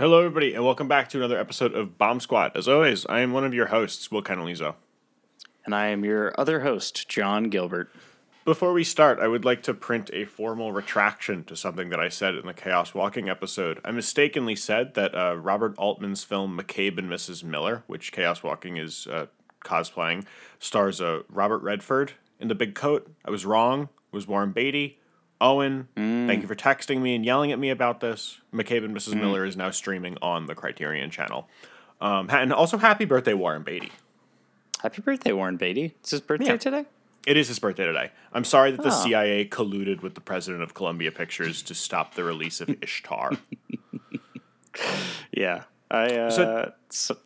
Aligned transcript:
Hello, 0.00 0.20
everybody, 0.20 0.54
and 0.54 0.64
welcome 0.64 0.86
back 0.86 1.08
to 1.08 1.18
another 1.18 1.40
episode 1.40 1.74
of 1.74 1.98
Bomb 1.98 2.20
Squad. 2.20 2.56
As 2.56 2.68
always, 2.68 3.04
I 3.06 3.18
am 3.18 3.32
one 3.32 3.44
of 3.44 3.52
your 3.52 3.66
hosts, 3.66 4.12
Will 4.12 4.22
Kenalizo. 4.22 4.76
And 5.64 5.74
I 5.74 5.88
am 5.88 6.04
your 6.04 6.32
other 6.38 6.60
host, 6.60 7.08
John 7.08 7.50
Gilbert. 7.50 7.90
Before 8.44 8.72
we 8.72 8.84
start, 8.84 9.18
I 9.18 9.26
would 9.26 9.44
like 9.44 9.60
to 9.64 9.74
print 9.74 10.08
a 10.12 10.24
formal 10.24 10.70
retraction 10.70 11.42
to 11.46 11.56
something 11.56 11.88
that 11.88 11.98
I 11.98 12.10
said 12.10 12.36
in 12.36 12.46
the 12.46 12.54
Chaos 12.54 12.94
Walking 12.94 13.28
episode. 13.28 13.80
I 13.84 13.90
mistakenly 13.90 14.54
said 14.54 14.94
that 14.94 15.16
uh, 15.16 15.34
Robert 15.34 15.74
Altman's 15.76 16.22
film 16.22 16.56
McCabe 16.56 16.96
and 16.98 17.10
Mrs. 17.10 17.42
Miller, 17.42 17.82
which 17.88 18.12
Chaos 18.12 18.40
Walking 18.40 18.76
is 18.76 19.08
uh, 19.08 19.26
cosplaying, 19.64 20.26
stars 20.60 21.00
uh, 21.00 21.22
Robert 21.28 21.58
Redford 21.64 22.12
in 22.38 22.46
the 22.46 22.54
big 22.54 22.76
coat. 22.76 23.10
I 23.24 23.32
was 23.32 23.44
wrong. 23.44 23.88
It 24.12 24.14
was 24.14 24.28
Warren 24.28 24.52
Beatty. 24.52 25.00
Owen, 25.40 25.88
thank 25.94 26.42
you 26.42 26.48
for 26.48 26.56
texting 26.56 27.00
me 27.00 27.14
and 27.14 27.24
yelling 27.24 27.52
at 27.52 27.58
me 27.58 27.70
about 27.70 28.00
this. 28.00 28.40
McCabe 28.52 28.84
and 28.84 28.96
Mrs. 28.96 29.14
Miller 29.14 29.44
is 29.44 29.56
now 29.56 29.70
streaming 29.70 30.16
on 30.20 30.46
the 30.46 30.54
Criterion 30.54 31.10
channel. 31.10 31.48
Um, 32.00 32.28
and 32.30 32.52
also, 32.52 32.76
happy 32.78 33.04
birthday, 33.04 33.34
Warren 33.34 33.62
Beatty. 33.62 33.92
Happy 34.82 35.00
birthday, 35.02 35.32
Warren 35.32 35.56
Beatty. 35.56 35.94
It's 36.00 36.10
his 36.10 36.20
birthday 36.20 36.46
Yeah. 36.46 36.56
today? 36.56 36.84
It 37.26 37.36
is 37.36 37.48
his 37.48 37.58
birthday 37.58 37.84
today. 37.84 38.10
I'm 38.32 38.44
sorry 38.44 38.70
that 38.72 38.82
the 38.82 38.88
Oh. 38.92 39.02
CIA 39.04 39.44
colluded 39.46 40.02
with 40.02 40.14
the 40.14 40.20
president 40.20 40.62
of 40.62 40.74
Columbia 40.74 41.12
Pictures 41.12 41.62
to 41.62 41.74
stop 41.74 42.14
the 42.14 42.24
release 42.24 42.60
of 42.60 42.70
Ishtar. 42.82 43.32
Yeah. 45.32 45.64
I 45.90 46.14
uh 46.16 46.30
So- 46.30 46.72
so, 46.90 47.16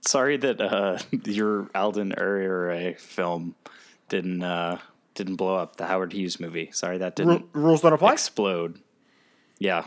sorry 0.00 0.36
that 0.38 0.60
uh 0.60 0.98
your 1.24 1.68
Alden 1.74 2.14
Ehrenreich 2.16 2.98
film 2.98 3.54
didn't 4.08 4.42
uh 4.42 4.78
didn't 5.16 5.36
blow 5.36 5.56
up 5.56 5.76
the 5.76 5.86
Howard 5.86 6.12
Hughes 6.12 6.38
movie. 6.38 6.70
Sorry 6.72 6.98
that 6.98 7.16
didn't 7.16 7.46
Ru- 7.52 7.62
rules 7.62 7.80
don't 7.80 7.92
apply. 7.92 8.12
explode. 8.12 8.78
Yeah. 9.58 9.84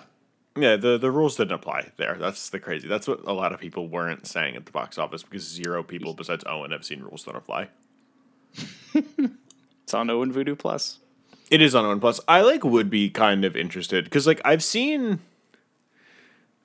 Yeah, 0.58 0.76
the, 0.76 0.98
the 0.98 1.12
rules 1.12 1.38
didn't 1.38 1.54
apply 1.54 1.92
there. 1.98 2.18
That's 2.20 2.50
the 2.50 2.60
crazy. 2.60 2.88
That's 2.88 3.08
what 3.08 3.22
a 3.26 3.32
lot 3.34 3.54
of 3.54 3.60
people 3.60 3.88
weren't 3.88 4.28
saying 4.28 4.56
at 4.58 4.66
the 4.66 4.72
box 4.72 4.98
office 4.98 5.24
because 5.24 5.44
zero 5.48 5.84
people 5.84 6.14
besides 6.14 6.44
Owen 6.48 6.72
have 6.72 6.84
seen 6.84 7.02
rules 7.02 7.24
don't 7.24 7.38
apply. 7.38 7.70
It's 9.84 9.94
on 9.96 10.10
Owen 10.12 10.32
Voodoo 10.32 10.56
Plus. 10.56 11.00
It 11.50 11.64
is 11.64 11.74
on 11.74 11.84
Owen 11.84 12.00
Plus. 12.00 12.20
I 12.28 12.42
like 12.42 12.64
would 12.64 12.92
be 12.92 13.10
kind 13.10 13.44
of 13.44 13.56
interested 13.56 14.04
because 14.04 14.28
like 14.28 14.40
I've 14.46 14.64
seen, 14.64 15.20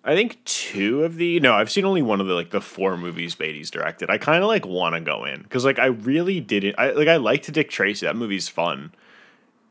I 0.07 0.15
think 0.15 0.45
two 0.45 1.03
of 1.05 1.17
the 1.17 1.41
no, 1.41 1.55
I've 1.55 1.71
seen 1.71 1.85
only 1.87 2.03
one 2.03 2.21
of 2.21 2.27
the 2.27 2.35
like 2.35 2.51
the 2.51 2.61
four 2.61 2.97
movies 2.99 3.35
Beatty's 3.35 3.71
directed. 3.71 4.11
I 4.11 4.19
kind 4.19 4.43
of 4.43 4.49
like 4.49 4.67
want 4.67 4.95
to 4.95 5.01
go 5.01 5.25
in 5.25 5.43
because 5.43 5.65
like 5.65 5.79
I 5.79 5.87
really 5.87 6.41
didn't. 6.41 6.75
I 6.79 6.91
like 6.91 7.09
I 7.09 7.17
liked 7.17 7.51
Dick 7.53 7.71
Tracy. 7.71 8.05
That 8.07 8.15
movie's 8.17 8.49
fun, 8.49 8.93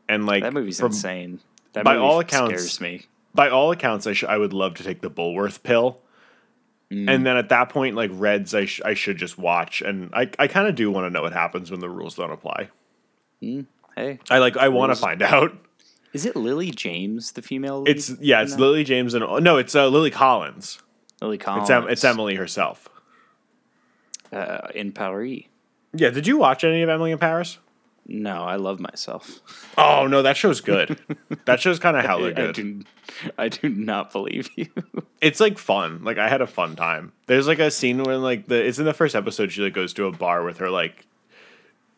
and 0.08 0.26
like 0.26 0.42
That 0.42 0.52
movie's 0.52 0.78
from- 0.80 0.86
insane. 0.86 1.40
That 1.74 1.84
by 1.84 1.94
movie 1.94 2.04
all 2.04 2.20
accounts- 2.20 2.54
scares 2.62 2.80
me. 2.80 3.06
by 3.34 3.48
all 3.48 3.70
accounts, 3.72 4.06
I 4.06 4.12
sh- 4.12 4.24
I 4.24 4.36
would 4.38 4.52
love 4.52 4.74
to 4.74 4.82
take 4.84 5.00
the 5.00 5.10
Bulworth 5.10 5.62
pill. 5.62 5.98
Mm. 6.90 7.08
And 7.10 7.26
then 7.26 7.36
at 7.36 7.48
that 7.48 7.68
point, 7.70 7.96
like 7.96 8.10
Reds, 8.12 8.54
I, 8.54 8.66
sh- 8.66 8.80
I 8.84 8.94
should 8.94 9.16
just 9.16 9.38
watch, 9.38 9.82
and 9.82 10.10
I, 10.14 10.30
I 10.38 10.46
kind 10.48 10.68
of 10.68 10.74
do 10.76 10.90
want 10.90 11.06
to 11.06 11.10
know 11.10 11.22
what 11.22 11.32
happens 11.32 11.70
when 11.70 11.80
the 11.80 11.88
rules 11.88 12.14
don't 12.14 12.30
apply. 12.30 12.68
Mm. 13.42 13.66
Hey, 13.96 14.18
I 14.30 14.38
like 14.38 14.56
I 14.56 14.68
want 14.68 14.92
to 14.92 14.96
find 14.96 15.22
out. 15.22 15.56
Is 16.14 16.24
it 16.24 16.34
Lily 16.36 16.70
James, 16.70 17.32
the 17.32 17.42
female 17.42 17.82
lead? 17.82 17.96
It's 17.96 18.10
yeah, 18.20 18.38
in 18.38 18.44
it's 18.44 18.54
that? 18.54 18.60
Lily 18.60 18.84
James 18.84 19.12
and 19.14 19.44
no, 19.44 19.58
it's 19.58 19.74
uh, 19.74 19.88
Lily 19.88 20.10
Collins. 20.10 20.78
Lily 21.20 21.36
Collins. 21.38 21.64
It's 21.64 21.70
em- 21.70 21.88
it's 21.88 22.04
Emily 22.04 22.36
herself. 22.36 22.88
uh, 24.32 24.68
in 24.74 24.92
Paris. 24.92 25.42
Yeah, 25.92 26.10
did 26.10 26.26
you 26.26 26.36
watch 26.38 26.64
any 26.64 26.82
of 26.82 26.88
Emily 26.88 27.10
in 27.12 27.18
Paris? 27.18 27.58
No, 28.06 28.42
I 28.42 28.56
love 28.56 28.80
myself. 28.80 29.40
Oh 29.78 30.06
no, 30.06 30.20
that 30.22 30.36
show's 30.36 30.60
good. 30.60 30.98
that 31.46 31.60
show's 31.60 31.78
kind 31.78 31.96
of 31.96 32.04
hella 32.04 32.28
I 32.28 32.32
good. 32.32 32.54
do, 32.54 32.82
I 33.38 33.48
do 33.48 33.68
not 33.70 34.12
believe 34.12 34.50
you. 34.56 34.66
It's 35.20 35.40
like 35.40 35.56
fun. 35.56 36.04
Like 36.04 36.18
I 36.18 36.28
had 36.28 36.42
a 36.42 36.46
fun 36.46 36.76
time. 36.76 37.12
There's 37.28 37.46
like 37.48 37.58
a 37.58 37.70
scene 37.70 38.02
when 38.02 38.20
like 38.20 38.46
the 38.46 38.62
it's 38.62 38.78
in 38.78 38.84
the 38.84 38.92
first 38.92 39.14
episode. 39.14 39.52
She 39.52 39.62
like 39.62 39.72
goes 39.72 39.94
to 39.94 40.04
a 40.04 40.12
bar 40.12 40.44
with 40.44 40.58
her 40.58 40.68
like 40.68 41.06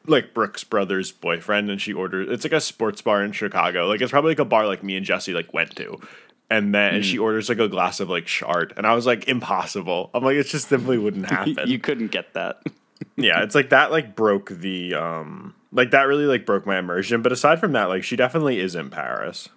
like 0.06 0.34
Brooks 0.34 0.64
Brothers 0.64 1.12
boyfriend, 1.12 1.70
and 1.70 1.80
she 1.80 1.92
orders. 1.92 2.28
It's 2.30 2.44
like 2.44 2.52
a 2.52 2.60
sports 2.60 3.02
bar 3.02 3.22
in 3.22 3.32
Chicago. 3.32 3.86
Like 3.86 4.00
it's 4.00 4.10
probably 4.10 4.32
like 4.32 4.38
a 4.38 4.44
bar 4.44 4.66
like 4.66 4.82
me 4.82 4.96
and 4.96 5.04
Jesse 5.06 5.32
like 5.32 5.52
went 5.52 5.76
to. 5.76 6.00
And 6.48 6.74
then 6.74 6.96
and 6.96 7.04
she 7.04 7.18
orders 7.18 7.48
like 7.48 7.58
a 7.58 7.68
glass 7.68 7.98
of 7.98 8.08
like 8.08 8.26
Chart, 8.26 8.72
and 8.76 8.86
I 8.86 8.94
was 8.94 9.06
like, 9.06 9.26
impossible. 9.28 10.10
I'm 10.14 10.22
like, 10.22 10.36
it 10.36 10.44
just 10.44 10.68
simply 10.68 10.96
wouldn't 10.96 11.26
happen. 11.30 11.68
you 11.68 11.78
couldn't 11.78 12.08
get 12.12 12.34
that. 12.34 12.62
yeah, 13.16 13.42
it's 13.42 13.54
like 13.54 13.70
that 13.70 13.90
like 13.90 14.14
broke 14.14 14.50
the 14.50 14.94
um 14.94 15.54
like 15.72 15.90
that 15.90 16.02
really 16.02 16.26
like 16.26 16.46
broke 16.46 16.64
my 16.66 16.78
immersion. 16.78 17.22
But 17.22 17.32
aside 17.32 17.58
from 17.58 17.72
that, 17.72 17.88
like 17.88 18.04
she 18.04 18.16
definitely 18.16 18.60
is 18.60 18.74
in 18.74 18.90
Paris. 18.90 19.48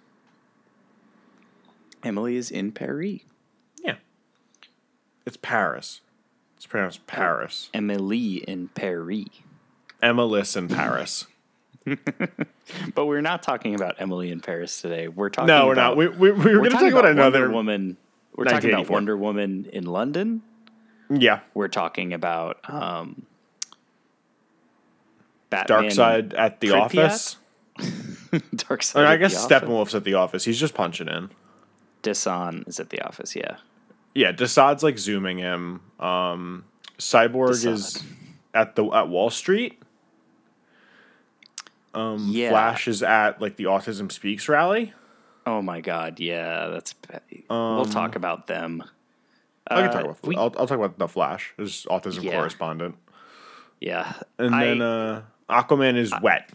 Emily 2.02 2.36
is 2.36 2.50
in 2.50 2.72
Paris. 2.72 3.20
Yeah, 3.82 3.96
it's 5.26 5.36
Paris. 5.36 6.00
It's 6.56 6.66
pronounced 6.66 7.06
Paris. 7.06 7.70
Emily 7.72 8.44
in 8.46 8.68
Paris. 8.68 9.28
Emma 10.02 10.24
Liss 10.24 10.56
in 10.56 10.68
Paris. 10.68 11.26
But 12.94 13.06
we're 13.06 13.20
not 13.20 13.42
talking 13.42 13.74
about 13.74 13.96
Emily 13.98 14.30
in 14.30 14.40
Paris 14.40 14.80
today. 14.80 15.08
We're 15.08 15.28
talking. 15.28 15.48
No, 15.48 15.66
we're 15.66 15.72
about, 15.72 15.90
not. 15.90 15.96
We, 15.96 16.08
we, 16.08 16.30
we 16.30 16.54
were 16.54 16.58
going 16.58 16.64
to 16.64 16.70
talk 16.70 16.80
talking 16.80 16.92
about, 16.92 17.04
another. 17.06 17.40
Wonder 17.40 17.54
Woman. 17.54 17.96
We're 18.36 18.44
talking 18.44 18.72
about 18.72 18.88
Wonder 18.88 19.16
Woman 19.16 19.68
in 19.72 19.84
London. 19.86 20.42
Yeah, 21.12 21.40
We're 21.54 21.68
talking 21.68 22.12
about 22.12 22.58
um, 22.70 23.26
Batman. 25.50 25.90
Darkseid 25.90 26.34
at 26.38 26.60
the 26.60 26.68
Pripyat? 26.68 26.80
office. 26.80 27.36
Darkseid. 28.54 29.04
I 29.04 29.16
guess. 29.16 29.44
Steppenwolf's 29.44 29.96
at 29.96 30.04
the 30.04 30.14
office. 30.14 30.44
He's 30.44 30.60
just 30.60 30.74
punching 30.74 31.08
in. 31.08 31.30
Desaad 32.04 32.68
is 32.68 32.78
at 32.78 32.90
the 32.90 33.00
office. 33.02 33.34
Yeah. 33.34 33.56
Yeah, 34.14 34.32
Desaad's 34.32 34.84
like 34.84 34.98
zooming 34.98 35.38
him. 35.38 35.80
Um, 35.98 36.64
Cyborg 36.98 37.66
is 37.66 38.02
at 38.54 38.76
the 38.76 38.84
at 38.86 39.08
Wall 39.08 39.30
Street. 39.30 39.79
Um, 41.94 42.28
Yeah. 42.30 42.50
Flash 42.50 42.86
is 42.88 43.02
at 43.02 43.40
like 43.40 43.56
the 43.56 43.64
Autism 43.64 44.10
Speaks 44.12 44.48
rally. 44.48 44.92
Oh 45.46 45.62
my 45.62 45.80
God. 45.80 46.20
Yeah, 46.20 46.68
that's. 46.68 46.92
bad. 46.92 47.22
we'll 47.48 47.84
talk 47.86 48.14
about 48.16 48.46
them. 48.46 48.84
I 49.68 49.76
can 49.82 49.84
Uh, 49.88 49.92
talk 49.92 50.04
about. 50.04 50.22
we- 50.26 50.36
I'll, 50.36 50.54
I'll 50.58 50.66
talk 50.66 50.78
about 50.78 50.98
the 50.98 51.08
Flash, 51.08 51.54
his 51.56 51.86
autism 51.90 52.22
Yeah. 52.24 52.32
correspondent, 52.32 52.96
Yeah. 53.80 54.12
and 54.38 54.54
I- 54.54 54.64
then 54.66 54.82
uh, 54.82 55.22
Aquaman 55.48 55.96
is 55.96 56.12
wet. 56.22 56.50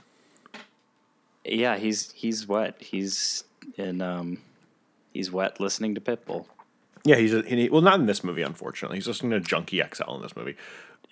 Yeah, 1.43 1.77
he's 1.77 2.11
he's 2.13 2.47
wet. 2.47 2.75
He's 2.79 3.43
in 3.77 4.01
um 4.01 4.39
he's 5.13 5.31
wet 5.31 5.59
listening 5.59 5.95
to 5.95 6.01
Pitbull. 6.01 6.45
Yeah, 7.03 7.17
he's 7.17 7.33
a, 7.35 7.43
he, 7.43 7.69
well, 7.69 7.81
not 7.83 7.99
in 7.99 8.07
this 8.07 8.23
movie, 8.23 8.41
unfortunately. 8.41 8.97
He's 8.97 9.07
listening 9.07 9.31
to 9.31 9.39
Junkie 9.39 9.79
XL 9.93 10.15
in 10.15 10.21
this 10.23 10.35
movie. 10.35 10.55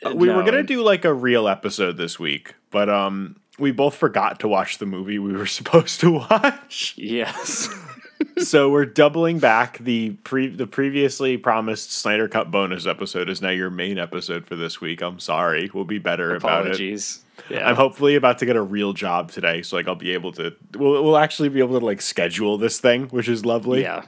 Uh, 0.05 0.13
we 0.15 0.29
were 0.29 0.43
gonna 0.43 0.63
do 0.63 0.81
like 0.81 1.05
a 1.05 1.13
real 1.13 1.47
episode 1.47 1.97
this 1.97 2.19
week, 2.19 2.55
but 2.71 2.89
um, 2.89 3.35
we 3.59 3.71
both 3.71 3.95
forgot 3.95 4.39
to 4.41 4.47
watch 4.47 4.77
the 4.77 4.85
movie 4.85 5.19
we 5.19 5.33
were 5.33 5.45
supposed 5.59 5.99
to 6.01 6.11
watch. 6.11 6.93
Yes. 6.97 7.69
so 8.37 8.69
we're 8.69 8.85
doubling 8.85 9.39
back. 9.39 9.77
The 9.79 10.11
pre 10.23 10.47
the 10.47 10.67
previously 10.67 11.37
promised 11.37 11.91
Snyder 11.91 12.27
Cut 12.27 12.51
bonus 12.51 12.85
episode 12.85 13.29
is 13.29 13.41
now 13.41 13.49
your 13.49 13.69
main 13.69 13.97
episode 13.97 14.45
for 14.45 14.55
this 14.55 14.79
week. 14.81 15.01
I'm 15.01 15.19
sorry. 15.19 15.69
We'll 15.73 15.83
be 15.85 15.99
better 15.99 16.35
about 16.35 16.65
it. 16.65 16.71
Apologies. 16.71 17.19
Yeah. 17.49 17.67
I'm 17.67 17.75
hopefully 17.75 18.15
about 18.15 18.37
to 18.39 18.45
get 18.45 18.55
a 18.55 18.61
real 18.61 18.93
job 18.93 19.31
today, 19.31 19.63
so 19.63 19.75
like 19.75 19.87
I'll 19.87 19.95
be 19.95 20.11
able 20.11 20.31
to. 20.33 20.55
We'll, 20.75 21.03
we'll 21.03 21.17
actually 21.17 21.49
be 21.49 21.59
able 21.59 21.79
to 21.79 21.85
like 21.85 22.01
schedule 22.01 22.57
this 22.57 22.79
thing, 22.79 23.07
which 23.07 23.27
is 23.27 23.45
lovely. 23.45 23.81
yeah. 23.81 24.05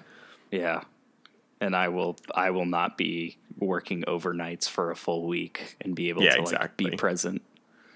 Yeah. 0.51 0.81
And 1.65 1.75
I 1.75 1.87
will 1.89 2.15
I 2.35 2.51
will 2.51 2.65
not 2.67 2.95
be 2.95 3.37
working 3.57 4.03
overnights 4.03 4.69
for 4.69 4.91
a 4.91 4.95
full 4.95 5.25
week 5.27 5.75
and 5.81 5.95
be 5.95 6.09
able 6.09 6.21
Yeah, 6.21 6.35
to 6.35 6.41
like 6.43 6.53
exactly. 6.53 6.89
be 6.91 6.95
present. 6.97 7.41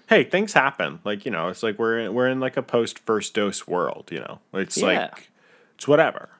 hey, 0.08 0.24
things 0.24 0.52
happen. 0.54 0.98
Like 1.04 1.24
you 1.24 1.30
know, 1.30 1.48
it's 1.48 1.62
like 1.62 1.78
we're 1.78 2.00
in, 2.00 2.14
we're 2.14 2.26
in 2.26 2.40
like 2.40 2.56
a 2.56 2.62
post 2.62 2.98
first 2.98 3.32
dose 3.32 3.68
world. 3.68 4.08
You 4.10 4.18
know, 4.20 4.40
it's 4.52 4.76
Yeah. 4.76 4.86
like 4.86 5.30
it's 5.76 5.86
whatever. 5.86 6.30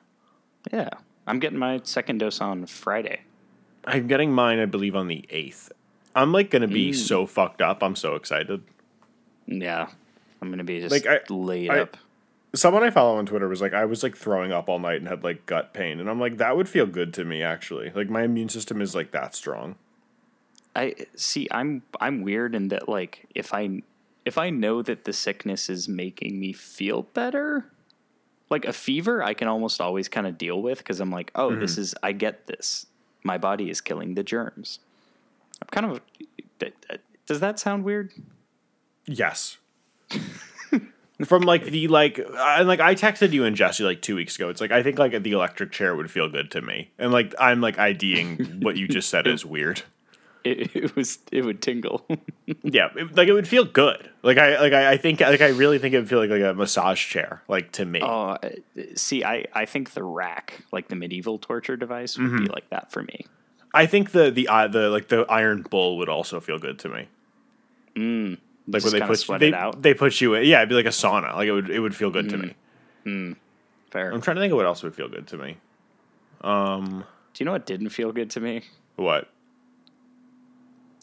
Yeah. 0.73 0.89
I'm 1.25 1.39
getting 1.39 1.57
my 1.57 1.79
second 1.85 2.17
dose 2.17 2.41
on 2.41 2.65
Friday. 2.65 3.21
I'm 3.85 4.07
getting 4.07 4.33
mine, 4.33 4.59
I 4.59 4.65
believe, 4.65 4.95
on 4.95 5.07
the 5.07 5.25
eighth. 5.29 5.71
I'm 6.13 6.33
like 6.33 6.49
gonna 6.49 6.67
be 6.67 6.91
mm. 6.91 6.95
so 6.95 7.25
fucked 7.25 7.61
up. 7.61 7.81
I'm 7.81 7.95
so 7.95 8.15
excited. 8.15 8.61
Yeah. 9.47 9.87
I'm 10.41 10.49
gonna 10.49 10.65
be 10.65 10.81
just 10.81 10.91
Like, 10.91 11.07
I- 11.07 11.21
laid 11.33 11.69
I- 11.69 11.79
up. 11.79 11.95
Someone 12.53 12.83
I 12.83 12.89
follow 12.89 13.17
on 13.17 13.25
Twitter 13.25 13.47
was 13.47 13.61
like, 13.61 13.73
I 13.73 13.85
was 13.85 14.03
like 14.03 14.17
throwing 14.17 14.51
up 14.51 14.67
all 14.67 14.79
night 14.79 14.97
and 14.97 15.07
had 15.07 15.23
like 15.23 15.45
gut 15.45 15.73
pain, 15.73 15.99
and 15.99 16.09
I'm 16.09 16.19
like, 16.19 16.37
that 16.37 16.57
would 16.57 16.67
feel 16.67 16.85
good 16.85 17.13
to 17.13 17.23
me 17.23 17.41
actually. 17.41 17.91
Like 17.91 18.09
my 18.09 18.23
immune 18.23 18.49
system 18.49 18.81
is 18.81 18.93
like 18.93 19.11
that 19.11 19.35
strong. 19.35 19.75
I 20.75 20.95
see. 21.15 21.47
I'm 21.51 21.83
I'm 21.99 22.21
weird 22.21 22.55
in 22.55 22.69
that 22.69 22.87
like 22.87 23.27
if 23.35 23.53
I 23.53 23.81
if 24.25 24.37
I 24.37 24.49
know 24.49 24.81
that 24.81 25.05
the 25.05 25.13
sickness 25.13 25.69
is 25.69 25.87
making 25.89 26.39
me 26.39 26.53
feel 26.53 27.03
better, 27.03 27.65
like 28.49 28.65
a 28.65 28.73
fever, 28.73 29.23
I 29.23 29.33
can 29.33 29.47
almost 29.47 29.81
always 29.81 30.07
kind 30.07 30.27
of 30.27 30.37
deal 30.37 30.61
with 30.61 30.79
because 30.79 30.99
I'm 30.99 31.11
like, 31.11 31.31
oh, 31.35 31.55
this 31.55 31.73
mm-hmm. 31.73 31.81
is 31.81 31.95
I 32.03 32.11
get 32.11 32.47
this. 32.47 32.85
My 33.23 33.37
body 33.37 33.69
is 33.69 33.81
killing 33.81 34.15
the 34.15 34.23
germs. 34.23 34.79
I'm 35.61 35.67
kind 35.71 35.91
of. 35.91 36.01
Does 37.25 37.39
that 37.39 37.59
sound 37.59 37.83
weird? 37.83 38.11
Yes. 39.05 39.57
from 41.25 41.43
like 41.43 41.65
the 41.65 41.87
like 41.87 42.19
and 42.19 42.67
like 42.67 42.79
I 42.79 42.95
texted 42.95 43.31
you 43.31 43.45
and 43.45 43.55
Jesse 43.55 43.83
like 43.83 44.01
two 44.01 44.15
weeks 44.15 44.35
ago. 44.35 44.49
It's 44.49 44.61
like 44.61 44.71
I 44.71 44.83
think 44.83 44.99
like 44.99 45.21
the 45.23 45.31
electric 45.31 45.71
chair 45.71 45.95
would 45.95 46.09
feel 46.11 46.29
good 46.29 46.51
to 46.51 46.61
me, 46.61 46.89
and 46.97 47.11
like 47.11 47.33
I'm 47.39 47.61
like 47.61 47.77
IDing 47.79 48.59
what 48.61 48.77
you 48.77 48.87
just 48.87 49.09
said 49.09 49.27
is 49.27 49.45
weird. 49.45 49.83
It, 50.43 50.75
it 50.75 50.95
was 50.95 51.19
it 51.31 51.43
would 51.45 51.61
tingle. 51.61 52.05
Yeah, 52.63 52.89
it, 52.95 53.15
like 53.15 53.27
it 53.27 53.33
would 53.33 53.47
feel 53.47 53.63
good. 53.63 54.09
Like 54.23 54.37
I 54.37 54.59
like 54.59 54.73
I, 54.73 54.91
I 54.93 54.97
think 54.97 55.21
like 55.21 55.41
I 55.41 55.49
really 55.49 55.79
think 55.79 55.93
it 55.93 55.99
would 55.99 56.09
feel 56.09 56.19
like 56.19 56.29
like 56.29 56.41
a 56.41 56.53
massage 56.53 57.05
chair, 57.07 57.41
like 57.47 57.71
to 57.73 57.85
me. 57.85 58.01
oh, 58.03 58.31
uh, 58.31 58.49
see, 58.95 59.23
I 59.23 59.45
I 59.53 59.65
think 59.65 59.91
the 59.91 60.03
rack, 60.03 60.63
like 60.71 60.87
the 60.89 60.95
medieval 60.95 61.37
torture 61.37 61.77
device, 61.77 62.17
would 62.17 62.27
Mm-hmm. 62.27 62.43
be 62.45 62.49
like 62.49 62.69
that 62.71 62.91
for 62.91 63.03
me. 63.03 63.25
I 63.73 63.85
think 63.85 64.11
the 64.11 64.29
the 64.31 64.47
uh, 64.47 64.67
the 64.67 64.89
like 64.89 65.07
the 65.07 65.21
iron 65.29 65.61
bull 65.63 65.97
would 65.99 66.09
also 66.09 66.39
feel 66.39 66.59
good 66.59 66.77
to 66.79 66.89
me. 66.89 67.07
Mm, 67.95 68.37
Like 68.67 68.83
just 68.83 68.93
when 68.93 69.07
they 69.07 69.15
sweat 69.15 69.39
they, 69.39 69.47
it 69.49 69.53
out. 69.53 69.81
they 69.81 69.93
put 69.93 70.21
you 70.21 70.35
in. 70.35 70.45
Yeah, 70.45 70.57
it'd 70.59 70.69
be 70.69 70.75
like 70.75 70.85
a 70.85 70.89
sauna. 70.89 71.35
Like 71.35 71.47
it 71.47 71.51
would 71.51 71.69
it 71.69 71.79
would 71.79 71.95
feel 71.95 72.11
good 72.11 72.29
to 72.29 72.37
me. 72.37 73.35
Fair. 73.89 74.11
I'm 74.11 74.21
trying 74.21 74.35
to 74.35 74.41
think 74.41 74.51
of 74.51 74.57
what 74.57 74.65
else 74.65 74.83
would 74.83 74.95
feel 74.95 75.09
good 75.09 75.27
to 75.27 75.37
me. 75.37 75.57
Um, 76.41 77.03
Do 77.33 77.43
you 77.43 77.45
know 77.45 77.51
what 77.51 77.65
didn't 77.65 77.89
feel 77.89 78.11
good 78.11 78.29
to 78.31 78.39
me? 78.39 78.63
what? 78.95 79.27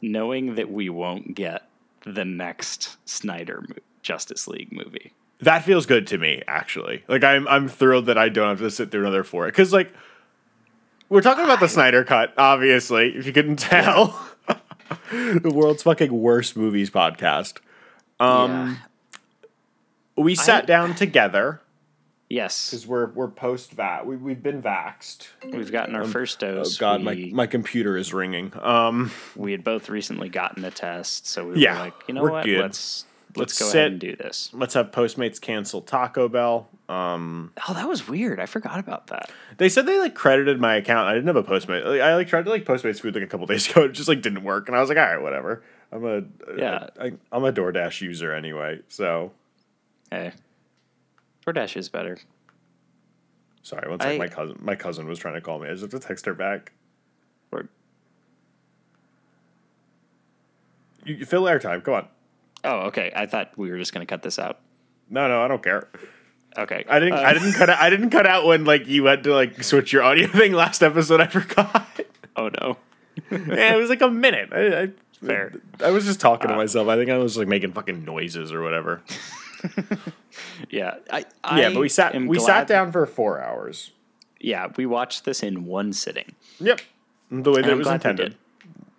Knowing 0.01 0.55
that 0.55 0.71
we 0.71 0.89
won't 0.89 1.35
get 1.35 1.67
the 2.05 2.23
next 2.25 2.97
Snyder 3.07 3.61
mo- 3.67 3.75
Justice 4.01 4.47
League 4.47 4.71
movie. 4.71 5.11
That 5.41 5.63
feels 5.63 5.85
good 5.85 6.07
to 6.07 6.17
me, 6.17 6.41
actually. 6.47 7.03
Like 7.07 7.23
I'm 7.23 7.47
I'm 7.47 7.67
thrilled 7.67 8.05
that 8.07 8.17
I 8.17 8.29
don't 8.29 8.47
have 8.49 8.59
to 8.59 8.71
sit 8.71 8.91
through 8.91 9.01
another 9.01 9.23
four. 9.23 9.45
Because 9.45 9.71
like 9.73 9.93
we're 11.09 11.21
talking 11.21 11.43
about 11.43 11.59
the 11.59 11.67
Snyder 11.69 12.03
cut, 12.03 12.33
obviously, 12.37 13.15
if 13.15 13.25
you 13.25 13.33
couldn't 13.33 13.57
tell. 13.57 14.19
the 15.11 15.51
world's 15.53 15.83
fucking 15.83 16.11
worst 16.11 16.55
movies 16.57 16.89
podcast. 16.89 17.57
Um 18.19 18.79
we 20.17 20.35
sat 20.35 20.63
I- 20.63 20.65
down 20.67 20.95
together 20.95 21.61
Yes, 22.31 22.69
because 22.69 22.85
we're 22.85 23.07
we're 23.07 23.27
post 23.27 23.75
vax. 23.75 24.05
We 24.05 24.15
we've 24.15 24.43
been 24.43 24.61
vaxed. 24.61 25.29
we've 25.51 25.71
gotten 25.71 25.95
our 25.95 26.05
first 26.05 26.39
dose. 26.39 26.51
Oh 26.53 26.63
dose. 26.63 26.77
god, 26.77 26.99
we, 26.99 27.31
my 27.31 27.31
my 27.33 27.47
computer 27.47 27.97
is 27.97 28.13
ringing. 28.13 28.53
Um 28.61 29.11
we 29.35 29.51
had 29.51 29.63
both 29.63 29.89
recently 29.89 30.29
gotten 30.29 30.63
a 30.63 30.69
test, 30.69 31.25
so 31.25 31.47
we 31.47 31.61
Yeah, 31.61 31.73
were 31.73 31.79
like, 31.85 31.93
you 32.07 32.13
know 32.13 32.21
what? 32.23 32.45
good. 32.45 32.59
Let's 32.59 33.05
Let's 33.35 33.37
let's, 33.53 33.59
go 33.59 33.65
sit. 33.65 33.77
ahead 33.77 33.91
and 33.91 33.99
do 34.01 34.15
this. 34.15 34.49
let's 34.53 34.73
have 34.73 34.89
Postmates 34.91 35.39
cancel 35.39 35.81
Taco 35.81 36.27
Bell. 36.27 36.67
Um 36.89 37.51
Oh, 37.67 37.73
that 37.75 37.87
was 37.87 38.07
weird. 38.07 38.39
I 38.39 38.45
forgot 38.47 38.79
about 38.79 39.07
that. 39.07 39.29
They 39.57 39.69
said 39.69 39.85
they 39.85 39.99
like 39.99 40.15
credited 40.15 40.59
my 40.59 40.75
account. 40.75 41.07
I 41.07 41.13
didn't 41.13 41.27
have 41.27 41.35
a 41.35 41.43
Postmate. 41.43 41.85
Like, 41.85 42.01
I 42.01 42.15
like 42.15 42.27
tried 42.27 42.45
to 42.45 42.49
like 42.49 42.65
Postmates 42.65 42.99
food 43.01 43.13
like 43.13 43.23
a 43.23 43.27
couple 43.27 43.45
days 43.47 43.69
ago. 43.69 43.83
It 43.85 43.91
just 43.91 44.07
like 44.09 44.21
didn't 44.23 44.43
work, 44.43 44.67
and 44.67 44.75
I 44.75 44.79
was 44.79 44.89
like, 44.89 44.97
all 44.97 45.05
right, 45.05 45.21
whatever. 45.21 45.63
I'm 45.91 46.05
a 46.05 46.23
Yeah. 46.57 46.87
I, 46.99 47.13
I'm 47.31 47.43
a 47.43 47.51
DoorDash 47.53 48.01
user 48.01 48.33
anyway. 48.33 48.79
So 48.87 49.31
Hey, 50.09 50.31
DoorDash 51.45 51.77
is 51.77 51.87
better. 51.89 52.17
sorry. 53.61 53.87
One 53.89 53.99
second. 53.99 54.15
I- 54.15 54.17
My 54.17 54.27
cousin 54.27 54.57
my 54.59 54.75
cousin 54.75 55.07
was 55.07 55.19
trying 55.19 55.35
to 55.35 55.41
call 55.41 55.59
me. 55.59 55.67
I 55.67 55.71
just 55.71 55.81
have 55.83 55.91
to 55.91 55.99
text 55.99 56.25
her 56.25 56.33
back. 56.33 56.71
Or, 57.51 57.69
You, 61.05 61.15
you 61.15 61.25
fill 61.25 61.43
airtime. 61.43 61.83
Come 61.83 61.93
on. 61.93 62.07
Oh, 62.63 62.87
okay. 62.87 63.11
I 63.15 63.25
thought 63.25 63.57
we 63.57 63.69
were 63.69 63.77
just 63.77 63.93
gonna 63.93 64.05
cut 64.05 64.21
this 64.21 64.39
out. 64.39 64.59
No, 65.09 65.27
no, 65.27 65.41
I 65.43 65.47
don't 65.47 65.63
care. 65.63 65.87
Okay. 66.57 66.83
I 66.87 66.99
didn't. 66.99 67.13
I 67.13 67.33
didn't 67.33 67.53
cut. 67.53 67.69
Out, 67.69 67.79
I 67.79 67.89
didn't 67.89 68.09
cut 68.09 68.25
out 68.25 68.45
when 68.45 68.65
like 68.65 68.87
you 68.87 69.05
had 69.05 69.23
to 69.23 69.33
like 69.33 69.63
switch 69.63 69.93
your 69.93 70.03
audio 70.03 70.27
thing 70.31 70.53
last 70.53 70.81
episode. 70.83 71.21
I 71.21 71.27
forgot. 71.27 71.87
Oh 72.35 72.49
no. 72.61 72.77
yeah, 73.31 73.73
it 73.73 73.77
was 73.77 73.89
like 73.89 74.01
a 74.01 74.09
minute. 74.09 74.49
I, 74.51 74.83
I, 74.83 74.89
Fair. 75.25 75.51
I 75.83 75.91
was 75.91 76.05
just 76.05 76.21
talking 76.21 76.47
to 76.47 76.53
Uh, 76.53 76.57
myself. 76.57 76.87
I 76.87 76.95
think 76.95 77.09
I 77.09 77.17
was 77.17 77.37
like 77.37 77.47
making 77.49 77.73
fucking 77.73 78.05
noises 78.05 78.51
or 78.53 78.61
whatever. 78.61 79.01
Yeah. 80.69 80.95
I, 81.11 81.25
yeah, 81.57 81.69
but 81.69 81.79
we 81.79 81.89
sat 81.89 82.15
we 82.15 82.39
sat 82.39 82.67
down 82.67 82.91
for 82.91 83.05
four 83.05 83.41
hours. 83.41 83.91
Yeah, 84.39 84.67
we 84.77 84.85
watched 84.85 85.25
this 85.25 85.43
in 85.43 85.65
one 85.65 85.91
sitting. 85.91 86.33
Yep, 86.59 86.81
the 87.29 87.51
way 87.51 87.61
that 87.61 87.65
I'm 87.69 87.75
it 87.75 87.77
was 87.77 87.87
intended. 87.87 88.35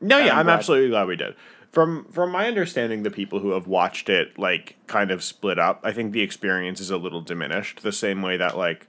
No, 0.01 0.19
yeah, 0.19 0.33
I'm 0.33 0.41
I'm, 0.41 0.49
absolutely 0.51 0.91
glad 0.91 1.07
we 1.09 1.17
did. 1.17 1.35
From 1.72 2.05
from 2.11 2.31
my 2.31 2.49
understanding, 2.49 3.05
the 3.05 3.11
people 3.11 3.38
who 3.38 3.50
have 3.50 3.67
watched 3.67 4.08
it 4.08 4.38
like 4.38 4.76
kind 4.87 5.11
of 5.11 5.22
split 5.22 5.58
up. 5.58 5.81
I 5.84 5.93
think 5.93 6.12
the 6.12 6.22
experience 6.22 6.81
is 6.81 6.90
a 6.90 6.96
little 6.96 7.20
diminished. 7.20 7.82
The 7.82 7.93
same 7.93 8.22
way 8.22 8.37
that 8.37 8.56
like, 8.58 8.88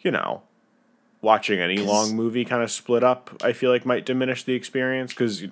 you 0.00 0.10
know, 0.10 0.42
watching 1.22 1.60
any 1.60 1.78
long 1.78 2.14
movie 2.14 2.44
kind 2.44 2.62
of 2.62 2.70
split 2.70 3.02
up. 3.02 3.30
I 3.42 3.52
feel 3.52 3.70
like 3.70 3.86
might 3.86 4.04
diminish 4.04 4.44
the 4.44 4.52
experience 4.52 5.12
because, 5.12 5.44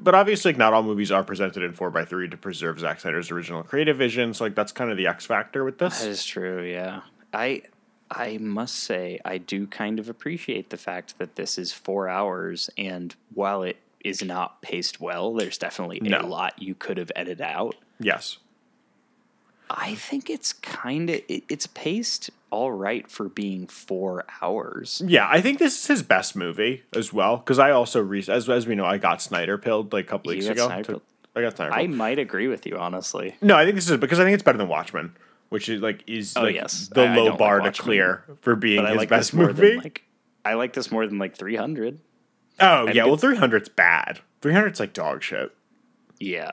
but 0.00 0.14
obviously, 0.14 0.52
like, 0.52 0.58
not 0.58 0.72
all 0.72 0.82
movies 0.82 1.12
are 1.12 1.24
presented 1.24 1.62
in 1.62 1.72
four 1.72 1.96
x 1.98 2.08
three 2.08 2.28
to 2.28 2.36
preserve 2.36 2.80
Zack 2.80 3.00
Snyder's 3.00 3.30
original 3.30 3.62
creative 3.62 3.98
vision. 3.98 4.32
So 4.32 4.44
like 4.44 4.54
that's 4.54 4.72
kind 4.72 4.90
of 4.90 4.96
the 4.96 5.08
X 5.08 5.26
factor 5.26 5.64
with 5.64 5.78
this. 5.78 6.00
That 6.00 6.08
is 6.08 6.24
true. 6.24 6.62
Yeah. 6.62 7.02
I 7.34 7.62
I 8.10 8.38
must 8.38 8.76
say 8.76 9.20
I 9.24 9.38
do 9.38 9.66
kind 9.66 9.98
of 9.98 10.08
appreciate 10.08 10.70
the 10.70 10.76
fact 10.76 11.18
that 11.18 11.34
this 11.34 11.58
is 11.58 11.72
four 11.72 12.08
hours, 12.08 12.70
and 12.78 13.14
while 13.34 13.62
it 13.64 13.76
is 14.04 14.22
not 14.22 14.62
paced 14.62 15.00
well, 15.00 15.34
there's 15.34 15.58
definitely 15.58 16.00
No. 16.00 16.20
a 16.20 16.26
lot 16.26 16.60
you 16.62 16.74
could 16.74 16.96
have 16.98 17.10
edited 17.16 17.40
out. 17.42 17.74
Yes. 17.98 18.38
I 19.68 19.96
think 19.96 20.30
it's 20.30 20.52
kind 20.52 21.10
of 21.10 21.20
it, 21.28 21.42
it's 21.48 21.66
paced 21.66 22.30
all 22.50 22.70
right 22.70 23.10
for 23.10 23.28
being 23.28 23.66
four 23.66 24.24
hours. 24.40 25.02
Yeah, 25.04 25.26
I 25.28 25.40
think 25.40 25.58
this 25.58 25.76
is 25.80 25.86
his 25.88 26.02
best 26.04 26.36
movie 26.36 26.84
as 26.94 27.12
well. 27.12 27.38
Because 27.38 27.58
I 27.58 27.72
also 27.72 28.00
re- 28.00 28.24
as 28.28 28.48
as 28.48 28.66
we 28.66 28.76
know, 28.76 28.84
I 28.86 28.98
got 28.98 29.20
Snyder 29.20 29.58
pilled 29.58 29.92
like 29.92 30.04
a 30.04 30.08
couple 30.08 30.32
You 30.32 30.38
weeks 30.38 30.48
ago. 30.48 30.68
To- 30.82 31.02
I 31.34 31.42
got 31.42 31.56
Snyder. 31.56 31.72
I 31.72 31.88
might 31.88 32.18
agree 32.20 32.46
with 32.46 32.64
you, 32.64 32.76
honestly. 32.78 33.34
no, 33.42 33.56
I 33.56 33.64
think 33.64 33.74
this 33.74 33.90
is 33.90 33.96
because 33.96 34.20
I 34.20 34.24
think 34.24 34.34
it's 34.34 34.42
better 34.44 34.56
than 34.58 34.68
Watchmen, 34.68 35.16
which 35.48 35.68
is 35.68 35.82
like 35.82 36.04
is 36.06 36.34
Oh, 36.36 36.42
like 36.42 36.54
yes. 36.54 36.88
the 36.94 37.02
I- 37.02 37.12
I 37.12 37.16
low 37.16 37.24
like 37.30 37.38
bar 37.38 37.60
to 37.60 37.72
clear 37.72 38.22
for 38.42 38.54
being 38.54 38.86
his 38.86 38.96
like 38.96 39.08
best 39.08 39.34
movie. 39.34 39.76
like 39.78 40.04
I 40.44 40.54
like 40.54 40.74
this 40.74 40.92
more 40.92 41.04
than 41.08 41.18
like 41.18 41.34
300. 41.34 41.98
Oh 42.60 42.88
yeah, 42.88 43.04
well 43.04 43.14
it's- 43.14 43.38
300's 43.38 43.68
bad. 43.68 44.20
300's 44.42 44.80
like 44.80 44.92
dog 44.92 45.22
shit. 45.22 45.52
Yeah, 46.20 46.50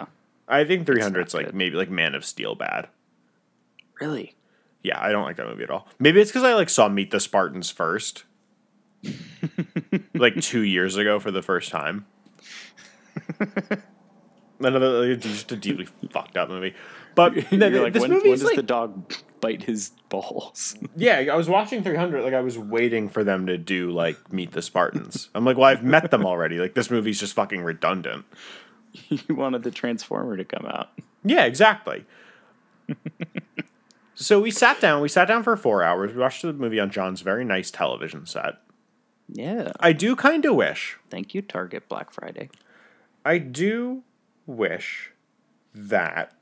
I 0.48 0.64
think 0.66 0.88
not 0.88 0.98
300's 0.98 1.34
like 1.34 1.48
good. 1.48 1.56
maybe 1.56 1.76
like 1.76 1.90
Man 1.90 2.16
of 2.16 2.26
Steel 2.26 2.56
bad. 2.56 2.88
really. 4.00 4.36
Yeah, 4.82 5.00
I 5.02 5.14
don't 5.14 5.24
like 5.24 5.38
that 5.38 5.48
movie 5.48 5.64
at 5.64 5.70
all. 5.70 5.88
Maybe 5.98 6.20
it's 6.20 6.30
because 6.30 6.44
I 6.44 6.56
like 6.56 6.70
saw 6.70 6.90
Meet 6.90 7.12
the 7.12 7.22
Spartans 7.22 7.72
first, 7.72 8.26
like 10.14 10.42
two 10.42 10.60
years 10.62 10.98
ago 10.98 11.20
for 11.20 11.32
the 11.32 11.42
first 11.42 11.70
time. 11.72 12.06
Another 14.60 15.08
like, 15.10 15.20
just 15.20 15.52
a 15.52 15.56
deeply 15.56 15.88
fucked 16.12 16.38
up 16.38 16.50
movie, 16.50 16.74
but 17.16 17.34
no, 17.52 17.68
You're 17.68 17.84
like, 17.84 17.94
this 17.94 18.02
when, 18.02 18.12
when 18.12 18.20
movie's 18.24 18.40
does 18.42 18.48
like 18.50 18.56
the 18.56 18.64
dog 18.64 19.14
bite 19.44 19.64
his 19.64 19.92
balls? 20.08 20.76
yeah. 20.96 21.18
I 21.32 21.36
was 21.36 21.50
watching 21.50 21.84
300, 21.84 22.24
like 22.24 22.34
I 22.34 22.40
was 22.40 22.58
waiting 22.58 23.10
for 23.10 23.24
them 23.24 23.46
to 23.48 23.58
do 23.58 23.92
like 23.92 24.32
Meet 24.32 24.54
the 24.54 24.62
Spartans. 24.62 25.30
I'm 25.36 25.44
like, 25.44 25.58
well, 25.58 25.68
I've 25.68 25.84
met 25.84 26.10
them 26.12 26.26
already. 26.26 26.58
Like 26.58 26.74
this 26.74 26.90
movie's 26.90 27.20
just 27.20 27.34
fucking 27.34 27.62
redundant. 27.62 28.26
you 29.10 29.36
wanted 29.36 29.64
the 29.64 29.72
Transformer 29.72 30.38
to 30.38 30.46
come 30.46 30.66
out. 30.66 30.92
Yeah, 31.26 31.44
exactly. 31.44 32.06
so 34.16 34.40
we 34.40 34.50
sat 34.50 34.80
down. 34.80 35.02
We 35.02 35.10
sat 35.10 35.28
down 35.28 35.44
for 35.44 35.58
four 35.58 35.84
hours. 35.84 36.14
We 36.14 36.22
watched 36.22 36.42
the 36.42 36.54
movie 36.54 36.80
on 36.80 36.90
John's 36.90 37.22
very 37.22 37.44
nice 37.44 37.70
television 37.70 38.26
set. 38.26 38.56
Yeah. 39.28 39.74
I 39.80 39.92
do 39.94 40.16
kind 40.16 40.46
of 40.46 40.56
wish 40.56 40.98
Thank 41.10 41.34
you, 41.34 41.42
Target 41.42 41.90
Black 41.90 42.12
Friday. 42.12 42.50
I 43.26 43.40
do 43.40 44.04
wish 44.46 45.12
that 45.76 46.34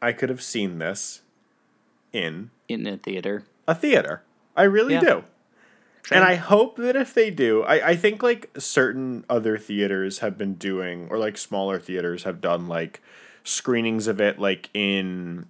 I 0.00 0.12
could 0.12 0.28
have 0.28 0.42
seen 0.42 0.78
this 0.78 1.22
in 2.12 2.50
In 2.68 2.86
a 2.86 2.96
theater. 2.96 3.44
a 3.66 3.74
theater. 3.74 4.22
I 4.56 4.62
really 4.64 4.94
Yeah. 4.94 5.00
do. 5.00 5.24
Same. 6.04 6.18
And 6.18 6.24
I 6.24 6.36
hope 6.36 6.76
that 6.78 6.96
if 6.96 7.12
they 7.12 7.30
do, 7.30 7.62
I, 7.64 7.88
I 7.90 7.96
think 7.96 8.22
like 8.22 8.50
certain 8.58 9.24
other 9.28 9.58
theaters 9.58 10.20
have 10.20 10.38
been 10.38 10.54
doing, 10.54 11.06
or 11.10 11.18
like 11.18 11.36
smaller 11.36 11.78
theaters 11.78 12.22
have 12.24 12.40
done 12.40 12.66
like 12.66 13.02
screenings 13.44 14.06
of 14.06 14.20
it, 14.20 14.38
like 14.38 14.70
in 14.72 15.46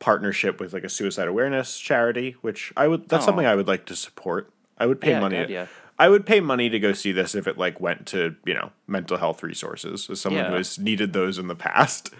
partnership 0.00 0.60
with 0.60 0.72
like 0.72 0.82
a 0.84 0.88
suicide 0.88 1.28
awareness 1.28 1.78
charity, 1.78 2.36
which 2.40 2.72
I 2.76 2.88
would, 2.88 3.08
that's 3.08 3.24
Oh. 3.24 3.26
something 3.26 3.46
I 3.46 3.54
would 3.54 3.68
like 3.68 3.86
to 3.86 3.96
support. 3.96 4.50
I 4.78 4.86
would 4.86 5.00
pay 5.00 5.10
Yeah, 5.10 5.20
money. 5.20 5.36
good, 5.36 5.50
yeah. 5.50 5.66
I 5.98 6.08
would 6.08 6.24
pay 6.24 6.40
money 6.40 6.70
to 6.70 6.78
go 6.80 6.92
see 6.94 7.12
this 7.12 7.34
if 7.34 7.46
it 7.46 7.58
like 7.58 7.78
went 7.80 8.06
to, 8.08 8.34
you 8.46 8.54
know, 8.54 8.70
mental 8.86 9.18
health 9.18 9.42
resources 9.42 10.08
as 10.08 10.20
someone 10.20 10.46
who 10.46 10.54
has 10.54 10.78
needed 10.78 11.12
those 11.12 11.38
in 11.38 11.46
the 11.48 11.54
past. 11.54 12.10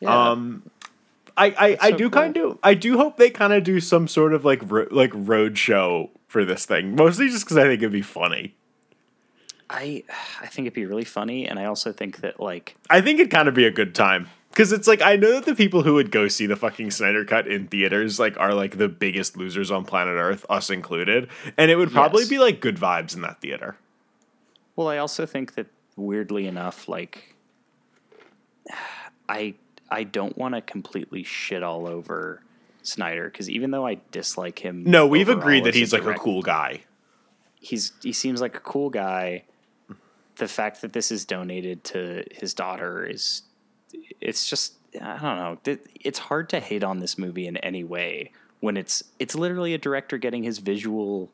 Yeah. 0.00 0.30
Um, 0.30 0.62
I 1.38 1.46
I, 1.58 1.76
I 1.80 1.90
so 1.92 1.96
do 1.96 2.04
cool. 2.10 2.22
kind 2.22 2.36
of 2.36 2.58
I 2.62 2.74
do 2.74 2.96
hope 2.98 3.16
they 3.16 3.30
kind 3.30 3.52
of 3.52 3.64
do 3.64 3.80
some 3.80 4.08
sort 4.08 4.34
of 4.34 4.44
like 4.44 4.60
ro- 4.70 4.88
like 4.90 5.10
road 5.14 5.56
show 5.56 6.10
for 6.26 6.44
this 6.44 6.66
thing. 6.66 6.94
Mostly 6.96 7.28
just 7.28 7.44
because 7.44 7.56
I 7.56 7.62
think 7.64 7.80
it'd 7.80 7.92
be 7.92 8.02
funny. 8.02 8.54
I 9.70 10.02
I 10.40 10.46
think 10.46 10.66
it'd 10.66 10.74
be 10.74 10.86
really 10.86 11.04
funny, 11.04 11.46
and 11.46 11.58
I 11.58 11.66
also 11.66 11.92
think 11.92 12.20
that 12.22 12.40
like 12.40 12.74
I 12.90 13.00
think 13.00 13.20
it'd 13.20 13.30
kind 13.30 13.48
of 13.48 13.54
be 13.54 13.64
a 13.66 13.70
good 13.70 13.94
time 13.94 14.28
because 14.50 14.72
it's 14.72 14.88
like 14.88 15.02
I 15.02 15.16
know 15.16 15.32
that 15.34 15.44
the 15.44 15.54
people 15.54 15.82
who 15.82 15.94
would 15.94 16.10
go 16.10 16.26
see 16.28 16.46
the 16.46 16.56
fucking 16.56 16.90
Snyder 16.90 17.24
Cut 17.24 17.46
in 17.46 17.66
theaters 17.68 18.18
like 18.18 18.38
are 18.40 18.54
like 18.54 18.78
the 18.78 18.88
biggest 18.88 19.36
losers 19.36 19.70
on 19.70 19.84
planet 19.84 20.14
Earth, 20.16 20.46
us 20.48 20.70
included, 20.70 21.28
and 21.58 21.70
it 21.70 21.76
would 21.76 21.90
probably 21.92 22.22
Yes. 22.22 22.30
be 22.30 22.38
like 22.38 22.60
good 22.60 22.76
vibes 22.76 23.14
in 23.14 23.20
that 23.22 23.40
theater. 23.42 23.76
Well, 24.74 24.88
I 24.88 24.96
also 24.98 25.26
think 25.26 25.54
that 25.56 25.66
weirdly 25.96 26.46
enough, 26.46 26.88
like 26.88 27.34
I 29.28 29.54
I 29.90 30.04
don't 30.04 30.36
want 30.36 30.54
to 30.54 30.60
completely 30.60 31.22
shit 31.22 31.62
all 31.62 31.86
over 31.86 32.42
Snyder 32.82 33.28
because 33.30 33.48
even 33.50 33.70
though 33.70 33.86
I 33.86 33.98
dislike 34.10 34.58
him, 34.58 34.84
No, 34.84 35.06
we've 35.06 35.28
agreed 35.28 35.64
that 35.64 35.74
he's 35.74 35.92
like 35.92 36.04
a 36.04 36.14
cool 36.14 36.42
guy. 36.42 36.82
He's 37.60 37.92
he 38.02 38.12
seems 38.12 38.40
like 38.40 38.56
a 38.56 38.60
cool 38.60 38.90
guy. 38.90 39.44
The 40.36 40.48
fact 40.48 40.82
that 40.82 40.92
this 40.92 41.10
is 41.10 41.24
donated 41.24 41.82
to 41.84 42.24
his 42.30 42.54
daughter 42.54 43.04
is, 43.04 43.42
it's 44.20 44.48
just 44.48 44.74
I 44.94 45.18
don't 45.18 45.66
know. 45.66 45.78
It's 46.00 46.18
hard 46.18 46.48
to 46.50 46.60
hate 46.60 46.84
on 46.84 47.00
this 47.00 47.18
movie 47.18 47.46
in 47.46 47.56
any 47.58 47.82
way 47.82 48.30
when 48.60 48.76
it's 48.76 49.02
it's 49.18 49.34
literally 49.34 49.74
a 49.74 49.78
director 49.78 50.18
getting 50.18 50.42
his 50.42 50.58
visual, 50.58 51.32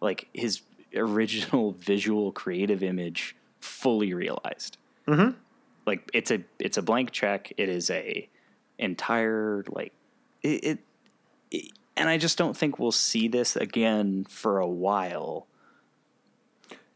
like 0.00 0.28
his 0.32 0.62
original 0.96 1.72
visual 1.72 2.32
creative 2.32 2.82
image 2.82 3.36
fully 3.60 4.14
realized. 4.14 4.76
Mm-hmm. 5.08 5.36
Like 5.86 6.08
it's 6.12 6.30
a 6.30 6.42
it's 6.58 6.76
a 6.78 6.82
blank 6.82 7.10
check. 7.12 7.52
It 7.56 7.68
is 7.68 7.90
a 7.90 8.28
entire 8.78 9.64
like 9.68 9.92
it, 10.42 10.64
it, 10.64 10.78
it- 11.50 11.72
and 11.96 12.08
i 12.08 12.18
just 12.18 12.36
don't 12.36 12.56
think 12.56 12.80
we'll 12.80 12.90
see 12.90 13.28
this 13.28 13.54
again 13.54 14.26
for 14.28 14.58
a 14.58 14.66
while. 14.66 15.46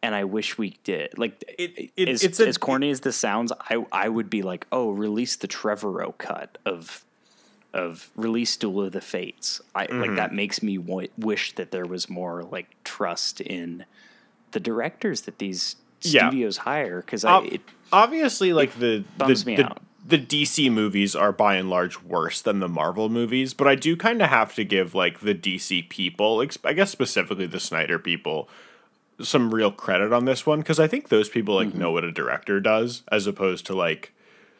And 0.02 0.14
i 0.14 0.24
wish 0.24 0.58
we 0.58 0.76
did. 0.84 1.16
Like 1.18 1.42
It- 1.58 1.90
it- 1.96 2.08
as, 2.08 2.22
it's 2.24 2.40
a- 2.40 2.46
as 2.48 2.58
corny 2.58 2.90
as 2.90 3.00
this 3.00 3.16
sounds 3.16 3.52
i 3.70 3.84
i 3.92 4.08
would 4.08 4.30
be 4.30 4.42
like 4.42 4.66
oh 4.72 4.90
release 4.90 5.36
the 5.36 5.48
trevorrow 5.48 6.16
cut 6.18 6.58
of 6.64 7.04
of 7.74 8.10
release 8.16 8.56
duel 8.56 8.84
of 8.86 8.92
the 8.92 9.00
fates. 9.00 9.60
I 9.74 9.86
Mm-hmm. 9.86 10.00
like 10.00 10.16
that 10.16 10.32
makes 10.34 10.62
me 10.62 10.78
w- 10.78 11.08
wish 11.18 11.54
that 11.56 11.70
there 11.70 11.84
was 11.86 12.08
more 12.08 12.42
like 12.42 12.70
trust 12.82 13.40
in 13.40 13.84
the 14.52 14.60
directors 14.60 15.20
that 15.22 15.38
these 15.38 15.76
Yeah. 16.02 16.28
studios 16.28 16.58
hire 16.58 17.00
because 17.00 17.24
i 17.24 17.40
it, 17.42 17.60
obviously, 17.92 18.52
like 18.52 18.78
the 18.78 19.04
bums 19.16 19.44
the, 19.44 19.50
me 19.50 19.56
the, 19.56 19.64
out. 19.66 19.82
the 20.06 20.18
DC 20.18 20.70
movies 20.70 21.16
are 21.16 21.32
by 21.32 21.56
and 21.56 21.68
large 21.70 22.00
worse 22.02 22.40
than 22.40 22.60
the 22.60 22.68
Marvel 22.68 23.08
movies, 23.08 23.54
but 23.54 23.66
I 23.66 23.74
do 23.74 23.96
kind 23.96 24.22
of 24.22 24.28
have 24.28 24.54
to 24.56 24.64
give 24.64 24.94
like 24.94 25.20
the 25.20 25.34
DC 25.34 25.88
people, 25.88 26.44
I 26.64 26.72
guess 26.72 26.90
specifically 26.90 27.46
the 27.46 27.60
Snyder 27.60 27.98
people, 27.98 28.48
some 29.20 29.52
real 29.52 29.72
credit 29.72 30.12
on 30.12 30.24
this 30.26 30.46
one 30.46 30.60
because 30.60 30.78
I 30.78 30.86
think 30.86 31.08
those 31.08 31.28
people 31.28 31.54
like 31.56 31.68
Mm-hmm. 31.68 31.78
know 31.80 31.90
what 31.92 32.04
a 32.04 32.12
director 32.12 32.60
does 32.60 33.02
as 33.10 33.26
opposed 33.26 33.66
to 33.66 33.74
like 33.74 34.12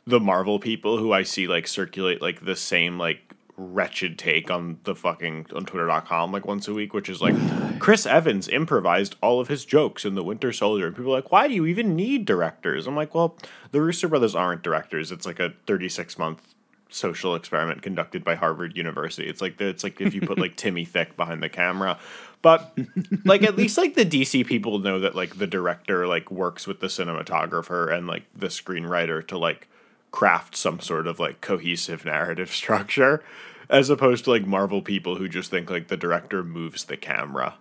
the 0.06 0.18
Marvel 0.18 0.58
people 0.58 0.98
who 0.98 1.12
I 1.12 1.22
see 1.22 1.46
like 1.46 1.68
circulate 1.68 2.20
like 2.20 2.44
the 2.44 2.56
same 2.56 2.98
like 2.98 3.34
wretched 3.58 4.18
take 4.18 4.50
on 4.50 4.78
the 4.84 4.94
fucking 4.94 5.46
on 5.54 5.64
twitter.com 5.64 6.30
like 6.30 6.46
once 6.46 6.68
a 6.68 6.72
week 6.72 6.94
which 6.94 7.08
is 7.08 7.20
like 7.20 7.34
Chris 7.80 8.06
Evans 8.06 8.48
improvised 8.48 9.16
all 9.20 9.40
of 9.40 9.48
his 9.48 9.64
jokes 9.64 10.04
in 10.04 10.14
the 10.14 10.22
Winter 10.22 10.52
Soldier 10.52 10.86
and 10.86 10.96
people 10.96 11.12
are 11.12 11.16
like 11.16 11.32
why 11.32 11.48
do 11.48 11.54
you 11.54 11.66
even 11.66 11.96
need 11.96 12.24
directors? 12.24 12.86
I'm 12.86 12.96
like 12.96 13.14
well 13.14 13.36
the 13.72 13.82
rooster 13.82 14.08
brothers 14.08 14.34
aren't 14.34 14.62
directors. 14.62 15.10
It's 15.10 15.26
like 15.26 15.40
a 15.40 15.54
36 15.66 16.18
month 16.18 16.54
social 16.90 17.34
experiment 17.34 17.82
conducted 17.82 18.24
by 18.24 18.34
Harvard 18.34 18.76
University. 18.76 19.28
It's 19.28 19.42
like 19.42 19.60
it's 19.60 19.84
like 19.84 20.00
if 20.00 20.14
you 20.14 20.20
put 20.20 20.38
like 20.38 20.56
Timmy 20.56 20.84
Thick 20.84 21.16
behind 21.16 21.42
the 21.42 21.48
camera. 21.48 21.98
But 22.40 22.76
like 23.24 23.42
at 23.42 23.56
least 23.56 23.76
like 23.76 23.94
the 23.94 24.04
DC 24.04 24.46
people 24.46 24.78
know 24.78 25.00
that 25.00 25.14
like 25.14 25.38
the 25.38 25.46
director 25.46 26.06
like 26.06 26.30
works 26.30 26.66
with 26.66 26.80
the 26.80 26.86
cinematographer 26.86 27.92
and 27.92 28.06
like 28.06 28.24
the 28.34 28.46
screenwriter 28.46 29.26
to 29.28 29.36
like 29.36 29.68
craft 30.10 30.56
some 30.56 30.80
sort 30.80 31.06
of 31.06 31.20
like 31.20 31.40
cohesive 31.40 32.04
narrative 32.04 32.50
structure 32.54 33.22
as 33.70 33.90
opposed 33.90 34.24
to 34.24 34.30
like 34.30 34.46
Marvel 34.46 34.82
people 34.82 35.16
who 35.16 35.28
just 35.28 35.50
think 35.50 35.70
like 35.70 35.88
the 35.88 35.96
director 35.96 36.42
moves 36.42 36.84
the 36.84 36.96
camera. 36.96 37.54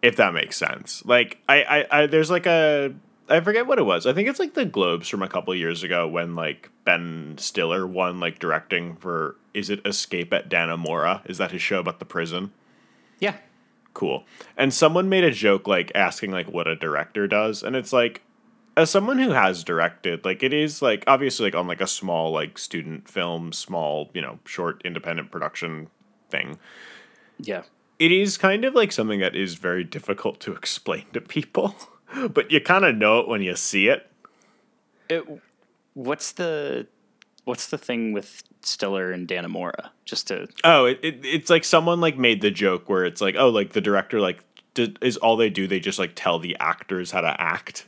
If 0.00 0.16
that 0.16 0.34
makes 0.34 0.56
sense. 0.56 1.04
Like 1.04 1.38
I 1.48 1.62
I, 1.62 2.02
I 2.02 2.06
there's 2.06 2.30
like 2.30 2.46
a 2.46 2.94
I 3.28 3.40
forget 3.40 3.66
what 3.66 3.78
it 3.78 3.84
was. 3.84 4.06
I 4.06 4.12
think 4.12 4.28
it's 4.28 4.40
like 4.40 4.54
the 4.54 4.64
Globes 4.64 5.08
from 5.08 5.22
a 5.22 5.28
couple 5.28 5.54
years 5.54 5.82
ago 5.82 6.08
when 6.08 6.34
like 6.34 6.70
Ben 6.84 7.36
Stiller 7.38 7.86
won 7.86 8.20
like 8.20 8.38
directing 8.38 8.96
for 8.96 9.36
is 9.54 9.70
it 9.70 9.86
Escape 9.86 10.32
at 10.32 10.48
Dannemora? 10.48 11.28
Is 11.28 11.38
that 11.38 11.52
his 11.52 11.62
show 11.62 11.78
about 11.80 11.98
the 11.98 12.04
prison? 12.04 12.52
yeah 13.20 13.36
cool. 13.94 14.24
And 14.56 14.72
someone 14.72 15.08
made 15.08 15.24
a 15.24 15.30
joke 15.30 15.68
like 15.68 15.92
asking 15.94 16.30
like 16.30 16.48
what 16.48 16.68
a 16.68 16.76
director 16.76 17.26
does, 17.26 17.62
and 17.62 17.76
it's 17.76 17.92
like 17.92 18.22
as 18.76 18.90
someone 18.90 19.18
who 19.18 19.30
has 19.30 19.64
directed, 19.64 20.24
like 20.24 20.42
it 20.42 20.52
is 20.52 20.80
like 20.82 21.04
obviously 21.06 21.46
like 21.46 21.54
on 21.54 21.66
like 21.66 21.80
a 21.80 21.86
small 21.86 22.32
like 22.32 22.58
student 22.58 23.08
film, 23.08 23.52
small, 23.52 24.10
you 24.14 24.22
know, 24.22 24.38
short 24.46 24.80
independent 24.84 25.30
production 25.30 25.88
thing. 26.30 26.58
yeah 27.38 27.62
It 27.98 28.12
is 28.12 28.38
kind 28.38 28.64
of 28.64 28.74
like 28.74 28.92
something 28.92 29.20
that 29.20 29.36
is 29.36 29.54
very 29.54 29.84
difficult 29.84 30.40
to 30.40 30.52
explain 30.56 31.04
to 31.12 31.20
people, 31.20 31.74
but 32.30 32.50
you 32.50 32.60
kind 32.60 32.84
of 32.84 32.96
know 32.96 33.20
it 33.20 33.28
when 33.28 33.42
you 33.42 33.56
see 33.56 33.88
it. 33.88 34.10
It, 35.08 35.24
what's 35.94 36.32
the 36.32 36.86
what's 37.44 37.66
the 37.66 37.78
thing 37.78 38.12
with 38.12 38.42
Stiller 38.62 39.12
and 39.12 39.28
Dannemora? 39.28 39.90
Just 40.04 40.28
to 40.28 40.48
Oh, 40.64 40.86
it, 40.86 40.98
it 41.02 41.20
it's 41.24 41.50
like 41.50 41.64
someone 41.64 42.00
like 42.00 42.16
made 42.16 42.40
the 42.40 42.50
joke 42.50 42.88
where 42.88 43.04
it's 43.04 43.20
like, 43.20 43.34
oh, 43.38 43.48
like 43.48 43.72
the 43.72 43.80
director 43.80 44.20
like 44.20 44.42
d- 44.74 44.96
is 45.02 45.16
all 45.18 45.36
they 45.36 45.50
do 45.50 45.66
they 45.66 45.80
just 45.80 45.98
like 45.98 46.12
tell 46.14 46.38
the 46.38 46.56
actors 46.58 47.10
how 47.10 47.20
to 47.20 47.40
act. 47.40 47.86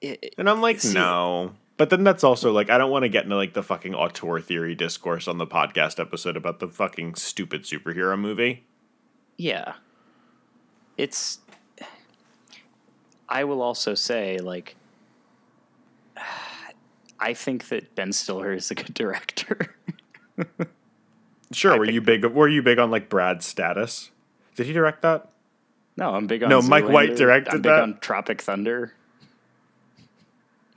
It, 0.00 0.34
And 0.38 0.48
I'm 0.48 0.60
like, 0.60 0.84
no. 0.84 1.52
But 1.78 1.90
then 1.90 2.04
that's 2.04 2.24
also 2.24 2.52
like 2.52 2.70
I 2.70 2.78
don't 2.78 2.90
want 2.90 3.02
to 3.04 3.08
get 3.08 3.24
into 3.24 3.36
like 3.36 3.52
the 3.52 3.62
fucking 3.62 3.94
auteur 3.94 4.40
theory 4.40 4.74
discourse 4.74 5.28
on 5.28 5.36
the 5.38 5.46
podcast 5.46 6.00
episode 6.00 6.36
about 6.36 6.58
the 6.58 6.68
fucking 6.68 7.16
stupid 7.16 7.62
superhero 7.64 8.18
movie. 8.18 8.64
yeah. 9.36 9.74
It's 10.96 11.40
I 13.28 13.44
will 13.44 13.60
also 13.60 13.94
say 13.94 14.38
like 14.38 14.76
I 17.20 17.34
think 17.34 17.68
that 17.68 17.94
Ben 17.94 18.12
Stiller 18.12 18.52
is 18.54 18.70
a 18.70 18.74
good 18.74 18.94
director. 18.94 19.74
Sure, 21.52 21.78
were 21.78 21.84
you 21.90 22.00
big 22.00 22.24
were 22.24 22.48
you 22.48 22.62
big 22.62 22.78
on 22.78 22.90
like 22.90 23.08
Brad's 23.08 23.46
status? 23.46 24.10
Did 24.56 24.66
he 24.66 24.72
direct 24.72 25.02
that? 25.02 25.28
no, 25.98 26.14
I'm 26.14 26.26
big 26.26 26.42
on 26.42 26.48
No, 26.48 26.60
Mike 26.62 26.88
White 26.88 27.16
directed 27.16 27.54
I'm 27.54 27.62
big 27.62 27.70
that? 27.70 27.82
on 27.82 27.98
Tropic 28.00 28.42
Thunder. 28.42 28.92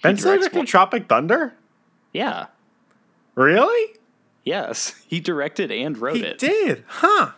Ben 0.02 0.16
directed 0.16 0.56
one- 0.56 0.66
Tropic 0.66 1.08
Thunder? 1.10 1.54
Yeah. 2.14 2.48
Really? 3.36 3.96
Yes. 4.44 4.96
He 5.08 5.20
directed 5.20 5.72
and 5.72 5.98
wrote 5.98 6.18
He 6.18 6.24
it. 6.24 6.38
did. 6.38 6.84
Huh. 6.88 7.32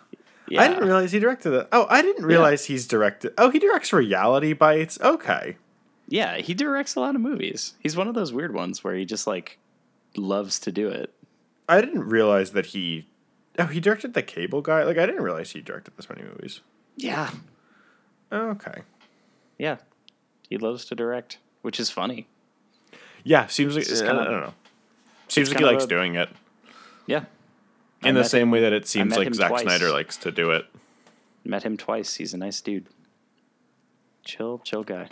Yeah. 0.49 0.61
I 0.63 0.67
didn't 0.67 0.83
realize 0.85 1.11
he 1.13 1.19
directed 1.19 1.53
it. 1.53 1.67
Oh, 1.71 1.87
I 1.89 2.01
didn't 2.01 2.25
realize 2.25 2.65
he's 2.65 2.85
directed. 2.85 3.33
Oh, 3.37 3.49
he 3.49 3.59
directs 3.59 3.93
Reality 3.93 4.51
Bites. 4.51 4.99
Okay. 5.01 5.55
Yeah, 6.09 6.37
he 6.39 6.53
directs 6.53 6.95
a 6.95 6.99
lot 6.99 7.15
of 7.15 7.21
movies. 7.21 7.75
He's 7.79 7.95
one 7.95 8.09
of 8.09 8.15
those 8.15 8.33
weird 8.33 8.53
ones 8.53 8.83
where 8.83 8.93
he 8.95 9.05
just 9.05 9.25
like 9.27 9.57
loves 10.17 10.59
to 10.59 10.71
do 10.73 10.89
it. 10.89 11.13
I 11.69 11.79
didn't 11.79 12.03
realize 12.03 12.51
that 12.51 12.67
he 12.67 13.07
Oh, 13.57 13.65
he 13.67 13.79
directed 13.79 14.13
The 14.13 14.21
Cable 14.23 14.61
Guy. 14.61 14.83
Like 14.83 14.97
I 14.97 15.05
didn't 15.05 15.23
realize 15.23 15.51
he 15.51 15.61
directed 15.61 15.95
this 15.95 16.09
many 16.09 16.23
movies. 16.23 16.59
Yeah. 16.97 17.29
Okay. 18.31 18.81
Yeah. 19.57 19.77
He 20.49 20.57
loves 20.57 20.83
to 20.85 20.95
direct, 20.95 21.37
which 21.61 21.79
is 21.79 21.89
funny. 21.89 22.27
Yeah, 23.23 23.47
seems 23.47 23.75
like 23.75 23.85
just 23.85 24.03
I, 24.03 24.07
kinda- 24.07 24.23
don't 24.25 24.41
know. 24.41 24.53
Seems 25.27 25.49
like 25.49 25.59
he 25.59 25.65
likes 25.65 25.85
a- 25.85 25.87
doing 25.87 26.15
it 26.15 26.29
Yeah. 27.07 27.23
I 28.03 28.09
in 28.09 28.15
the 28.15 28.23
same 28.23 28.43
him- 28.43 28.51
way 28.51 28.61
that 28.61 28.73
it 28.73 28.87
seems 28.87 29.15
like 29.15 29.33
Zack 29.33 29.49
twice. 29.49 29.61
Snyder 29.61 29.91
likes 29.91 30.17
to 30.17 30.31
do 30.31 30.51
it. 30.51 30.65
Met 31.45 31.63
him 31.63 31.77
twice. 31.77 32.15
He's 32.15 32.33
a 32.33 32.37
nice 32.37 32.59
dude. 32.61 32.87
Chill, 34.23 34.59
chill 34.59 34.83
guy. 34.83 35.07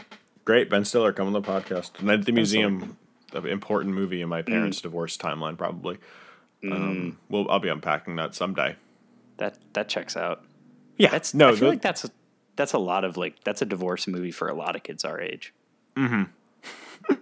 Great, 0.45 0.69
Ben 0.69 0.85
Stiller, 0.85 1.13
come 1.13 1.27
on 1.27 1.33
the 1.33 1.41
podcast. 1.41 2.01
Night 2.01 2.19
at 2.19 2.25
the 2.25 2.31
Ben 2.31 2.45
Stiller. 2.45 2.69
Museum, 2.69 2.97
an 3.33 3.45
important 3.47 3.93
movie 3.95 4.21
in 4.21 4.29
my 4.29 4.41
parents' 4.41 4.81
divorce 4.81 5.17
timeline, 5.17 5.57
probably. 5.57 5.97
Um, 6.63 7.17
well, 7.29 7.45
I'll 7.49 7.59
be 7.59 7.69
unpacking 7.69 8.15
that 8.17 8.35
someday. 8.35 8.75
That 9.37 9.57
that 9.73 9.87
checks 9.87 10.17
out. 10.17 10.43
Yeah, 10.97 11.09
That's 11.11 11.33
no, 11.33 11.47
I 11.47 11.51
feel 11.51 11.59
the- 11.59 11.67
like 11.67 11.81
that's 11.81 12.03
a, 12.03 12.09
that's 12.57 12.73
a 12.73 12.77
lot 12.79 13.05
of 13.05 13.15
like 13.15 13.41
that's 13.45 13.61
a 13.61 13.65
divorce 13.65 14.05
movie 14.07 14.31
for 14.31 14.49
a 14.49 14.53
lot 14.53 14.75
of 14.75 14.83
kids 14.83 15.05
our 15.05 15.19
age. 15.21 15.53
Mm-hmm. 15.95 16.23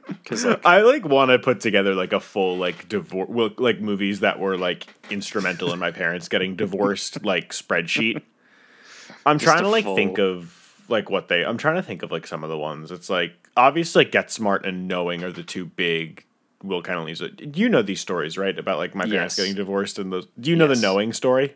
Because 0.07 0.43
like 0.45 0.65
I 0.65 0.81
like 0.81 1.05
want 1.05 1.31
to 1.31 1.39
put 1.39 1.61
together 1.61 1.95
like 1.95 2.11
a 2.13 2.19
full 2.19 2.57
like 2.57 2.89
divorce, 2.89 3.29
well, 3.29 3.49
like 3.57 3.79
movies 3.79 4.19
that 4.21 4.39
were 4.39 4.57
like 4.57 4.87
instrumental 5.09 5.71
in 5.73 5.79
my 5.79 5.91
parents 5.91 6.27
getting 6.27 6.55
divorced, 6.55 7.23
like 7.23 7.51
spreadsheet. 7.53 8.21
I'm 9.25 9.39
trying 9.39 9.63
to 9.63 9.69
like 9.69 9.85
full- 9.85 9.95
think 9.95 10.17
of 10.19 10.53
like 10.89 11.09
what 11.09 11.27
they. 11.29 11.43
I'm 11.45 11.57
trying 11.57 11.75
to 11.75 11.83
think 11.83 12.03
of 12.03 12.11
like 12.11 12.27
some 12.27 12.43
of 12.43 12.49
the 12.49 12.57
ones. 12.57 12.91
It's 12.91 13.09
like 13.09 13.33
obviously 13.55 14.03
like 14.03 14.11
Get 14.11 14.29
Smart 14.31 14.65
and 14.65 14.87
Knowing 14.87 15.23
are 15.23 15.31
the 15.31 15.43
two 15.43 15.65
big. 15.65 16.23
Will 16.63 16.81
kind 16.81 16.97
of 16.99 17.05
leaves 17.05 17.21
it. 17.21 17.55
You 17.55 17.69
know 17.69 17.83
these 17.83 18.01
stories, 18.01 18.35
right? 18.37 18.57
About 18.57 18.79
like 18.79 18.95
my 18.95 19.05
parents 19.05 19.37
Yes. 19.37 19.45
getting 19.45 19.55
divorced 19.55 19.99
and 19.99 20.11
those. 20.11 20.27
Do 20.39 20.49
you 20.49 20.55
know 20.57 20.67
Yes. 20.67 20.79
the 20.79 20.87
Knowing 20.87 21.13
story? 21.13 21.55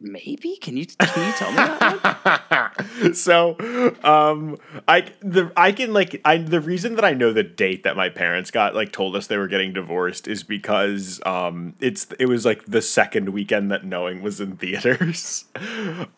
maybe 0.00 0.56
can 0.60 0.76
you 0.76 0.84
can 0.86 1.26
you 1.26 1.32
tell 1.34 1.50
me 1.50 1.56
that 1.56 2.40
one? 2.50 2.60
so 3.12 3.56
um 4.04 4.56
i 4.88 5.06
the 5.20 5.52
i 5.56 5.72
can 5.72 5.92
like 5.92 6.20
i 6.24 6.36
the 6.36 6.60
reason 6.60 6.94
that 6.94 7.04
i 7.04 7.12
know 7.12 7.32
the 7.32 7.42
date 7.42 7.82
that 7.82 7.96
my 7.96 8.08
parents 8.08 8.50
got 8.50 8.74
like 8.74 8.92
told 8.92 9.14
us 9.14 9.26
they 9.26 9.36
were 9.36 9.48
getting 9.48 9.72
divorced 9.72 10.26
is 10.26 10.42
because 10.42 11.20
um 11.26 11.74
it's 11.80 12.06
it 12.18 12.26
was 12.26 12.44
like 12.44 12.64
the 12.66 12.82
second 12.82 13.28
weekend 13.30 13.70
that 13.70 13.84
knowing 13.84 14.22
was 14.22 14.40
in 14.40 14.56
theaters. 14.56 15.44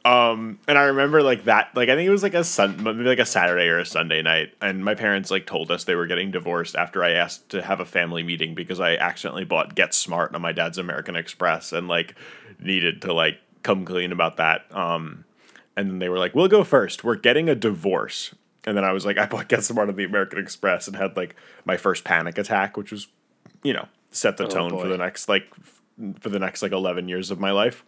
Um 0.05 0.59
and 0.69 0.77
i 0.77 0.83
remember 0.85 1.23
like 1.23 1.45
that 1.45 1.71
like 1.75 1.89
i 1.89 1.95
think 1.95 2.07
it 2.07 2.11
was 2.11 2.23
like 2.23 2.35
a 2.35 2.45
sun 2.45 2.83
maybe 2.83 3.05
like 3.05 3.19
a 3.19 3.27
saturday 3.27 3.69
or 3.69 3.79
a 3.79 3.87
sunday 3.87 4.23
night 4.23 4.53
and 4.61 4.85
my 4.85 4.95
parents 4.95 5.31
like 5.31 5.47
told 5.47 5.71
us 5.71 5.85
they 5.85 5.95
were 5.95 6.07
getting 6.07 6.31
divorced 6.31 6.77
after 6.77 7.03
i 7.03 7.11
asked 7.11 7.49
to 7.49 7.63
have 7.63 7.81
a 7.81 7.85
family 7.85 8.23
meeting 8.23 8.55
because 8.55 8.81
i 8.81 8.97
accidentally 8.97 9.45
bought 9.45 9.75
get 9.75 9.95
smart 9.95 10.35
on 10.35 10.43
my 10.43 10.53
dad's 10.53 10.79
american 10.79 11.17
express 11.17 11.73
and 11.73 11.89
like 11.89 12.15
needed 12.61 13.03
to 13.03 13.13
like 13.13 13.39
come 13.65 13.85
clean 13.85 14.13
about 14.13 14.37
that. 14.37 14.65
Um 14.71 15.25
and 15.77 15.91
then 15.91 15.99
they 15.99 16.09
were 16.09 16.19
like, 16.19 16.35
"We'll 16.35 16.49
go 16.49 16.65
first. 16.65 17.05
We're 17.05 17.17
getting 17.17 17.49
a 17.49 17.55
divorce." 17.55 18.35
And 18.67 18.77
then 18.77 18.85
I 18.85 18.93
was 18.93 19.05
like, 19.05 19.19
I 19.23 19.27
bought 19.27 19.49
Get 19.49 19.65
Smart 19.65 19.89
on 19.89 19.97
the 19.97 20.05
American 20.05 20.39
Express 20.39 20.87
and 20.87 20.97
had 20.97 21.17
like 21.17 21.37
my 21.65 21.77
first 21.77 22.05
panic 22.05 22.39
attack, 22.39 22.77
which 22.77 22.91
was, 22.91 23.09
you 23.63 23.73
know, 23.73 23.89
set 24.11 24.37
the 24.37 24.45
Oh, 24.45 24.49
tone 24.49 24.71
for 24.71 24.89
the 24.89 24.97
next 24.99 25.29
like 25.29 25.53
for 26.21 26.29
the 26.29 26.39
next 26.39 26.63
like 26.63 26.73
eleven 26.73 27.09
years 27.09 27.31
of 27.31 27.39
my 27.41 27.51
life. 27.51 27.85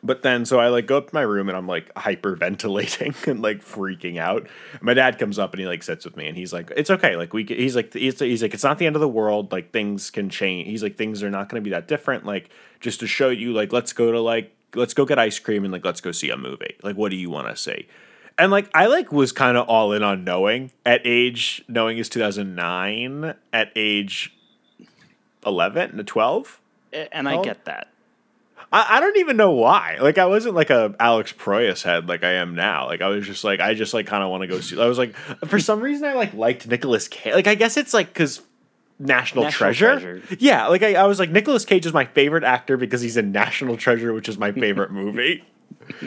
But 0.00 0.22
then, 0.22 0.44
so 0.44 0.60
I 0.60 0.68
like 0.68 0.86
go 0.86 0.96
up 0.96 1.08
to 1.08 1.14
my 1.14 1.22
room 1.22 1.48
and 1.48 1.58
I'm 1.58 1.66
like 1.66 1.92
hyperventilating 1.94 3.26
and 3.26 3.42
like 3.42 3.64
freaking 3.64 4.16
out. 4.16 4.46
My 4.80 4.94
dad 4.94 5.18
comes 5.18 5.40
up 5.40 5.52
and 5.52 5.60
he 5.60 5.66
like 5.66 5.82
sits 5.82 6.04
with 6.04 6.16
me 6.16 6.28
and 6.28 6.36
he's 6.36 6.52
like, 6.52 6.70
"It's 6.76 6.90
okay. 6.90 7.16
Like 7.16 7.32
we, 7.32 7.42
he's 7.44 7.74
like, 7.74 7.92
he's, 7.92 8.20
he's 8.20 8.40
like, 8.42 8.54
it's 8.54 8.62
not 8.62 8.78
the 8.78 8.86
end 8.86 8.94
of 8.94 9.00
the 9.00 9.08
world. 9.08 9.50
Like 9.50 9.72
things 9.72 10.10
can 10.10 10.30
change. 10.30 10.68
He's 10.68 10.84
like, 10.84 10.96
things 10.96 11.22
are 11.24 11.30
not 11.30 11.48
going 11.48 11.60
to 11.60 11.64
be 11.64 11.70
that 11.70 11.88
different. 11.88 12.24
Like 12.24 12.48
just 12.78 13.00
to 13.00 13.08
show 13.08 13.28
you, 13.28 13.52
like 13.52 13.72
let's 13.72 13.92
go 13.92 14.12
to 14.12 14.20
like 14.20 14.54
let's 14.74 14.94
go 14.94 15.04
get 15.04 15.18
ice 15.18 15.38
cream 15.38 15.64
and 15.64 15.72
like 15.72 15.84
let's 15.84 16.00
go 16.00 16.12
see 16.12 16.30
a 16.30 16.36
movie. 16.36 16.76
Like 16.82 16.96
what 16.96 17.10
do 17.10 17.16
you 17.16 17.30
want 17.30 17.48
to 17.48 17.56
see?" 17.56 17.86
And 18.38 18.50
like 18.52 18.70
I 18.74 18.86
like 18.86 19.10
was 19.12 19.32
kind 19.32 19.56
of 19.56 19.68
all 19.68 19.92
in 19.92 20.02
on 20.02 20.22
knowing 20.24 20.70
at 20.86 21.00
age 21.04 21.64
knowing 21.68 21.98
is 21.98 22.08
2009 22.08 23.34
at 23.52 23.72
age 23.74 24.32
11 25.46 25.96
to 25.96 26.04
12. 26.04 26.60
and 27.12 27.28
I 27.28 27.36
Oh. 27.36 27.42
get 27.44 27.64
that. 27.66 27.88
I, 28.70 28.96
I 28.96 29.00
don't 29.00 29.16
even 29.16 29.36
know 29.38 29.50
why. 29.52 29.96
Like 30.00 30.18
I 30.18 30.26
wasn't 30.26 30.54
like 30.54 30.68
a 30.70 30.94
Alex 31.00 31.32
Proyas 31.32 31.82
head 31.82 32.06
like 32.08 32.22
I 32.22 32.32
am 32.34 32.54
now. 32.54 32.86
Like 32.86 33.00
I 33.00 33.08
was 33.08 33.26
just 33.26 33.42
like 33.44 33.60
I 33.60 33.74
just 33.74 33.94
like 33.94 34.06
kind 34.06 34.22
of 34.22 34.30
want 34.30 34.42
to 34.42 34.46
go 34.46 34.60
see. 34.60 34.80
I 34.80 34.86
was 34.86 34.98
like 34.98 35.14
for 35.46 35.58
some 35.58 35.80
reason 35.80 36.04
I 36.06 36.12
like 36.14 36.34
liked 36.34 36.66
Nicolas 36.66 37.08
Cage. 37.08 37.34
Like 37.34 37.46
I 37.46 37.54
guess 37.54 37.76
it's 37.76 37.94
like 37.94 38.08
because 38.08 38.42
National, 38.98 39.44
National 39.44 39.50
Treasure. 39.50 40.00
Treasure. 40.00 40.36
Yeah, 40.38 40.66
like 40.66 40.82
I, 40.82 40.94
I 40.94 41.04
was 41.04 41.18
like 41.18 41.30
Nicolas 41.30 41.64
Cage 41.64 41.86
is 41.86 41.92
my 41.92 42.04
favorite 42.04 42.44
actor 42.44 42.76
because 42.76 43.00
he's 43.00 43.16
in 43.16 43.32
National 43.32 43.76
Treasure, 43.76 44.12
which 44.12 44.28
is 44.28 44.38
my 44.38 44.52
favorite 44.52 44.90
movie. 44.90 45.44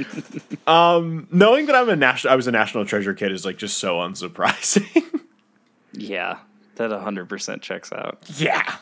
um, 0.67 1.27
knowing 1.31 1.65
that 1.67 1.75
I'm 1.75 1.89
a 1.89 1.95
national, 1.95 2.33
I 2.33 2.35
was 2.35 2.47
a 2.47 2.51
National 2.51 2.85
Treasure 2.85 3.13
kid 3.13 3.31
is 3.31 3.45
like 3.45 3.57
just 3.57 3.77
so 3.77 3.97
unsurprising. 3.97 5.03
Yeah, 5.93 6.39
that 6.75 6.91
hundred 6.91 7.27
percent 7.27 7.61
checks 7.61 7.91
out. 7.91 8.19
Yeah. 8.37 8.77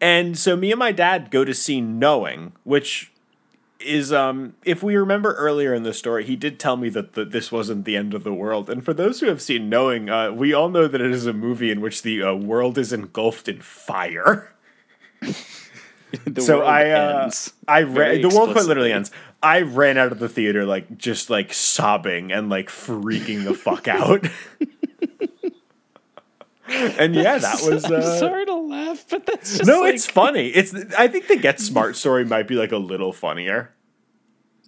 And 0.00 0.36
so 0.36 0.56
me 0.56 0.72
and 0.72 0.78
my 0.78 0.92
dad 0.92 1.30
go 1.30 1.44
to 1.44 1.54
see 1.54 1.80
Knowing, 1.80 2.52
which 2.64 3.12
is 3.80 4.12
um 4.12 4.54
if 4.64 4.82
we 4.82 4.96
remember 4.96 5.34
earlier 5.34 5.74
in 5.74 5.82
the 5.82 5.94
story, 5.94 6.24
he 6.24 6.36
did 6.36 6.58
tell 6.58 6.76
me 6.76 6.88
that 6.90 7.12
the, 7.12 7.24
this 7.24 7.52
wasn't 7.52 7.84
the 7.84 7.96
end 7.96 8.14
of 8.14 8.24
the 8.24 8.34
world. 8.34 8.68
And 8.68 8.84
for 8.84 8.92
those 8.92 9.20
who 9.20 9.26
have 9.26 9.40
seen 9.40 9.68
Knowing, 9.68 10.10
uh, 10.10 10.32
we 10.32 10.52
all 10.52 10.68
know 10.68 10.88
that 10.88 11.00
it 11.00 11.10
is 11.10 11.26
a 11.26 11.32
movie 11.32 11.70
in 11.70 11.80
which 11.80 12.02
the 12.02 12.22
uh, 12.22 12.34
world 12.34 12.78
is 12.78 12.92
engulfed 12.92 13.48
in 13.48 13.60
fire. 13.60 14.52
So 16.38 16.62
I 16.62 16.90
uh, 16.90 17.22
ends 17.24 17.52
I 17.66 17.82
ran 17.82 18.22
the 18.22 18.28
world 18.30 18.52
quite 18.52 18.64
literally 18.64 18.92
ends. 18.92 19.10
I 19.42 19.60
ran 19.60 19.98
out 19.98 20.10
of 20.10 20.18
the 20.18 20.28
theater 20.28 20.64
like 20.64 20.96
just 20.96 21.28
like 21.28 21.52
sobbing 21.52 22.32
and 22.32 22.48
like 22.48 22.68
freaking 22.68 23.44
the 23.44 23.52
fuck 23.54 23.88
out. 23.88 24.26
and 26.98 27.14
yeah, 27.14 27.38
that 27.38 27.60
was 27.62 27.84
I'm 27.84 27.94
uh, 27.94 28.18
sorry 28.18 28.44
to 28.46 28.54
laugh, 28.54 29.06
but 29.08 29.26
that's 29.26 29.58
just 29.58 29.68
No, 29.68 29.82
like, 29.82 29.94
it's 29.94 30.06
funny. 30.06 30.48
It's 30.48 30.74
I 30.96 31.08
think 31.08 31.28
the 31.28 31.36
Get 31.36 31.60
Smart 31.60 31.96
story 31.96 32.24
might 32.24 32.46
be 32.46 32.54
like 32.54 32.72
a 32.72 32.78
little 32.78 33.12
funnier. 33.12 33.74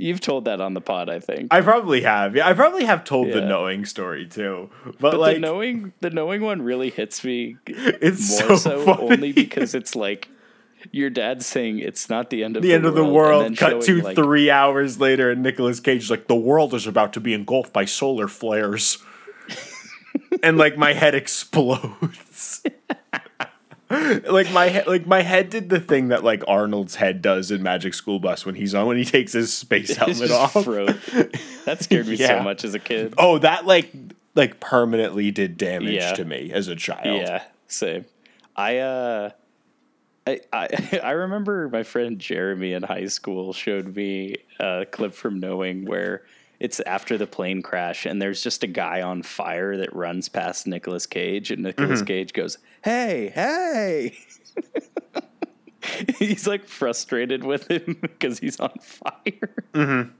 You've 0.00 0.21
told 0.21 0.47
that 0.47 0.62
on 0.62 0.73
the 0.73 0.80
pod, 0.80 1.11
I 1.11 1.21
think. 1.21 1.52
I 1.52 1.61
probably 1.61 2.00
have. 2.02 2.35
Yeah, 2.35 2.49
I 2.49 2.54
probably 2.54 2.85
have 2.85 3.04
told 3.04 3.28
the 3.33 3.42
knowing 3.42 3.85
story 3.85 4.26
too. 4.26 4.71
But, 4.85 4.99
but 4.99 5.19
like 5.19 5.35
the 5.37 5.40
knowing 5.40 5.92
the 6.00 6.11
knowing 6.11 6.40
one 6.40 6.62
really 6.62 6.90
hits 6.90 7.23
me 7.23 7.58
it's 7.67 8.41
more 8.41 8.56
so, 8.56 8.56
so, 8.56 8.84
funny. 8.84 9.02
only 9.02 9.32
because 9.32 9.75
it's 9.75 9.95
like 9.95 10.28
your 10.91 11.10
dad 11.10 11.43
saying 11.43 11.80
it's 11.80 12.08
not 12.08 12.30
the 12.30 12.43
end 12.43 12.56
of 12.56 12.63
the 12.63 12.69
the, 12.69 12.75
end 12.75 12.86
of 12.86 12.95
the 12.95 13.04
world 13.04 13.54
cut 13.58 13.82
to 13.82 14.00
like, 14.00 14.17
three 14.17 14.50
hours 14.50 14.99
later 14.99 15.30
and 15.30 15.43
Nicolas 15.43 15.80
Cage 15.80 16.04
is 16.04 16.10
like 16.10 16.26
the 16.26 16.34
world 16.34 16.73
is 16.73 16.86
about 16.86 17.13
to 17.13 17.21
be 17.21 17.34
engulfed 17.34 17.73
by 17.73 17.84
solar 17.84 18.28
flares. 18.28 18.99
And 20.43 20.59
like 20.59 20.77
my 20.77 20.93
head 20.93 21.15
explodes. 21.15 22.63
like 23.91 24.53
my 24.53 24.69
head 24.69 24.87
like 24.87 25.07
my 25.07 25.23
head 25.23 25.51
did 25.51 25.69
the 25.69 25.81
thing 25.81 26.09
that 26.09 26.23
like 26.23 26.45
Arnold's 26.47 26.95
head 26.95 27.21
does 27.23 27.51
in 27.51 27.63
Magic 27.63 27.93
School 27.95 28.21
Bus 28.21 28.47
when 28.47 28.55
he's 28.55 28.75
on 28.75 28.87
when 28.87 28.97
he 28.97 29.05
takes 29.05 29.33
his 29.33 29.53
space 29.53 29.97
helmet 29.97 30.31
off. 30.31 30.53
froze. 30.53 30.95
That 31.65 31.79
scared 31.83 32.07
me 32.07 32.15
Yeah. 32.15 32.39
so 32.39 32.43
much 32.45 32.65
as 32.65 32.75
a 32.75 32.79
kid. 32.79 33.15
Oh, 33.19 33.39
that 33.39 33.67
like 33.67 33.91
like 34.37 34.61
permanently 34.61 35.31
did 35.33 35.57
damage 35.57 35.95
Yeah. 35.95 36.13
to 36.13 36.25
me 36.25 36.53
as 36.53 36.69
a 36.69 36.77
child. 36.77 37.23
Yeah, 37.23 37.43
same. 37.67 38.05
I 38.55 38.79
uh 38.79 39.31
I, 40.27 40.41
I 40.53 41.01
I 41.03 41.11
remember 41.13 41.69
my 41.69 41.83
friend 41.83 42.21
Jeremy 42.21 42.75
in 42.75 42.85
high 42.85 43.07
school 43.07 43.53
showed 43.53 43.97
me 43.97 44.37
a 44.61 44.87
clip 44.89 45.15
from 45.15 45.41
Knowing 45.41 45.85
where 45.85 46.23
it's 46.61 46.79
after 46.81 47.19
the 47.19 47.27
plane 47.27 47.63
crash 47.63 48.07
and 48.07 48.21
there's 48.21 48.43
just 48.43 48.63
a 48.63 48.67
guy 48.67 49.03
on 49.03 49.23
fire 49.23 49.77
that 49.79 49.95
runs 49.95 50.29
past 50.29 50.67
Nicolas 50.67 51.07
Cage 51.07 51.51
and 51.51 51.63
Nicolas 51.63 52.01
mm-hmm. 52.01 52.07
Cage 52.07 52.33
goes, 52.33 52.59
"Hey, 52.83 53.33
hey." 53.35 54.19
he's 56.19 56.47
like 56.47 56.67
frustrated 56.67 57.45
with 57.45 57.71
him 57.71 57.99
because 58.01 58.39
he's 58.39 58.61
on 58.61 58.73
fire. 58.81 59.55
Mm-hmm. 59.75 60.11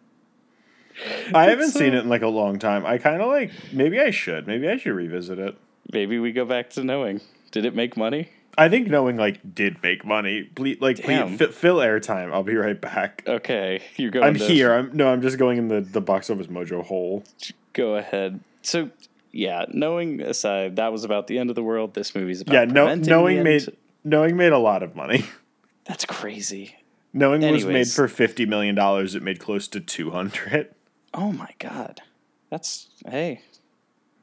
I 1.35 1.45
haven't 1.45 1.71
so- 1.71 1.79
seen 1.79 1.95
it 1.95 2.01
in 2.01 2.09
like 2.09 2.23
a 2.23 2.29
long 2.29 2.59
time. 2.59 2.85
I 2.85 2.99
kind 2.99 3.21
of 3.21 3.29
like 3.29 3.53
maybe 3.73 4.01
I 4.01 4.11
should. 4.11 4.47
Maybe 4.47 4.69
I 4.69 4.77
should 4.77 4.95
revisit 4.95 5.39
it. 5.39 5.57
Maybe 5.93 6.19
we 6.19 6.33
go 6.33 6.45
back 6.45 6.71
to 6.71 6.85
Knowing. 6.85 7.21
Did 7.51 7.65
it 7.65 7.75
make 7.75 7.97
money? 7.97 8.31
I 8.59 8.69
think 8.69 8.89
knowing 8.89 9.17
like 9.17 9.55
did 9.55 9.83
make 9.83 10.05
money. 10.05 10.45
Ple- 10.45 10.75
like 10.81 10.97
Damn. 10.97 11.37
please, 11.37 11.39
fi- 11.39 11.53
fill 11.53 11.77
airtime. 11.77 12.33
I'll 12.33 12.43
be 12.43 12.57
right 12.57 12.79
back. 12.81 13.23
Okay, 13.27 13.83
you're 13.97 14.11
going 14.11 14.25
I'm 14.27 14.35
to 14.35 14.45
here. 14.45 14.73
I'm 14.73 14.95
no. 14.97 15.09
I'm 15.11 15.23
just 15.23 15.39
going 15.39 15.59
in 15.59 15.69
the 15.69 15.81
the 15.81 16.01
box 16.01 16.31
office 16.31 16.49
mojo 16.49 16.85
hole. 16.85 17.25
go 17.73 17.95
ahead. 17.97 18.41
So 18.63 18.91
yeah, 19.33 19.65
knowing 19.73 20.21
aside, 20.21 20.77
that 20.77 20.93
was 20.93 21.05
about 21.05 21.27
the 21.27 21.39
end 21.39 21.51
of 21.51 21.57
the 21.57 21.63
world. 21.63 21.95
This 21.95 22.15
movie's 22.15 22.41
about 22.41 22.53
Yeah, 22.55 22.65
no, 22.65 22.95
knowing 22.95 23.43
made 23.43 23.69
knowing 24.05 24.37
made 24.37 24.53
a 24.53 24.59
lot 24.59 24.83
of 24.83 24.97
money. 24.97 25.25
That's 25.85 26.05
crazy. 26.05 26.77
knowing 27.13 27.41
was 27.51 27.67
made 27.67 27.89
for 27.89 28.07
fifty 28.09 28.47
million 28.47 28.75
dollars. 28.75 29.15
It 29.15 29.23
made 29.23 29.41
close 29.41 29.67
to 29.69 29.81
two 29.81 30.11
hundred. 30.11 30.75
Oh 31.13 31.33
my 31.33 31.51
god, 31.59 32.03
that's 32.51 32.89
hey, 33.09 33.43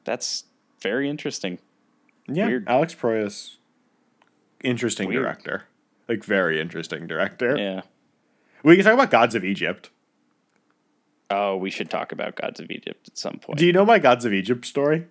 that's 0.05 0.45
very 0.81 1.09
interesting. 1.09 1.59
Yeah, 2.29 2.47
Weird. 2.47 2.67
Alex 2.69 2.95
Proyas, 2.95 3.56
interesting 4.63 5.07
Weird. 5.09 5.23
director. 5.23 5.63
Like 6.07 6.23
very 6.23 6.59
interesting 6.59 7.07
director. 7.07 7.57
Yeah. 7.57 7.81
We 8.63 8.75
can 8.75 8.85
talk 8.85 8.93
about 8.93 9.11
Gods 9.11 9.35
of 9.35 9.43
Egypt. 9.43 9.89
Oh, 11.29 11.57
we 11.57 11.69
should 11.69 11.89
talk 11.89 12.11
about 12.11 12.35
Gods 12.35 12.59
of 12.59 12.71
Egypt 12.71 13.07
at 13.07 13.17
some 13.17 13.39
point. 13.39 13.59
Do 13.59 13.65
you 13.65 13.73
know 13.73 13.85
my 13.85 13.99
Gods 13.99 14.25
of 14.25 14.33
Egypt 14.33 14.65
story? 14.65 15.07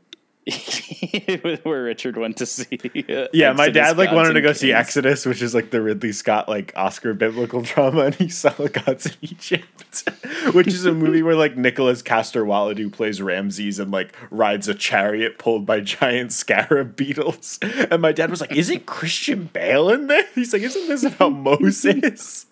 Where 1.64 1.82
Richard 1.82 2.16
went 2.16 2.36
to 2.36 2.46
see. 2.46 2.78
uh, 3.08 3.26
Yeah, 3.32 3.52
my 3.52 3.64
Exodus, 3.64 3.72
dad 3.74 3.98
like 3.98 4.10
Gods 4.10 4.16
wanted 4.16 4.32
to 4.34 4.40
go 4.42 4.52
see 4.52 4.72
Exodus, 4.72 5.26
which 5.26 5.42
is 5.42 5.54
like 5.54 5.70
the 5.70 5.82
Ridley 5.82 6.12
Scott 6.12 6.48
like 6.48 6.72
Oscar 6.76 7.14
biblical 7.14 7.62
drama, 7.62 8.02
and 8.02 8.14
he 8.14 8.28
saw 8.28 8.50
the 8.50 8.68
Gods 8.68 9.06
of 9.06 9.16
Egypt, 9.22 10.08
which 10.52 10.68
is 10.68 10.86
a 10.86 10.92
movie 10.92 11.22
where 11.22 11.34
like 11.34 11.56
Nicholas 11.56 12.00
Coster-Waldau 12.00 12.92
plays 12.92 13.20
Ramses 13.20 13.80
and 13.80 13.90
like 13.90 14.14
rides 14.30 14.68
a 14.68 14.74
chariot 14.74 15.38
pulled 15.38 15.66
by 15.66 15.80
giant 15.80 16.32
scarab 16.32 16.94
beetles. 16.94 17.58
And 17.90 18.00
my 18.00 18.12
dad 18.12 18.30
was 18.30 18.40
like, 18.40 18.52
"Isn't 18.52 18.86
Christian 18.86 19.50
Bale 19.52 19.90
in 19.90 20.06
there?" 20.06 20.26
He's 20.36 20.52
like, 20.52 20.62
"Isn't 20.62 20.86
this 20.86 21.02
about 21.02 21.30
Moses?" 21.30 22.46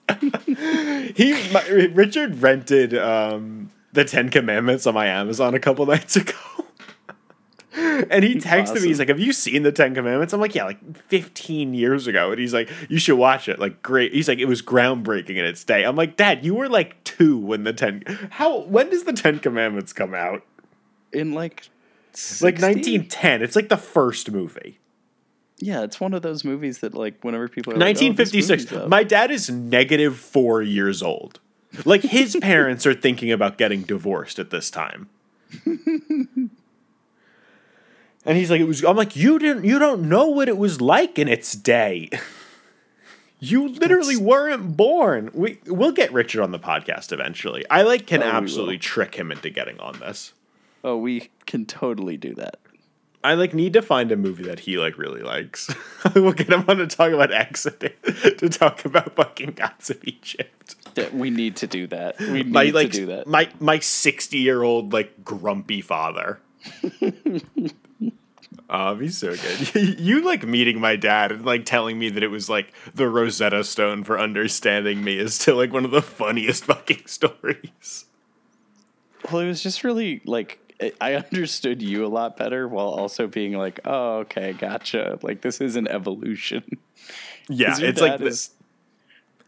he 1.14 1.33
my, 1.52 1.64
Richard 1.68 2.42
rented 2.42 2.94
um, 2.96 3.70
the 3.92 4.04
Ten 4.04 4.30
Commandments 4.30 4.85
on 4.87 4.94
my 4.94 5.07
Amazon 5.07 5.54
a 5.54 5.61
couple 5.61 5.87
nights 5.87 6.16
ago. 6.16 6.33
And 8.11 8.24
he 8.24 8.37
texted 8.37 8.83
me, 8.83 8.88
he's 8.88 8.98
like, 8.98 9.09
Have 9.09 9.20
you 9.20 9.33
seen 9.33 9.62
the 9.62 9.72
Ten 9.72 9.94
Commandments? 9.94 10.33
I'm 10.33 10.40
like, 10.40 10.54
Yeah, 10.54 10.64
like 10.64 10.96
15 11.09 11.74
years 11.74 12.07
ago. 12.07 12.30
And 12.30 12.40
he's 12.40 12.54
like, 12.54 12.70
You 12.88 12.98
should 12.98 13.16
watch 13.16 13.48
it. 13.48 13.59
Like, 13.59 13.83
great. 13.83 14.12
He's 14.12 14.28
like, 14.28 14.38
It 14.38 14.46
was 14.46 14.62
groundbreaking 14.62 15.37
in 15.37 15.44
its 15.44 15.64
day. 15.64 15.85
I'm 15.85 15.96
like, 15.96 16.16
Dad, 16.16 16.44
you 16.44 16.54
were 16.54 16.68
like 16.68 17.02
two 17.04 17.38
when 17.38 17.64
the 17.64 17.72
Ten. 17.72 18.02
How, 18.30 18.61
when 18.61 18.90
does 18.90 19.04
the 19.04 19.12
Ten 19.12 19.38
Commandments 19.38 19.92
come 19.92 20.14
out? 20.14 20.42
in 21.12 21.33
like 21.33 21.68
Like 22.40 22.61
1910. 22.61 23.42
It's 23.42 23.57
like 23.57 23.68
the 23.68 23.76
first 23.76 24.30
movie. 24.30 24.78
Yeah, 25.59 25.83
it's 25.83 26.00
one 26.00 26.12
of 26.12 26.22
those 26.22 26.44
movies 26.44 26.80
that 26.80 26.94
like 26.94 27.22
whenever 27.22 27.48
people 27.48 27.72
are 27.72 27.76
like, 27.76 27.96
"Oh, 27.96 28.07
1956. 28.07 28.88
My 28.88 29.04
dad 29.04 29.30
is 29.30 29.48
negative 29.48 30.16
four 30.18 30.61
years 30.62 31.02
old. 31.02 31.38
Like 31.85 32.02
his 32.02 32.37
parents 32.42 32.87
are 32.87 32.94
thinking 32.94 33.30
about 33.30 33.57
getting 33.57 33.83
divorced 33.83 34.38
at 34.38 34.50
this 34.50 34.70
time. 34.70 35.09
and 38.26 38.37
he's 38.38 38.50
like, 38.50 38.60
it 38.60 38.64
was. 38.68 38.84
I'm 38.84 38.96
like, 38.96 39.16
you 39.16 39.38
didn't. 39.38 39.64
You 39.64 39.78
don't 39.78 40.08
know 40.08 40.28
what 40.28 40.48
it 40.48 40.56
was 40.58 40.80
like 40.80 41.18
in 41.18 41.28
its 41.28 41.52
day. 41.52 42.10
You 43.40 43.68
literally 43.68 44.16
weren't 44.16 44.74
born. 44.74 45.28
We 45.34 45.58
we'll 45.66 45.92
get 45.92 46.10
Richard 46.14 46.40
on 46.42 46.50
the 46.50 46.58
podcast 46.58 47.12
eventually. 47.12 47.62
I 47.68 47.82
like 47.82 48.06
can 48.06 48.22
Oh, 48.22 48.26
absolutely 48.26 48.78
trick 48.78 49.16
him 49.16 49.30
into 49.30 49.50
getting 49.50 49.78
on 49.80 49.98
this. 49.98 50.32
oh, 50.82 50.96
we 50.96 51.28
can 51.44 51.66
totally 51.66 52.16
do 52.16 52.34
that. 52.37 52.56
I 53.22 53.34
like 53.34 53.52
need 53.52 53.74
to 53.74 53.82
find 53.82 54.10
a 54.12 54.16
movie 54.16 54.44
that 54.44 54.60
he 54.60 54.78
like 54.78 54.96
really 54.96 55.20
likes. 55.20 55.68
we'll 56.14 56.32
get 56.32 56.48
him 56.50 56.64
on 56.68 56.78
to 56.78 56.87
talk 56.87 57.12
about 57.12 57.32
Exodus, 57.34 57.92
to 58.38 58.48
talk 58.48 58.82
about 58.87 59.14
fucking 59.14 59.50
Gods 59.50 59.90
of 59.90 60.02
Egypt. 60.04 60.76
Yeah, 60.96 61.10
We 61.12 61.28
need 61.28 61.56
to 61.56 61.66
do 61.66 61.87
that. 61.88 62.18
We 62.20 62.44
need 62.44 62.52
My 62.52 62.64
like 62.70 62.92
to 62.92 62.96
do 62.98 63.06
that. 63.06 63.26
my 63.26 63.50
my 63.60 63.78
sixty 63.78 64.38
year 64.38 64.62
old 64.62 64.94
like 64.94 65.22
grumpy 65.22 65.82
father. 65.82 66.38
Oh, 68.70 68.96
he's 68.96 69.18
so 69.18 69.35
good. 69.37 69.98
You 70.00 70.22
like 70.24 70.44
meeting 70.46 70.81
my 70.81 70.96
dad 70.96 71.31
and 71.33 71.44
like 71.44 71.64
telling 71.66 71.98
me 71.98 72.09
that 72.11 72.22
it 72.22 72.29
was 72.29 72.48
like 72.48 72.72
the 72.94 73.09
Rosetta 73.09 73.62
Stone 73.64 74.05
for 74.05 74.18
understanding 74.18 75.05
me 75.05 75.18
is 75.18 75.35
still 75.35 75.57
like 75.57 75.72
one 75.72 75.85
of 75.85 75.90
the 75.90 76.00
funniest 76.03 76.64
fucking 76.66 77.07
stories. 77.07 78.07
Well, 79.31 79.40
it 79.40 79.46
was 79.46 79.62
just 79.62 79.85
really 79.85 80.22
like 80.24 80.59
I- 81.00 81.14
understood 81.14 81.83
you 81.83 82.05
a 82.05 82.09
lot 82.09 82.37
better 82.37 82.66
while 82.66 82.88
also 82.88 83.27
being 83.27 83.53
like, 83.53 83.81
oh, 83.85 84.18
okay, 84.20 84.53
gotcha. 84.55 85.18
Like 85.22 85.42
this 85.42 85.61
is 85.61 85.77
an 85.77 85.88
evolution. 85.88 86.64
Yeah, 87.46 87.77
it's 87.79 88.00
like 88.00 88.18
this. 88.18 88.50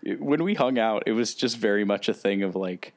is- 0.05 0.19
when 0.21 0.45
we 0.45 0.53
hung 0.53 0.79
out, 0.79 1.05
it 1.07 1.13
was 1.13 1.35
just 1.35 1.57
very 1.57 1.85
much 1.85 2.11
a 2.11 2.15
thing 2.15 2.43
of 2.43 2.55
like 2.55 2.93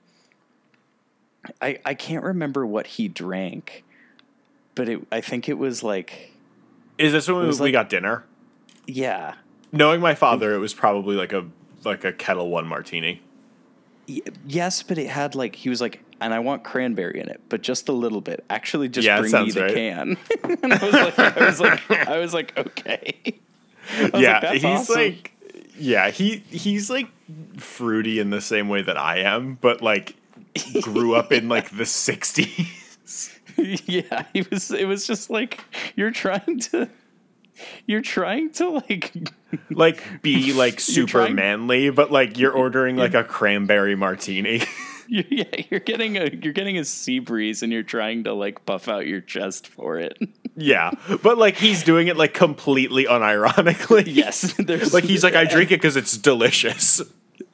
I 1.61 1.79
I 1.85 1.93
can't 1.93 2.23
remember 2.23 2.65
what 2.65 2.85
he 2.85 3.07
drank, 3.07 3.85
but 4.75 4.89
it 4.89 4.99
I 5.11 5.21
think 5.21 5.47
it 5.49 5.57
was 5.57 5.83
like 5.83 6.31
Is 6.97 7.11
this 7.13 7.27
when 7.27 7.37
we, 7.41 7.45
was 7.47 7.59
we 7.59 7.67
like- 7.67 7.73
got 7.73 7.89
dinner? 7.89 8.23
yeah. 8.87 9.35
Knowing 9.71 10.01
my 10.01 10.15
father, 10.15 10.55
it 10.55 10.57
was 10.57 10.73
probably 10.73 11.15
like 11.15 11.31
a 11.31 11.45
like 11.83 12.03
a 12.03 12.11
Ketel 12.11 12.49
One 12.49 12.65
martini. 12.67 13.21
Y- 14.07 14.21
Yes, 14.47 14.81
but 14.81 14.97
it 14.97 15.07
had 15.09 15.35
like 15.35 15.55
he 15.55 15.69
was 15.69 15.79
like, 15.79 16.01
and 16.19 16.33
I 16.33 16.39
want 16.39 16.63
cranberry 16.63 17.19
in 17.21 17.29
it, 17.29 17.39
but 17.49 17.61
just 17.61 17.87
a 17.87 17.91
little 17.91 18.19
bit. 18.21 18.43
Actually, 18.49 18.89
just 18.89 19.05
Yeah, 19.05 19.19
bring 19.19 19.31
me 19.31 19.51
the 19.51 19.61
right. 19.61 19.73
can. 19.75 20.17
and 20.63 20.73
I 20.73 20.83
was 20.83 20.93
like, 20.93 21.19
I 21.19 21.45
was 21.45 21.59
like, 21.61 21.91
I 21.91 22.17
was 22.19 22.33
like, 22.33 22.57
okay. 22.57 23.13
Was 24.13 24.21
yeah, 24.21 24.33
like, 24.33 24.41
"That's 24.41 24.53
he's 24.55 24.63
awesome." 24.65 24.95
like, 24.95 25.31
yeah, 25.77 26.09
he 26.11 26.37
he's 26.49 26.89
like 26.91 27.07
fruity 27.57 28.19
in 28.19 28.29
the 28.31 28.41
same 28.41 28.69
way 28.69 28.81
that 28.83 28.97
I 28.97 29.19
am, 29.21 29.57
but 29.61 29.81
like 29.81 30.15
grew 30.81 31.15
up 31.15 31.31
in 31.31 31.47
like 31.49 31.69
the 31.69 31.83
'60s. 31.85 32.78
yeah, 33.85 34.25
he 34.33 34.43
was. 34.49 34.71
It 34.71 34.85
was 34.87 35.05
just 35.07 35.29
like 35.29 35.59
you're 35.95 36.11
trying 36.11 36.59
to, 36.71 36.89
you're 37.85 38.01
trying 38.01 38.51
to 38.53 38.69
like, 38.69 39.13
like 39.69 40.21
be 40.21 40.53
like 40.53 40.79
super 40.79 41.11
trying- 41.11 41.35
manly, 41.35 41.89
but 41.89 42.11
like 42.11 42.37
you're 42.37 42.51
ordering 42.53 42.95
like 42.95 43.13
a 43.13 43.23
cranberry 43.23 43.95
martini. 43.95 44.61
yeah, 45.07 45.43
you're 45.69 45.79
getting 45.79 46.17
a, 46.17 46.29
you're 46.29 46.53
getting 46.53 46.77
a 46.77 46.85
sea 46.85 47.19
breeze, 47.19 47.63
and 47.63 47.71
you're 47.73 47.83
trying 47.83 48.23
to 48.25 48.33
like 48.33 48.65
puff 48.65 48.87
out 48.87 49.07
your 49.07 49.21
chest 49.21 49.67
for 49.67 49.97
it. 49.97 50.17
yeah, 50.55 50.91
but 51.23 51.37
like 51.37 51.55
he's 51.55 51.83
doing 51.83 52.07
it 52.07 52.17
like 52.17 52.33
completely 52.33 53.05
unironically. 53.05 54.03
yes, 54.07 54.57
like 54.93 55.03
he's 55.03 55.23
like 55.23 55.35
I 55.35 55.45
drink 55.45 55.71
it 55.71 55.77
because 55.81 55.95
it's 55.95 56.17
delicious. 56.17 57.01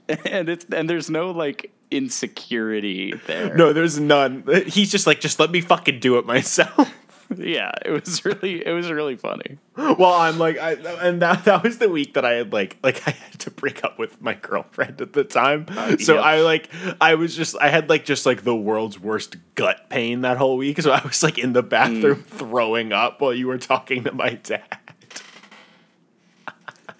and 0.25 0.49
it's 0.49 0.65
and 0.71 0.89
there's 0.89 1.09
no 1.09 1.31
like 1.31 1.71
insecurity 1.91 3.13
there. 3.27 3.55
No, 3.55 3.73
there's 3.73 3.99
none. 3.99 4.43
He's 4.67 4.91
just 4.91 5.07
like 5.07 5.19
just 5.19 5.39
let 5.39 5.51
me 5.51 5.61
fucking 5.61 5.99
do 5.99 6.17
it 6.17 6.25
myself. 6.25 6.93
Yeah, 7.35 7.71
it 7.83 7.89
was 7.89 8.23
really 8.23 8.65
it 8.65 8.71
was 8.71 8.91
really 8.91 9.15
funny. 9.15 9.57
well, 9.75 10.13
I'm 10.13 10.37
like, 10.37 10.59
I, 10.59 10.73
and 10.73 11.21
that 11.23 11.45
that 11.45 11.63
was 11.63 11.79
the 11.79 11.89
week 11.89 12.13
that 12.13 12.23
I 12.23 12.33
had 12.33 12.53
like 12.53 12.77
like 12.83 13.07
I 13.07 13.11
had 13.11 13.39
to 13.39 13.51
break 13.51 13.83
up 13.83 13.97
with 13.97 14.21
my 14.21 14.35
girlfriend 14.35 15.01
at 15.01 15.13
the 15.13 15.23
time. 15.23 15.65
Uh, 15.69 15.97
so 15.97 16.15
yeah. 16.15 16.21
I 16.21 16.41
like 16.41 16.69
I 17.01 17.15
was 17.15 17.35
just 17.35 17.55
I 17.59 17.69
had 17.69 17.89
like 17.89 18.05
just 18.05 18.27
like 18.27 18.43
the 18.43 18.55
world's 18.55 18.99
worst 18.99 19.37
gut 19.55 19.89
pain 19.89 20.21
that 20.21 20.37
whole 20.37 20.55
week. 20.55 20.79
So 20.81 20.91
I 20.91 21.01
was 21.03 21.23
like 21.23 21.39
in 21.39 21.53
the 21.53 21.63
bathroom 21.63 22.21
hmm. 22.21 22.37
throwing 22.37 22.93
up 22.93 23.21
while 23.21 23.33
you 23.33 23.47
were 23.47 23.57
talking 23.57 24.03
to 24.03 24.11
my 24.11 24.35
dad. 24.43 24.77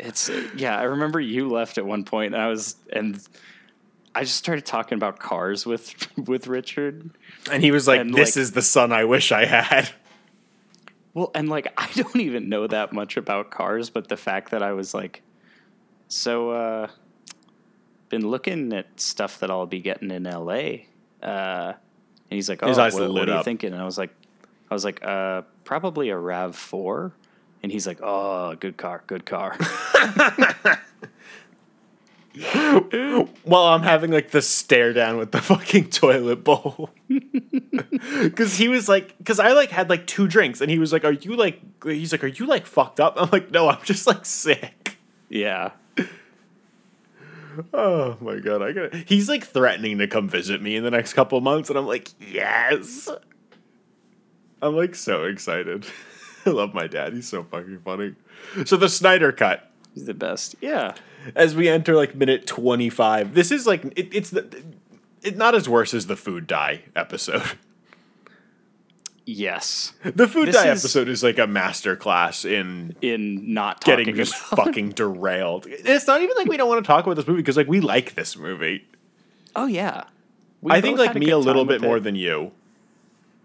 It's 0.05 0.29
yeah, 0.55 0.77
I 0.77 0.83
remember 0.83 1.19
you 1.19 1.49
left 1.49 1.77
at 1.77 1.85
one 1.85 2.03
point 2.03 2.33
and 2.33 2.41
I 2.41 2.47
was 2.47 2.75
and 2.93 3.19
I 4.13 4.21
just 4.23 4.37
started 4.37 4.65
talking 4.65 4.95
about 4.95 5.19
cars 5.19 5.65
with 5.65 6.07
with 6.27 6.47
Richard. 6.47 7.09
And 7.51 7.63
he 7.63 7.71
was 7.71 7.87
like, 7.87 8.01
And, 8.01 8.13
"This 8.13 8.35
like- 8.35 8.41
is 8.41 8.51
the 8.51 8.61
son 8.61 8.91
I 8.91 9.03
wish 9.03 9.31
I 9.31 9.45
had." 9.45 9.89
Well, 11.13 11.31
and 11.33 11.49
like 11.49 11.73
I 11.77 11.89
don't 11.95 12.17
even 12.17 12.49
know 12.49 12.67
that 12.67 12.93
much 12.93 13.17
about 13.17 13.49
cars, 13.49 13.89
but 13.89 14.07
the 14.07 14.17
fact 14.17 14.51
that 14.51 14.61
I 14.61 14.73
was 14.73 14.93
like 14.93 15.21
so 16.07 16.51
uh 16.51 16.87
been 18.09 18.29
looking 18.29 18.71
at 18.73 18.99
stuff 18.99 19.39
that 19.39 19.49
I'll 19.49 19.65
be 19.65 19.79
getting 19.79 20.11
in 20.11 20.23
LA. 20.23 20.85
Uh 21.21 21.73
and 22.29 22.37
he's 22.37 22.49
like, 22.49 22.59
"Oh, 22.63 22.67
what, 22.71 22.93
what 22.93 23.29
are 23.29 23.37
you 23.37 23.43
thinking?" 23.43 23.73
And 23.73 23.81
I 23.81 23.85
was 23.85 23.97
like 23.97 24.13
I 24.69 24.73
was 24.73 24.85
like, 24.85 25.03
"Uh 25.03 25.41
probably 25.63 26.09
a 26.09 26.15
RAV4." 26.15 27.11
And 27.63 27.71
he's 27.71 27.87
like, 27.87 27.99
"Oh, 28.01 28.55
good 28.59 28.77
car, 28.77 29.03
good 29.07 29.25
car." 29.25 29.57
While 33.43 33.63
I'm 33.63 33.83
having 33.83 34.11
like 34.11 34.31
the 34.31 34.41
stare 34.41 34.91
down 34.91 35.17
with 35.17 35.31
the 35.31 35.41
fucking 35.41 35.89
toilet 35.89 36.43
bowl. 36.43 36.89
Cause 38.35 38.57
he 38.57 38.67
was 38.67 38.89
like, 38.89 39.15
cause 39.23 39.39
I 39.39 39.53
like 39.53 39.71
had 39.71 39.89
like 39.89 40.05
two 40.05 40.27
drinks 40.27 40.59
and 40.59 40.69
he 40.69 40.77
was 40.77 40.91
like, 40.91 41.05
Are 41.05 41.13
you 41.13 41.35
like, 41.37 41.61
he's 41.83 42.11
like, 42.11 42.23
Are 42.25 42.27
you 42.27 42.45
like 42.45 42.65
fucked 42.65 42.99
up? 42.99 43.13
I'm 43.17 43.29
like, 43.31 43.51
No, 43.51 43.69
I'm 43.69 43.81
just 43.83 44.05
like 44.05 44.25
sick. 44.25 44.97
yeah. 45.29 45.71
Oh 47.73 48.17
my 48.19 48.39
god, 48.39 48.61
I 48.61 48.73
got 48.73 48.93
He's 48.93 49.29
like 49.29 49.45
threatening 49.45 49.99
to 49.99 50.07
come 50.07 50.27
visit 50.27 50.61
me 50.61 50.75
in 50.75 50.83
the 50.83 50.91
next 50.91 51.13
couple 51.13 51.39
months 51.39 51.69
and 51.69 51.79
I'm 51.79 51.87
like, 51.87 52.09
Yes. 52.19 53.07
I'm 54.61 54.75
like 54.75 54.93
so 54.93 55.23
excited. 55.23 55.85
I 56.47 56.49
love 56.51 56.73
my 56.73 56.87
dad. 56.87 57.13
He's 57.13 57.27
so 57.27 57.43
fucking 57.43 57.79
funny. 57.83 58.15
So 58.65 58.77
the 58.77 58.89
Snyder 58.89 59.31
cut. 59.31 59.71
He's 59.93 60.05
the 60.05 60.13
best. 60.13 60.55
Yeah. 60.61 60.93
as 61.35 61.55
we 61.55 61.67
enter 61.69 61.95
like 61.95 62.13
minute 62.15 62.45
25 62.45 63.33
this 63.33 63.51
is 63.51 63.65
like 63.65 63.83
it, 63.97 64.13
it's 64.13 64.29
the 64.29 64.63
it, 65.23 65.35
not 65.37 65.55
as 65.55 65.67
worse 65.67 65.93
as 65.95 66.05
the 66.05 66.15
food 66.15 66.45
dye 66.45 66.83
episode 66.95 67.41
Yes. 69.27 69.93
the 70.03 70.27
food 70.27 70.49
This 70.49 70.55
dye 70.55 70.71
is- 70.71 70.83
episode 70.85 71.09
is 71.09 71.23
like 71.23 71.39
a 71.39 71.47
master 71.47 71.95
class 71.95 72.45
in 72.45 72.95
In 73.01 73.55
not 73.55 73.81
talking 73.81 73.97
getting 74.05 74.15
just 74.15 74.35
about- 74.51 74.65
fucking 74.65 74.89
derailed 74.95 75.65
it's 75.67 76.05
not 76.05 76.21
even 76.21 76.35
like 76.37 76.47
we 76.47 76.57
don't 76.57 76.69
want 76.69 76.83
to 76.83 76.87
talk 76.87 77.05
about 77.05 77.15
this 77.15 77.25
movie 77.27 77.41
because 77.41 77.57
like 77.57 77.67
we 77.67 77.79
like 77.79 78.13
this 78.13 78.37
movie 78.37 78.85
Oh 79.55 79.65
yeah. 79.65 80.03
We 80.61 80.71
i 80.73 80.81
think 80.81 80.99
like 80.99 81.13
had 81.13 81.19
me 81.19 81.31
a 81.31 81.39
little 81.39 81.65
bit 81.65 81.81
more 81.81 81.97
it. 81.97 82.03
than 82.03 82.13
you 82.15 82.51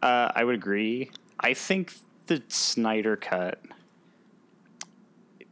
Uh, 0.03 0.31
I 0.35 0.45
would 0.45 0.55
agree. 0.55 1.11
I 1.39 1.55
think 1.55 1.95
the 2.31 2.43
Snyder 2.49 3.17
cut, 3.17 3.61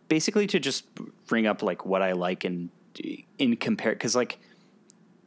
basically, 0.09 0.47
to 0.47 0.61
just 0.61 0.87
bring 1.27 1.47
up 1.47 1.63
like 1.63 1.85
what 1.85 2.03
I 2.03 2.13
like 2.13 2.45
and 2.45 2.71
in 3.39 3.57
compare, 3.57 3.93
because 3.93 4.15
like 4.15 4.39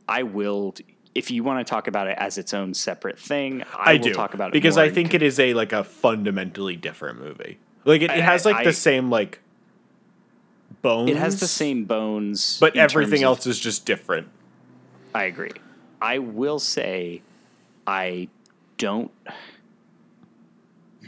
I 0.08 0.24
will, 0.24 0.74
if 1.14 1.30
you 1.30 1.44
want 1.44 1.66
to 1.66 1.70
talk 1.70 1.88
about 1.88 2.08
it 2.08 2.18
as 2.18 2.38
its 2.38 2.54
own 2.54 2.74
separate 2.74 3.20
thing, 3.20 3.64
I, 3.78 3.92
i, 3.92 3.94
will 3.94 4.00
do 4.00 4.14
talk 4.14 4.34
about 4.34 4.50
it 4.50 4.54
because 4.54 4.78
i 4.78 4.90
think 4.90 5.14
it 5.14 5.22
is 5.22 5.40
a 5.40 5.54
like 5.54 5.74
a 5.74 5.84
fundamentally 5.84 6.78
different 6.78 7.20
movie 7.20 7.60
like 7.84 8.02
it, 8.02 8.12
it 8.12 8.22
has 8.22 8.46
like 8.46 8.56
I- 8.56 8.64
the 8.64 8.74
same 8.74 9.10
like 9.10 9.40
bones 10.82 11.10
it 11.10 11.18
has 11.18 11.40
the 11.40 11.48
same 11.48 11.84
bones, 11.84 12.58
but 12.60 12.78
everything 12.78 13.12
terms 13.12 13.22
of- 13.22 13.26
else 13.26 13.48
is 13.48 13.60
just 13.60 13.86
different 13.86 14.30
I 15.14 15.26
agree. 15.26 15.52
I 16.02 16.20
will 16.20 16.60
say, 16.60 17.22
I 17.86 18.30
don't. 18.78 19.12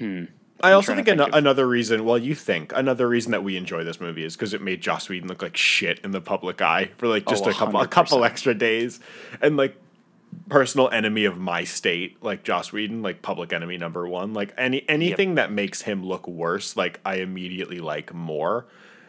Hmm. 0.03 0.23
I 0.61 0.69
I'm 0.69 0.75
also 0.75 0.95
think, 0.95 1.07
of- 1.09 1.19
another 1.33 1.67
reason, 1.67 2.05
well, 2.05 2.17
you 2.17 2.35
think 2.35 2.71
another 2.75 3.07
reason 3.09 3.31
that 3.31 3.43
we 3.43 3.57
enjoy 3.57 3.83
this 3.83 3.99
movie 3.99 4.23
is 4.23 4.35
because 4.35 4.53
it 4.53 4.61
made 4.61 4.81
Joss 4.81 5.09
Whedon 5.09 5.27
look 5.27 5.41
like 5.41 5.57
shit 5.57 5.99
in 5.99 6.11
the 6.11 6.21
public 6.21 6.61
eye 6.61 6.91
for 6.97 7.07
like 7.07 7.27
just 7.27 7.45
Oh, 7.45 7.49
a 7.49 7.53
couple 7.53 7.81
a 7.81 7.87
couple 7.87 8.23
extra 8.23 8.53
days, 8.53 8.99
and 9.41 9.57
like 9.57 9.75
personal 10.49 10.89
enemy 10.89 11.25
of 11.25 11.37
my 11.37 11.63
state, 11.63 12.21
like 12.23 12.43
Joss 12.43 12.71
Whedon, 12.71 13.01
like 13.01 13.21
public 13.21 13.51
enemy 13.51 13.77
number 13.77 14.07
one. 14.07 14.33
Like 14.33 14.53
any 14.57 14.87
anything 14.87 15.35
that 15.35 15.51
makes 15.51 15.81
him 15.81 16.05
look 16.05 16.27
worse, 16.27 16.77
like 16.77 16.99
I 17.05 17.15
immediately 17.15 17.79
like 17.79 18.13
more. 18.13 18.65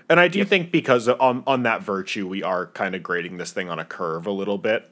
And 0.09 0.19
I 0.21 0.29
do 0.29 0.41
Yep. 0.41 0.49
think 0.49 0.73
because 0.73 1.09
on 1.09 1.45
on 1.47 1.63
that 1.63 1.83
virtue, 1.83 2.27
we 2.27 2.43
are 2.43 2.67
kind 2.67 2.95
of 2.97 3.03
grading 3.03 3.37
this 3.37 3.53
thing 3.53 3.71
on 3.71 3.79
a 3.79 3.85
curve 3.85 4.27
a 4.27 4.31
little 4.33 4.59
bit. 4.59 4.91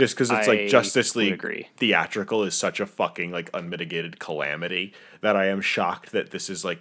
Just 0.00 0.14
because 0.14 0.30
it's 0.30 0.48
I 0.48 0.52
like 0.52 0.68
Justice 0.68 1.14
League 1.14 1.34
agree. 1.34 1.68
theatrical 1.76 2.42
is 2.42 2.54
such 2.54 2.80
a 2.80 2.86
fucking 2.86 3.30
like 3.30 3.50
unmitigated 3.54 4.18
calamity 4.18 4.94
that 5.20 5.36
I 5.36 5.46
am 5.46 5.60
shocked 5.60 6.12
that 6.12 6.30
this 6.30 6.50
is 6.50 6.64
like 6.64 6.80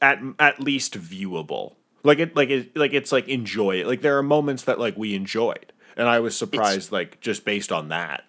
at 0.00 0.20
at 0.38 0.60
least 0.60 0.98
viewable. 0.98 1.74
Like 2.04 2.18
it 2.18 2.36
like 2.36 2.50
it 2.50 2.76
like 2.76 2.92
it's 2.92 3.12
like 3.12 3.28
enjoy 3.28 3.84
Like 3.84 4.00
there 4.00 4.16
are 4.16 4.22
moments 4.22 4.64
that 4.64 4.78
like 4.78 4.96
we 4.96 5.14
enjoyed. 5.14 5.72
And 5.96 6.08
I 6.08 6.20
was 6.20 6.36
surprised 6.36 6.76
it's, 6.76 6.92
like 6.92 7.20
just 7.20 7.44
based 7.44 7.70
on 7.70 7.88
that. 7.88 8.24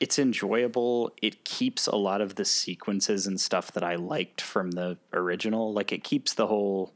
It's 0.00 0.18
enjoyable. 0.18 1.12
It 1.22 1.44
keeps 1.44 1.86
a 1.86 1.96
lot 1.96 2.20
of 2.20 2.34
the 2.34 2.44
sequences 2.44 3.26
and 3.26 3.40
stuff 3.40 3.72
that 3.72 3.82
I 3.82 3.96
liked 3.96 4.40
from 4.40 4.72
the 4.72 4.98
original. 5.12 5.72
Like 5.72 5.92
it 5.92 6.04
keeps 6.04 6.34
the 6.34 6.46
whole 6.46 6.92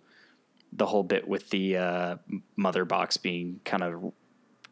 the 0.73 0.87
whole 0.87 1.03
bit 1.03 1.29
with 1.29 1.51
the 1.51 1.77
uh, 1.77 2.17
mother 2.57 2.85
box 2.85 3.17
being 3.17 3.61
kind 3.65 3.83
of 3.83 4.13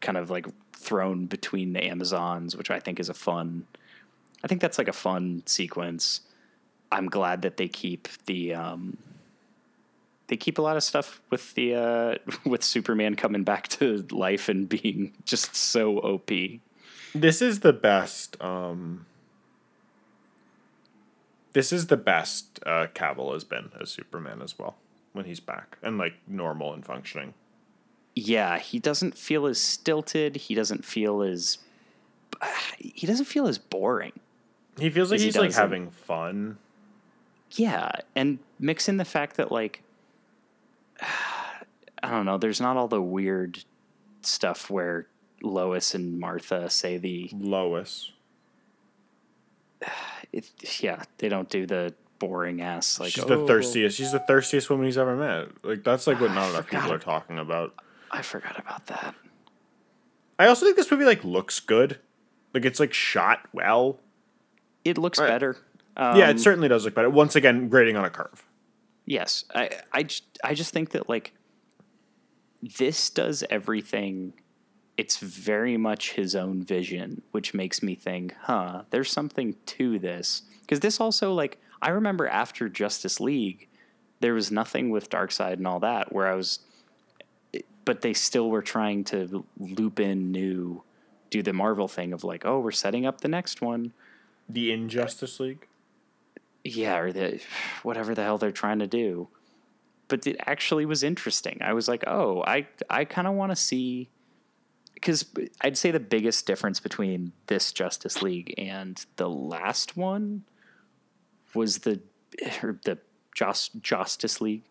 kind 0.01 0.17
of 0.17 0.29
like 0.29 0.47
thrown 0.73 1.25
between 1.25 1.73
the 1.73 1.83
Amazons, 1.83 2.55
which 2.55 2.71
I 2.71 2.79
think 2.79 2.99
is 2.99 3.09
a 3.09 3.13
fun. 3.13 3.65
I 4.43 4.47
think 4.47 4.61
that's 4.61 4.77
like 4.77 4.87
a 4.87 4.93
fun 4.93 5.43
sequence. 5.45 6.21
I'm 6.91 7.07
glad 7.07 7.43
that 7.43 7.57
they 7.57 7.67
keep 7.67 8.07
the 8.25 8.53
um, 8.53 8.97
they 10.27 10.37
keep 10.37 10.57
a 10.57 10.61
lot 10.61 10.77
of 10.77 10.83
stuff 10.83 11.21
with 11.29 11.53
the 11.55 11.75
uh, 11.75 12.15
with 12.45 12.63
Superman 12.63 13.15
coming 13.15 13.43
back 13.43 13.67
to 13.69 14.05
life 14.11 14.49
and 14.49 14.67
being 14.67 15.13
just 15.25 15.55
so 15.55 15.99
OP. 15.99 16.31
This 17.13 17.41
is 17.41 17.59
the 17.59 17.73
best. 17.73 18.41
Um, 18.41 19.05
this 21.53 21.73
is 21.73 21.87
the 21.87 21.97
best 21.97 22.59
uh, 22.65 22.87
Cavill 22.93 23.33
has 23.33 23.43
been 23.43 23.71
as 23.79 23.89
Superman 23.91 24.41
as 24.41 24.57
well 24.57 24.77
when 25.11 25.25
he's 25.25 25.41
back 25.41 25.77
and 25.83 25.97
like 25.97 26.13
normal 26.27 26.73
and 26.73 26.85
functioning. 26.85 27.33
Yeah, 28.15 28.59
he 28.59 28.79
doesn't 28.79 29.17
feel 29.17 29.45
as 29.45 29.59
stilted. 29.59 30.35
He 30.35 30.55
doesn't 30.55 30.83
feel 30.85 31.21
as 31.21 31.59
he 32.77 33.07
doesn't 33.07 33.25
feel 33.25 33.47
as 33.47 33.57
boring. 33.57 34.13
He 34.79 34.89
feels 34.89 35.11
like 35.11 35.19
he's 35.19 35.35
he 35.35 35.39
like 35.39 35.53
having 35.53 35.91
fun. 35.91 36.57
Yeah, 37.51 37.91
and 38.15 38.39
mix 38.59 38.87
in 38.87 38.97
the 38.97 39.05
fact 39.05 39.37
that 39.37 39.51
like 39.51 39.83
I 42.03 42.09
don't 42.09 42.25
know, 42.25 42.37
there's 42.37 42.61
not 42.61 42.77
all 42.77 42.87
the 42.87 43.01
weird 43.01 43.63
stuff 44.21 44.69
where 44.69 45.07
Lois 45.41 45.93
and 45.95 46.19
Martha 46.19 46.69
say 46.69 46.97
the 46.97 47.29
Lois. 47.33 48.11
It, 50.33 50.49
yeah, 50.79 51.03
they 51.17 51.27
don't 51.27 51.49
do 51.49 51.65
the 51.65 51.93
boring 52.17 52.61
ass 52.61 53.01
like 53.01 53.11
she's 53.11 53.25
oh, 53.25 53.27
the 53.27 53.45
thirstiest. 53.45 53.95
Oh. 53.95 53.97
She's 54.01 54.13
the 54.13 54.19
thirstiest 54.19 54.69
woman 54.69 54.85
he's 54.85 54.97
ever 54.97 55.17
met. 55.17 55.49
Like 55.61 55.83
that's 55.83 56.07
like 56.07 56.21
what 56.21 56.31
not 56.31 56.51
enough 56.51 56.69
people 56.69 56.89
are 56.89 56.99
talking 56.99 57.37
about. 57.37 57.73
I 58.11 58.21
forgot 58.21 58.59
about 58.59 58.87
that. 58.87 59.15
I 60.37 60.47
also 60.47 60.65
think 60.65 60.75
this 60.75 60.91
movie 60.91 61.05
like 61.05 61.23
looks 61.23 61.59
good. 61.59 61.99
Like 62.53 62.65
it's 62.65 62.79
like 62.79 62.93
shot 62.93 63.47
well. 63.53 63.99
It 64.83 64.97
looks 64.97 65.19
better. 65.19 65.57
Um, 65.95 66.17
yeah, 66.17 66.27
it 66.27 66.31
um, 66.31 66.37
certainly 66.39 66.67
does 66.67 66.85
look 66.85 66.95
better. 66.95 67.09
Once 67.09 67.35
again, 67.35 67.69
grading 67.69 67.95
on 67.95 68.05
a 68.05 68.09
curve. 68.09 68.45
Yes, 69.05 69.45
I 69.53 69.69
I 69.91 70.03
just, 70.03 70.23
I 70.43 70.53
just 70.53 70.73
think 70.73 70.91
that 70.91 71.09
like 71.09 71.33
this 72.61 73.09
does 73.09 73.43
everything. 73.49 74.33
It's 74.97 75.17
very 75.17 75.77
much 75.77 76.13
his 76.13 76.35
own 76.35 76.63
vision, 76.63 77.21
which 77.31 77.53
makes 77.53 77.81
me 77.81 77.95
think, 77.95 78.35
huh, 78.41 78.83
there's 78.89 79.11
something 79.11 79.55
to 79.65 79.97
this. 79.97 80.43
Because 80.61 80.81
this 80.81 80.99
also 80.99 81.33
like 81.33 81.59
I 81.81 81.89
remember 81.89 82.27
after 82.27 82.69
Justice 82.69 83.19
League, 83.19 83.67
there 84.19 84.33
was 84.33 84.51
nothing 84.51 84.89
with 84.89 85.09
Darkseid 85.09 85.53
and 85.53 85.67
all 85.67 85.79
that 85.79 86.13
where 86.13 86.27
I 86.27 86.35
was, 86.35 86.59
but 87.85 88.01
they 88.01 88.13
still 88.13 88.49
were 88.49 88.61
trying 88.61 89.03
to 89.05 89.45
loop 89.57 89.99
in 89.99 90.31
new, 90.31 90.83
do 91.29 91.41
the 91.41 91.53
Marvel 91.53 91.87
thing 91.87 92.13
of 92.13 92.23
like, 92.23 92.45
oh, 92.45 92.59
we're 92.59 92.71
setting 92.71 93.05
up 93.05 93.21
the 93.21 93.27
next 93.27 93.61
one. 93.61 93.93
The 94.47 94.71
Injustice 94.71 95.39
League? 95.39 95.67
Yeah, 96.63 96.97
or 96.97 97.11
the 97.11 97.41
whatever 97.83 98.13
the 98.13 98.23
hell 98.23 98.37
they're 98.37 98.51
trying 98.51 98.79
to 98.79 98.87
do. 98.87 99.29
But 100.07 100.27
it 100.27 100.37
actually 100.45 100.85
was 100.85 101.03
interesting. 101.03 101.59
I 101.61 101.73
was 101.73 101.87
like, 101.87 102.03
oh, 102.05 102.43
I 102.45 102.67
I 102.89 103.05
kind 103.05 103.27
of 103.27 103.33
want 103.33 103.51
to 103.51 103.55
see 103.55 104.09
because 104.93 105.25
I'd 105.61 105.77
say 105.77 105.89
the 105.89 105.99
biggest 105.99 106.45
difference 106.45 106.79
between 106.79 107.31
this 107.47 107.71
Justice 107.71 108.21
League 108.21 108.53
and 108.57 109.03
the 109.15 109.29
last 109.29 109.97
one 109.97 110.43
was 111.55 111.79
the 111.79 112.01
or 112.61 112.79
the 112.85 112.99
Just, 113.35 113.81
Justice 113.81 114.39
League 114.39 114.63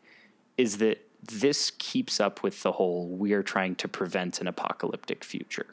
is 0.57 0.79
that 0.79 1.10
this 1.23 1.73
keeps 1.79 2.21
up 2.21 2.43
with 2.43 2.63
the 2.63 2.73
whole 2.73 3.07
we're 3.07 3.43
trying 3.43 3.75
to 3.77 3.89
prevent 3.89 4.41
an 4.41 4.47
apocalyptic 4.47 5.25
future. 5.25 5.67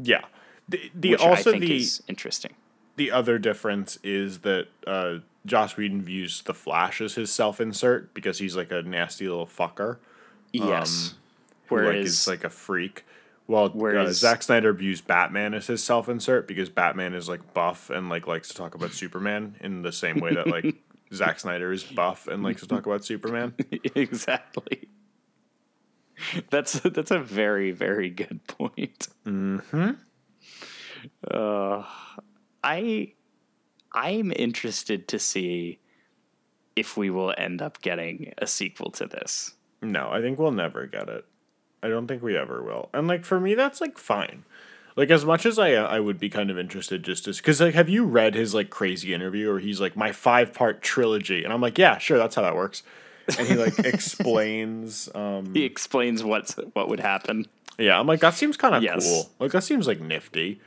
Yeah. 0.00 0.22
The, 0.68 0.90
the 0.94 1.16
also 1.16 1.52
the 1.58 1.88
interesting. 2.08 2.54
The 2.96 3.10
other 3.10 3.38
difference 3.38 3.98
is 4.02 4.40
that 4.40 4.68
uh, 4.86 5.18
Joss 5.46 5.76
Whedon 5.76 6.02
views 6.02 6.42
the 6.42 6.54
Flash 6.54 7.00
as 7.00 7.14
his 7.14 7.30
self 7.30 7.60
insert 7.60 8.12
because 8.12 8.38
he's 8.38 8.56
like 8.56 8.70
a 8.70 8.82
nasty 8.82 9.28
little 9.28 9.46
fucker. 9.46 9.98
Yes. 10.52 11.10
Um, 11.10 11.16
who 11.66 11.74
Whereas, 11.76 11.94
like 11.94 12.04
is 12.04 12.28
like 12.28 12.44
a 12.44 12.50
freak. 12.50 13.04
Well, 13.46 13.66
uh, 13.66 13.70
Whereas, 13.70 14.08
uh, 14.10 14.12
Zack 14.12 14.42
Snyder 14.42 14.72
views 14.72 15.00
Batman 15.00 15.54
as 15.54 15.66
his 15.68 15.82
self 15.82 16.08
insert 16.08 16.46
because 16.46 16.68
Batman 16.68 17.14
is 17.14 17.28
like 17.28 17.54
buff 17.54 17.88
and 17.90 18.08
like 18.08 18.26
likes 18.26 18.48
to 18.48 18.54
talk 18.54 18.74
about 18.74 18.92
Superman 18.92 19.56
in 19.60 19.82
the 19.82 19.92
same 19.92 20.20
way 20.20 20.34
that 20.34 20.46
like 20.48 20.76
Zack 21.12 21.40
Snyder 21.40 21.72
is 21.72 21.84
buff 21.84 22.26
and 22.26 22.42
likes 22.42 22.62
to 22.62 22.68
talk 22.68 22.86
about 22.86 23.04
Superman. 23.04 23.54
exactly. 23.94 24.88
That's 26.50 26.80
that's 26.80 27.10
a 27.10 27.20
very 27.20 27.70
very 27.70 28.10
good 28.10 28.46
point. 28.46 29.08
Hmm. 29.24 29.58
Uh, 31.30 31.84
I 32.62 33.12
I'm 33.92 34.32
interested 34.32 35.08
to 35.08 35.18
see 35.18 35.78
if 36.76 36.96
we 36.96 37.10
will 37.10 37.34
end 37.36 37.62
up 37.62 37.80
getting 37.82 38.32
a 38.38 38.46
sequel 38.46 38.90
to 38.92 39.06
this. 39.06 39.54
No, 39.82 40.10
I 40.10 40.20
think 40.20 40.38
we'll 40.38 40.50
never 40.50 40.86
get 40.86 41.08
it. 41.08 41.24
I 41.82 41.88
don't 41.88 42.06
think 42.06 42.22
we 42.22 42.36
ever 42.36 42.62
will. 42.62 42.90
And 42.92 43.06
like 43.06 43.24
for 43.24 43.40
me, 43.40 43.54
that's 43.54 43.80
like 43.80 43.98
fine. 43.98 44.44
Like 44.98 45.10
as 45.10 45.24
much 45.24 45.46
as 45.46 45.60
I 45.60 45.74
uh, 45.74 45.86
I 45.86 46.00
would 46.00 46.18
be 46.18 46.28
kind 46.28 46.50
of 46.50 46.58
interested 46.58 47.04
just 47.04 47.26
to 47.26 47.32
because 47.32 47.60
like 47.60 47.74
have 47.74 47.88
you 47.88 48.04
read 48.04 48.34
his 48.34 48.52
like 48.52 48.68
crazy 48.68 49.14
interview 49.14 49.48
where 49.48 49.60
he's 49.60 49.80
like 49.80 49.96
my 49.96 50.10
five 50.10 50.52
part 50.52 50.82
trilogy 50.82 51.44
and 51.44 51.52
I'm 51.52 51.60
like 51.60 51.78
yeah 51.78 51.98
sure 51.98 52.18
that's 52.18 52.34
how 52.34 52.42
that 52.42 52.56
works 52.56 52.82
and 53.38 53.46
he 53.46 53.54
like 53.54 53.78
explains 53.84 55.08
um 55.14 55.54
he 55.54 55.62
explains 55.62 56.24
what's 56.24 56.54
what 56.72 56.88
would 56.88 56.98
happen 56.98 57.46
yeah 57.78 57.96
I'm 57.96 58.08
like 58.08 58.18
that 58.18 58.34
seems 58.34 58.56
kind 58.56 58.74
of 58.74 58.82
yes. 58.82 59.08
cool 59.08 59.30
like 59.38 59.52
that 59.52 59.62
seems 59.62 59.86
like 59.86 60.00
nifty 60.00 60.60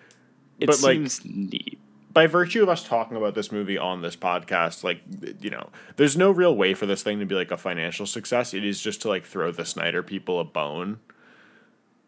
it 0.62 0.67
but, 0.67 0.76
seems 0.76 1.26
like, 1.26 1.36
neat 1.36 1.78
by 2.13 2.28
virtue 2.28 2.63
of 2.63 2.70
us 2.70 2.88
talking 2.88 3.17
about 3.17 3.36
this 3.36 3.52
movie 3.52 3.78
on 3.78 4.02
this 4.02 4.15
podcast, 4.15 4.84
like 4.84 5.02
you 5.39 5.50
know, 5.50 5.70
there's 5.96 6.17
no 6.17 6.32
real 6.32 6.56
way 6.56 6.74
for 6.74 6.86
this 6.86 7.04
thing 7.04 7.20
to 7.20 7.26
be 7.26 7.36
like 7.36 7.52
a 7.52 7.58
financial 7.58 8.06
success. 8.06 8.54
It 8.54 8.65
is 8.65 8.82
just 8.82 9.02
to 9.04 9.08
like 9.10 9.26
throw 9.26 9.52
the 9.52 9.65
Snyder 9.65 10.04
people 10.04 10.39
a 10.39 10.44
bone. 10.44 11.00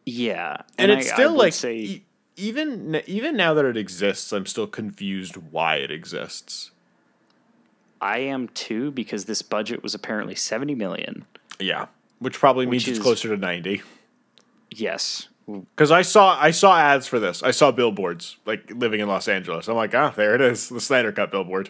Yeah, 0.05 0.57
and, 0.77 0.91
and 0.91 0.99
it's 0.99 1.09
I, 1.11 1.13
still 1.13 1.31
I 1.31 1.45
like 1.45 1.53
say, 1.53 2.03
even 2.35 3.01
even 3.05 3.35
now 3.35 3.53
that 3.53 3.65
it 3.65 3.77
exists, 3.77 4.31
I'm 4.31 4.45
still 4.45 4.67
confused 4.67 5.37
why 5.37 5.75
it 5.75 5.91
exists. 5.91 6.71
I 8.01 8.19
am 8.19 8.49
too 8.49 8.91
because 8.91 9.25
this 9.25 9.41
budget 9.41 9.81
was 9.81 9.93
apparently 9.93 10.35
seventy 10.35 10.75
million. 10.75 11.25
Yeah, 11.59 11.87
which 12.19 12.39
probably 12.39 12.65
which 12.65 12.71
means 12.71 12.87
is, 12.87 12.97
it's 12.97 13.03
closer 13.03 13.29
to 13.29 13.37
ninety. 13.37 13.81
Yes, 14.71 15.29
because 15.47 15.91
I 15.91 16.01
saw 16.01 16.37
I 16.39 16.51
saw 16.51 16.77
ads 16.77 17.07
for 17.07 17.19
this. 17.19 17.43
I 17.43 17.51
saw 17.51 17.71
billboards 17.71 18.37
like 18.45 18.69
living 18.71 18.99
in 18.99 19.07
Los 19.07 19.27
Angeles. 19.27 19.67
I'm 19.67 19.75
like, 19.75 19.93
ah, 19.95 20.13
there 20.15 20.35
it 20.35 20.41
is, 20.41 20.69
the 20.69 20.81
Snyder 20.81 21.11
Cut 21.11 21.31
billboard. 21.31 21.69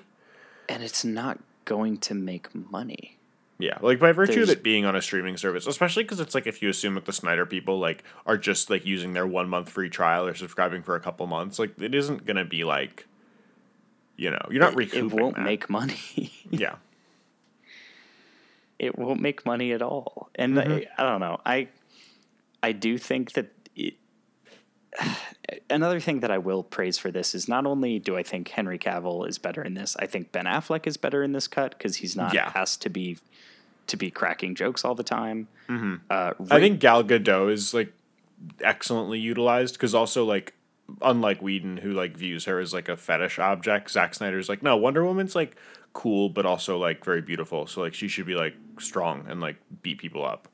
And 0.69 0.82
it's 0.82 1.04
not 1.04 1.39
going 1.65 1.97
to 1.97 2.13
make 2.13 2.54
money. 2.56 3.17
Yeah, 3.60 3.78
like 3.82 4.00
by 4.00 4.12
virtue 4.12 4.34
There's... 4.36 4.50
of 4.50 4.58
it 4.58 4.63
being 4.63 4.84
on 4.86 4.96
a 4.96 5.02
streaming 5.02 5.38
service, 5.38 5.68
especially 5.68 6.04
because 6.04 6.20
it's 6.20 6.34
like 6.34 6.48
if 6.48 6.62
you 6.62 6.70
assume 6.70 6.96
that 6.96 7.06
the 7.06 7.13
Snyder 7.13 7.46
people 7.46 7.80
like 7.80 8.04
are 8.26 8.38
just 8.38 8.70
like 8.70 8.86
using 8.86 9.13
their 9.13 9.28
one 9.28 9.48
month 9.48 9.70
free 9.70 9.89
trial 9.89 10.26
or 10.26 10.34
subscribing 10.34 10.82
for 10.82 10.96
a 10.96 11.00
couple 11.00 11.28
months, 11.28 11.60
like 11.60 11.80
it 11.80 11.94
isn't 11.94 12.26
gonna 12.26 12.46
be 12.46 12.63
like, 12.63 13.06
you 14.18 14.32
know, 14.32 14.42
you're 14.50 14.62
not 14.62 14.74
it, 14.74 14.78
recouping. 14.78 15.18
It 15.18 15.22
won't 15.22 15.36
that. 15.36 15.44
make 15.44 15.70
money. 15.70 16.34
yeah, 16.50 16.76
it 18.80 18.98
won't 18.98 19.22
make 19.22 19.46
money 19.46 19.72
at 19.72 19.82
all. 19.82 20.30
And 20.36 20.56
mm-hmm. 20.56 20.72
I, 20.72 20.88
I 20.98 21.10
don't 21.10 21.20
know. 21.20 21.39
I 21.46 21.68
I 22.63 22.72
do 22.72 22.98
think 22.98 23.34
that 23.34 23.52
another 25.69 25.99
thing 25.99 26.21
that 26.21 26.32
I 26.32 26.38
will 26.38 26.63
praise 26.63 26.97
for 26.97 27.12
this 27.12 27.36
is 27.36 27.47
not 27.47 27.65
only 27.65 27.99
do 27.99 28.17
I 28.17 28.23
think 28.23 28.47
Henry 28.49 28.77
Cavill 28.79 29.27
is 29.27 29.38
better 29.38 29.62
in 29.62 29.73
this, 29.73 29.95
I 29.99 30.06
think 30.06 30.32
Ben 30.32 30.45
Affleck 30.45 30.88
is 30.88 30.97
better 30.97 31.23
in 31.23 31.32
this 31.32 31.47
cut 31.47 31.77
because 31.77 31.97
he's 31.97 32.15
not 32.15 32.34
yeah. 32.34 32.51
asked 32.56 32.82
to 32.84 32.89
be 32.89 33.17
to 33.88 33.97
be 33.97 34.10
cracking 34.10 34.56
jokes 34.56 34.86
all 34.86 34.95
the 34.95 35.03
time. 35.03 35.47
Mm-hmm. 35.67 35.95
Uh, 36.10 36.34
I 36.49 36.60
think 36.60 36.79
Gal 36.79 37.03
Gadot 37.03 37.51
is 37.51 37.73
like 37.73 37.93
excellently 38.62 39.19
utilized 39.19 39.75
because 39.75 39.93
also 39.93 40.25
like 40.25 40.53
unlike 41.01 41.41
Whedon 41.41 41.77
who 41.77 41.93
like 41.93 42.15
views 42.15 42.45
her 42.45 42.60
as 42.60 42.73
like 42.73 42.89
a 42.89 42.97
fetish 42.97 43.39
object, 43.39 43.91
Zack 43.91 44.15
Snyder's 44.15 44.49
like 44.49 44.63
no 44.63 44.77
Wonder 44.77 45.03
Woman's 45.03 45.36
like 45.36 45.56
cool 45.93 46.29
but 46.29 46.45
also 46.45 46.77
like 46.77 47.03
very 47.03 47.21
beautiful, 47.21 47.67
so 47.67 47.82
like 47.82 47.93
she 47.93 48.08
should 48.08 48.25
be 48.25 48.36
like 48.36 48.56
strong 48.79 49.25
and 49.27 49.41
like 49.41 49.58
beat 49.82 49.97
people 49.97 50.25
up. 50.25 50.47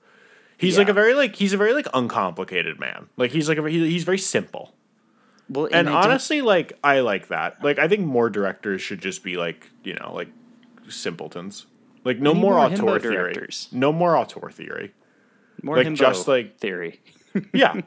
He's 0.60 0.74
yeah. 0.74 0.80
like 0.80 0.89
a 0.89 0.93
very 0.93 1.13
like 1.13 1.36
he's 1.36 1.54
a 1.54 1.58
very 1.58 1.74
like 1.74 1.88
uncomplicated 1.93 2.80
man. 2.80 3.08
Like 3.15 3.32
he's 3.32 3.48
like 3.48 3.58
a, 3.58 3.69
he, 3.69 3.89
he's 3.89 4.04
very 4.04 4.17
simple. 4.17 4.76
Well, 5.48 5.65
and, 5.65 5.88
and 5.88 5.89
honestly, 5.89 6.41
like 6.41 6.78
I 6.84 7.00
like 7.00 7.30
that. 7.30 7.63
Like 7.63 7.80
I 7.80 7.88
think 7.88 8.06
more 8.06 8.30
directors 8.30 8.82
should 8.82 9.00
just 9.00 9.24
be 9.24 9.38
like 9.38 9.69
you 9.86 9.95
know 9.95 10.13
like 10.13 10.28
simpletons. 10.89 11.65
Like 12.04 12.19
no 12.19 12.34
more, 12.34 12.54
more 12.54 12.60
auteur 12.60 13.00
theory. 13.00 13.15
directors. 13.15 13.69
No 13.72 13.93
more 13.93 14.17
auteur 14.17 14.50
theory. 14.52 14.93
More 15.63 15.82
like, 15.82 15.93
just, 15.93 16.28
like- 16.28 16.58
theory. 16.58 17.02
Yeah. 17.54 17.82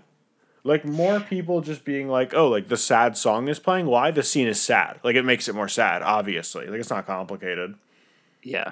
like 0.63 0.85
more 0.85 1.19
people 1.19 1.63
just 1.63 1.85
being 1.85 2.09
like, 2.09 2.33
"Oh, 2.33 2.49
like 2.49 2.69
the 2.69 2.77
sad 2.77 3.17
song 3.17 3.49
is 3.49 3.59
playing. 3.59 3.87
Why? 3.87 4.13
The 4.13 4.23
scene 4.23 4.47
is 4.47 4.61
sad. 4.61 5.01
Like 5.03 5.17
it 5.17 5.25
makes 5.25 5.49
it 5.49 5.55
more 5.55 5.69
sad, 5.69 6.01
obviously. 6.03 6.69
Like 6.69 6.79
it's 6.81 6.91
not 6.91 7.07
complicated." 7.07 7.75
Yeah. 8.43 8.71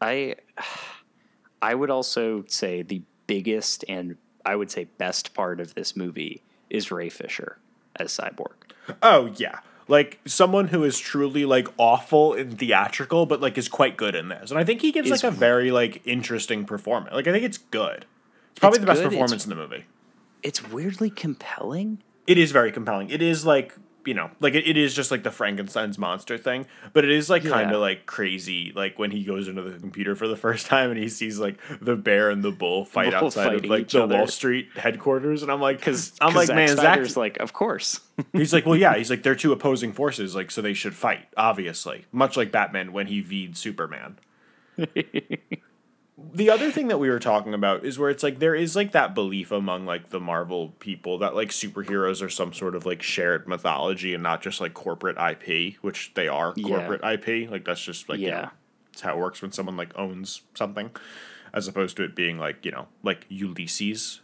I 0.00 0.36
I 1.62 1.74
would 1.74 1.88
also 1.90 2.44
say 2.48 2.82
the 2.82 3.02
biggest 3.26 3.84
and 3.88 4.16
I 4.44 4.56
would 4.56 4.70
say 4.70 4.84
best 4.98 5.32
part 5.32 5.60
of 5.60 5.74
this 5.74 5.96
movie 5.96 6.42
is 6.68 6.90
Ray 6.90 7.08
Fisher 7.08 7.58
as 7.96 8.16
Cyborg. 8.16 8.54
Oh, 9.02 9.32
yeah. 9.36 9.60
Like 9.88 10.20
someone 10.26 10.68
who 10.68 10.82
is 10.84 10.98
truly 10.98 11.44
like 11.44 11.68
awful 11.78 12.34
in 12.34 12.56
theatrical 12.56 13.26
but 13.26 13.40
like 13.40 13.56
is 13.56 13.68
quite 13.68 13.96
good 13.96 14.14
in 14.14 14.28
this. 14.28 14.50
And 14.50 14.58
I 14.58 14.64
think 14.64 14.80
he 14.80 14.90
gives 14.92 15.10
Is- 15.10 15.22
like 15.22 15.32
a 15.32 15.36
very 15.36 15.70
like 15.70 16.02
interesting 16.04 16.64
performance. 16.64 17.14
Like 17.14 17.26
I 17.28 17.32
think 17.32 17.44
it's 17.44 17.58
good. 17.58 18.06
It's 18.50 18.60
probably 18.60 18.76
It's 18.78 18.80
the 18.80 18.86
best 18.86 18.98
good, 19.00 19.06
it's- 19.06 19.12
performance 19.14 19.44
in 19.44 19.50
the 19.50 19.56
movie. 19.56 19.84
It's 20.42 20.68
weirdly 20.68 21.08
compelling. 21.10 22.02
It 22.26 22.36
is 22.38 22.50
very 22.50 22.72
compelling. 22.72 23.10
It 23.10 23.22
is 23.22 23.46
like 23.46 23.76
you 24.04 24.14
know, 24.14 24.30
like 24.40 24.54
it, 24.54 24.66
it 24.66 24.76
is 24.76 24.94
just 24.94 25.10
like 25.10 25.22
the 25.22 25.30
Frankenstein's 25.30 25.98
monster 25.98 26.36
thing, 26.38 26.66
but 26.92 27.04
it 27.04 27.10
is 27.10 27.30
like 27.30 27.42
kind 27.44 27.70
Yeah. 27.70 27.76
of 27.76 27.80
like 27.82 28.06
crazy. 28.06 28.72
Like 28.74 28.98
when 28.98 29.10
he 29.10 29.24
goes 29.24 29.48
into 29.48 29.62
the 29.62 29.78
computer 29.78 30.14
for 30.16 30.26
the 30.28 30.36
first 30.46 30.66
time 30.66 30.90
and 30.90 30.98
he 30.98 31.08
sees 31.08 31.38
like 31.38 31.56
the 31.80 31.96
bear 31.96 32.30
and 32.30 32.42
the 32.42 32.50
bull 32.50 32.84
fight 32.84 33.12
Bull 33.12 33.26
outside 33.26 33.54
of 33.54 33.64
like 33.64 33.88
the 33.88 34.02
other. 34.02 34.16
Wall 34.16 34.26
Street 34.26 34.68
headquarters, 34.76 35.42
and 35.42 35.50
I'm 35.52 35.60
like, 35.60 35.78
Because 35.78 36.12
I'm 36.20 36.34
like, 36.34 36.48
man. 36.48 36.68
Snyder's 36.68 37.16
like, 37.16 37.38
of 37.38 37.52
course. 37.52 38.00
He's 38.32 38.52
like, 38.52 38.66
well, 38.66 38.76
yeah. 38.76 38.94
He's 38.96 39.10
like, 39.10 39.22
they're 39.22 39.34
two 39.34 39.52
opposing 39.52 39.92
forces, 39.92 40.34
like 40.34 40.50
so 40.50 40.60
they 40.62 40.74
should 40.74 40.94
fight, 40.94 41.26
obviously. 41.36 42.04
Much 42.12 42.36
like 42.36 42.50
Batman 42.52 42.92
when 42.92 43.06
he 43.06 43.20
viewed 43.20 43.56
Superman. 43.56 44.18
the 46.34 46.50
other 46.50 46.70
thing 46.70 46.88
that 46.88 46.98
we 46.98 47.08
were 47.10 47.18
talking 47.18 47.54
about 47.54 47.84
is 47.84 47.98
where 47.98 48.10
it's 48.10 48.22
like 48.22 48.38
there 48.38 48.54
is 48.54 48.74
like 48.76 48.92
that 48.92 49.14
belief 49.14 49.50
among 49.52 49.86
like 49.86 50.10
the 50.10 50.20
Marvel 50.20 50.74
people 50.78 51.18
that 51.18 51.34
like 51.34 51.48
superheroes 51.50 52.22
are 52.22 52.28
some 52.28 52.52
sort 52.52 52.74
of 52.74 52.84
like 52.86 53.02
shared 53.02 53.46
mythology 53.48 54.14
and 54.14 54.22
not 54.22 54.42
just 54.42 54.60
like 54.60 54.74
corporate 54.74 55.16
IP, 55.18 55.76
which 55.82 56.12
they 56.14 56.28
are 56.28 56.52
Yeah. 56.56 56.68
corporate 56.68 57.02
IP. 57.04 57.50
Like 57.50 57.64
that's 57.64 57.82
just 57.82 58.08
like 58.08 58.18
you 58.20 58.28
Yeah. 58.28 58.40
know, 58.42 58.50
it's 58.92 59.02
how 59.02 59.14
it 59.14 59.18
works 59.18 59.42
when 59.42 59.52
someone 59.52 59.76
like 59.76 59.92
owns 59.98 60.42
something, 60.54 60.90
as 61.52 61.68
opposed 61.68 61.96
to 61.98 62.02
it 62.04 62.14
being 62.14 62.38
like 62.38 62.64
you 62.64 62.70
know 62.72 62.88
like 63.02 63.26
Ulysses. 63.28 64.20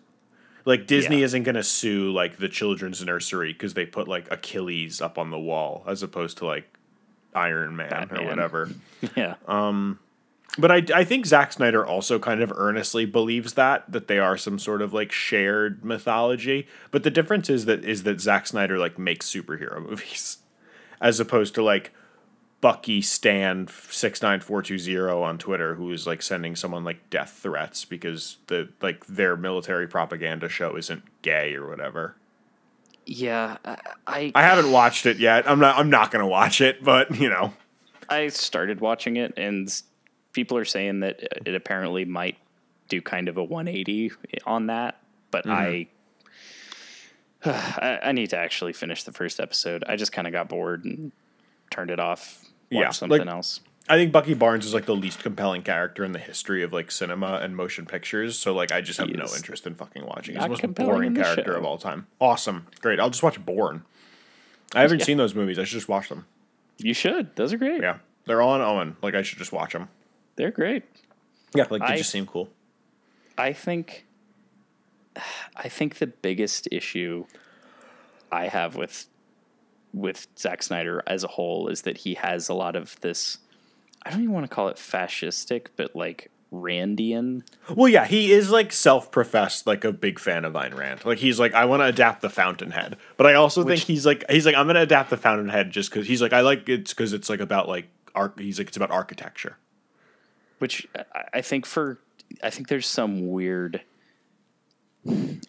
Like 0.65 0.87
Disney 0.87 1.19
Yeah. 1.21 1.25
isn't 1.27 1.45
gonna 1.45 1.63
sue 1.63 2.13
like 2.13 2.37
the 2.37 2.49
children's 2.49 3.03
nursery 3.05 3.53
because 3.53 3.75
they 3.75 3.87
put 3.87 4.09
like 4.09 4.31
Achilles 4.31 5.01
up 5.01 5.17
on 5.19 5.31
the 5.31 5.39
wall 5.39 5.85
as 5.87 6.03
opposed 6.03 6.39
to 6.39 6.47
like 6.47 6.73
Iron 7.35 7.77
Man 7.77 8.09
or 8.11 8.25
whatever. 8.27 8.69
yeah. 9.17 9.35
Um, 9.47 9.99
But 10.57 10.73
I, 10.73 10.83
I 10.95 11.05
think 11.05 11.27
Zack 11.27 11.53
Snyder 11.53 11.85
also 11.87 12.19
kind 12.19 12.43
of 12.43 12.53
earnestly 12.57 13.05
believes 13.05 13.53
that 13.55 13.91
that 13.93 14.09
they 14.09 14.19
are 14.19 14.37
some 14.37 14.59
sort 14.59 14.81
of 14.83 14.95
like 14.95 15.13
shared 15.13 15.85
mythology. 15.85 16.67
But 16.91 17.03
the 17.03 17.11
difference 17.11 17.51
is 17.51 17.67
that 17.67 17.85
is 17.85 18.05
that 18.05 18.21
Zack 18.21 18.47
Snyder 18.47 18.79
like 18.79 18.99
makes 18.99 19.31
superhero 19.31 19.81
movies, 19.89 20.39
as 21.01 21.21
opposed 21.21 21.55
to 21.57 21.63
like 21.63 21.93
Bucky 22.61 23.03
Stan 23.03 23.69
six 23.91 24.21
nine 24.23 24.41
four 24.41 24.63
two 24.63 24.79
zero 24.79 25.23
on 25.23 25.39
Twitter, 25.39 25.75
who 25.77 25.93
is 25.93 26.07
like 26.07 26.23
sending 26.23 26.57
someone 26.57 26.83
like 26.83 27.09
death 27.11 27.39
threats 27.43 27.85
because 27.85 28.39
the 28.49 28.69
like 28.81 29.07
their 29.07 29.37
military 29.37 29.87
propaganda 29.87 30.49
show 30.49 30.77
isn't 30.77 31.03
gay 31.23 31.55
or 31.55 31.69
whatever. 31.69 32.17
yeah. 33.07 33.59
I, 33.65 33.77
I 34.07 34.33
I 34.35 34.43
haven't 34.43 34.73
watched 34.73 35.07
it 35.07 35.19
yet. 35.19 35.49
I'm 35.49 35.61
not. 35.61 35.77
I'm 35.79 35.91
not 35.91 36.11
gonna 36.11 36.27
watch 36.27 36.61
it, 36.61 36.83
but 36.83 37.15
you 37.17 37.29
know. 37.29 37.53
I 38.09 38.29
started 38.29 38.81
watching 38.81 39.17
it, 39.17 39.35
and 39.37 39.71
people 40.39 40.57
are 40.57 40.65
saying 40.65 41.01
that 41.01 41.21
it 41.47 41.55
apparently 41.57 42.05
might 42.05 42.37
do 42.89 43.03
kind 43.03 43.29
of 43.29 43.37
a 43.37 43.43
180 43.43 44.13
on 44.47 44.67
that. 44.69 45.01
But 45.33 45.45
Mm-hmm. 45.45 45.51
I, 45.51 45.89
I, 47.45 47.99
I 48.05 48.13
need 48.13 48.31
to 48.31 48.37
actually 48.39 48.73
finish 48.73 49.03
the 49.03 49.11
first 49.13 49.41
episode. 49.41 49.83
I 49.89 49.97
just 49.97 50.13
kind 50.13 50.29
of 50.29 50.33
got 50.33 50.49
bored 50.49 50.85
and 50.85 51.11
turned 51.71 51.91
it 51.91 51.99
off. 51.99 52.41
Watched 52.71 52.83
Yeah, 52.85 52.91
something 52.91 53.19
like- 53.19 53.29
else. 53.29 53.61
I 53.91 53.97
think 53.97 54.13
Bucky 54.13 54.35
Barnes 54.35 54.65
is 54.67 54.75
like 54.75 54.85
the 54.85 54.95
least 54.95 55.23
compelling 55.23 55.63
character 55.63 56.05
in 56.05 56.13
the 56.13 56.19
history 56.19 56.63
of 56.63 56.73
like 56.75 56.91
cinema 56.91 57.41
and 57.43 57.57
motion 57.57 57.87
pictures. 57.87 58.39
So 58.39 58.53
like 58.55 58.71
I 58.71 58.81
just 58.83 58.99
have 59.01 59.09
no 59.09 59.25
interest 59.35 59.67
in 59.67 59.75
fucking 59.77 60.05
watching. 60.05 60.35
He's 60.35 60.43
the 60.45 60.49
most 60.51 60.75
boring 60.75 61.15
the 61.15 61.23
character 61.23 61.53
show. 61.55 61.59
of 61.59 61.65
all 61.65 61.79
time. 61.79 62.07
Awesome, 62.21 62.67
great. 62.83 63.01
I'll 63.01 63.09
just 63.11 63.23
watch 63.23 63.43
Bourne. 63.45 63.83
I 64.75 64.83
haven't 64.83 64.99
Yeah. 64.99 65.05
seen 65.07 65.17
those 65.17 65.35
movies. 65.35 65.59
I 65.59 65.65
should 65.65 65.77
just 65.79 65.89
watch 65.89 66.11
them. 66.11 66.27
You 66.77 66.93
should. 66.93 67.35
Those 67.37 67.55
are 67.55 67.57
great. 67.57 67.81
Yeah, 67.81 67.97
they're 68.27 68.43
all 68.43 68.51
on 68.51 68.61
Owen. 68.61 68.97
Like 69.03 69.15
I 69.15 69.23
should 69.23 69.39
just 69.39 69.53
watch 69.53 69.73
them. 69.73 69.89
They're 70.39 70.51
great. 70.51 70.85
Yeah, 71.55 71.67
like 71.69 71.83
they 71.83 71.95
I- 71.95 71.97
just 71.99 72.11
seem 72.11 72.27
cool. 72.27 72.49
I 73.37 73.53
think 73.53 74.07
I 75.57 75.69
think 75.69 75.99
the 75.99 76.07
biggest 76.07 76.69
issue 76.73 77.27
I 78.33 78.49
have 78.49 78.75
with 78.77 79.07
with 79.93 80.29
Zack 80.39 80.63
Snyder 80.63 81.03
as 81.07 81.25
a 81.25 81.29
whole 81.29 81.69
is 81.69 81.83
that 81.83 81.99
he 81.99 82.15
has 82.15 82.49
a 82.49 82.55
lot 82.55 82.77
of 82.77 82.99
this 83.01 83.39
I 84.05 84.11
don't 84.11 84.23
even 84.23 84.33
want 84.35 84.49
to 84.49 84.55
call 84.55 84.69
it 84.69 84.77
fascistic, 84.77 85.67
but 85.77 85.95
like 85.97 86.31
Randian. 86.53 87.43
Well, 87.75 87.89
yeah, 87.89 88.07
he 88.07 88.31
is 88.33 88.51
like 88.51 88.73
self-professed 88.73 89.67
like 89.67 89.85
a 89.85 89.93
big 89.93 90.19
fan 90.19 90.45
of 90.45 90.55
Ayn 90.55 90.75
Rand. 90.75 91.05
Like 91.05 91.19
he's 91.19 91.39
like 91.39 91.53
I 91.55 91.65
want 91.65 91.81
to 91.81 91.87
adapt 91.87 92.23
the 92.23 92.31
Fountainhead, 92.31 92.97
but 93.17 93.27
I 93.27 93.35
also 93.35 93.63
Which- 93.65 93.81
think 93.81 93.87
he's 93.87 94.07
like 94.07 94.25
he's 94.31 94.47
like 94.47 94.55
I'm 94.55 94.67
gonna 94.67 94.81
adapt 94.81 95.11
the 95.11 95.17
Fountainhead 95.17 95.71
just 95.71 95.91
because 95.91 96.07
he's 96.07 96.23
like 96.23 96.33
I 96.33 96.41
like 96.41 96.69
it's 96.69 96.93
because 96.95 97.13
it's 97.13 97.29
like 97.29 97.41
about 97.41 97.69
like 97.69 97.89
art. 98.15 98.35
He's 98.39 98.59
like 98.59 98.69
it's 98.69 98.77
about 98.77 98.91
architecture. 98.91 99.57
Which 100.59 100.87
I- 100.97 101.25
I 101.35 101.41
think 101.43 101.67
for 101.67 101.99
I 102.43 102.51
think 102.51 102.69
there's 102.69 102.87
some 102.87 103.29
weird 103.31 103.83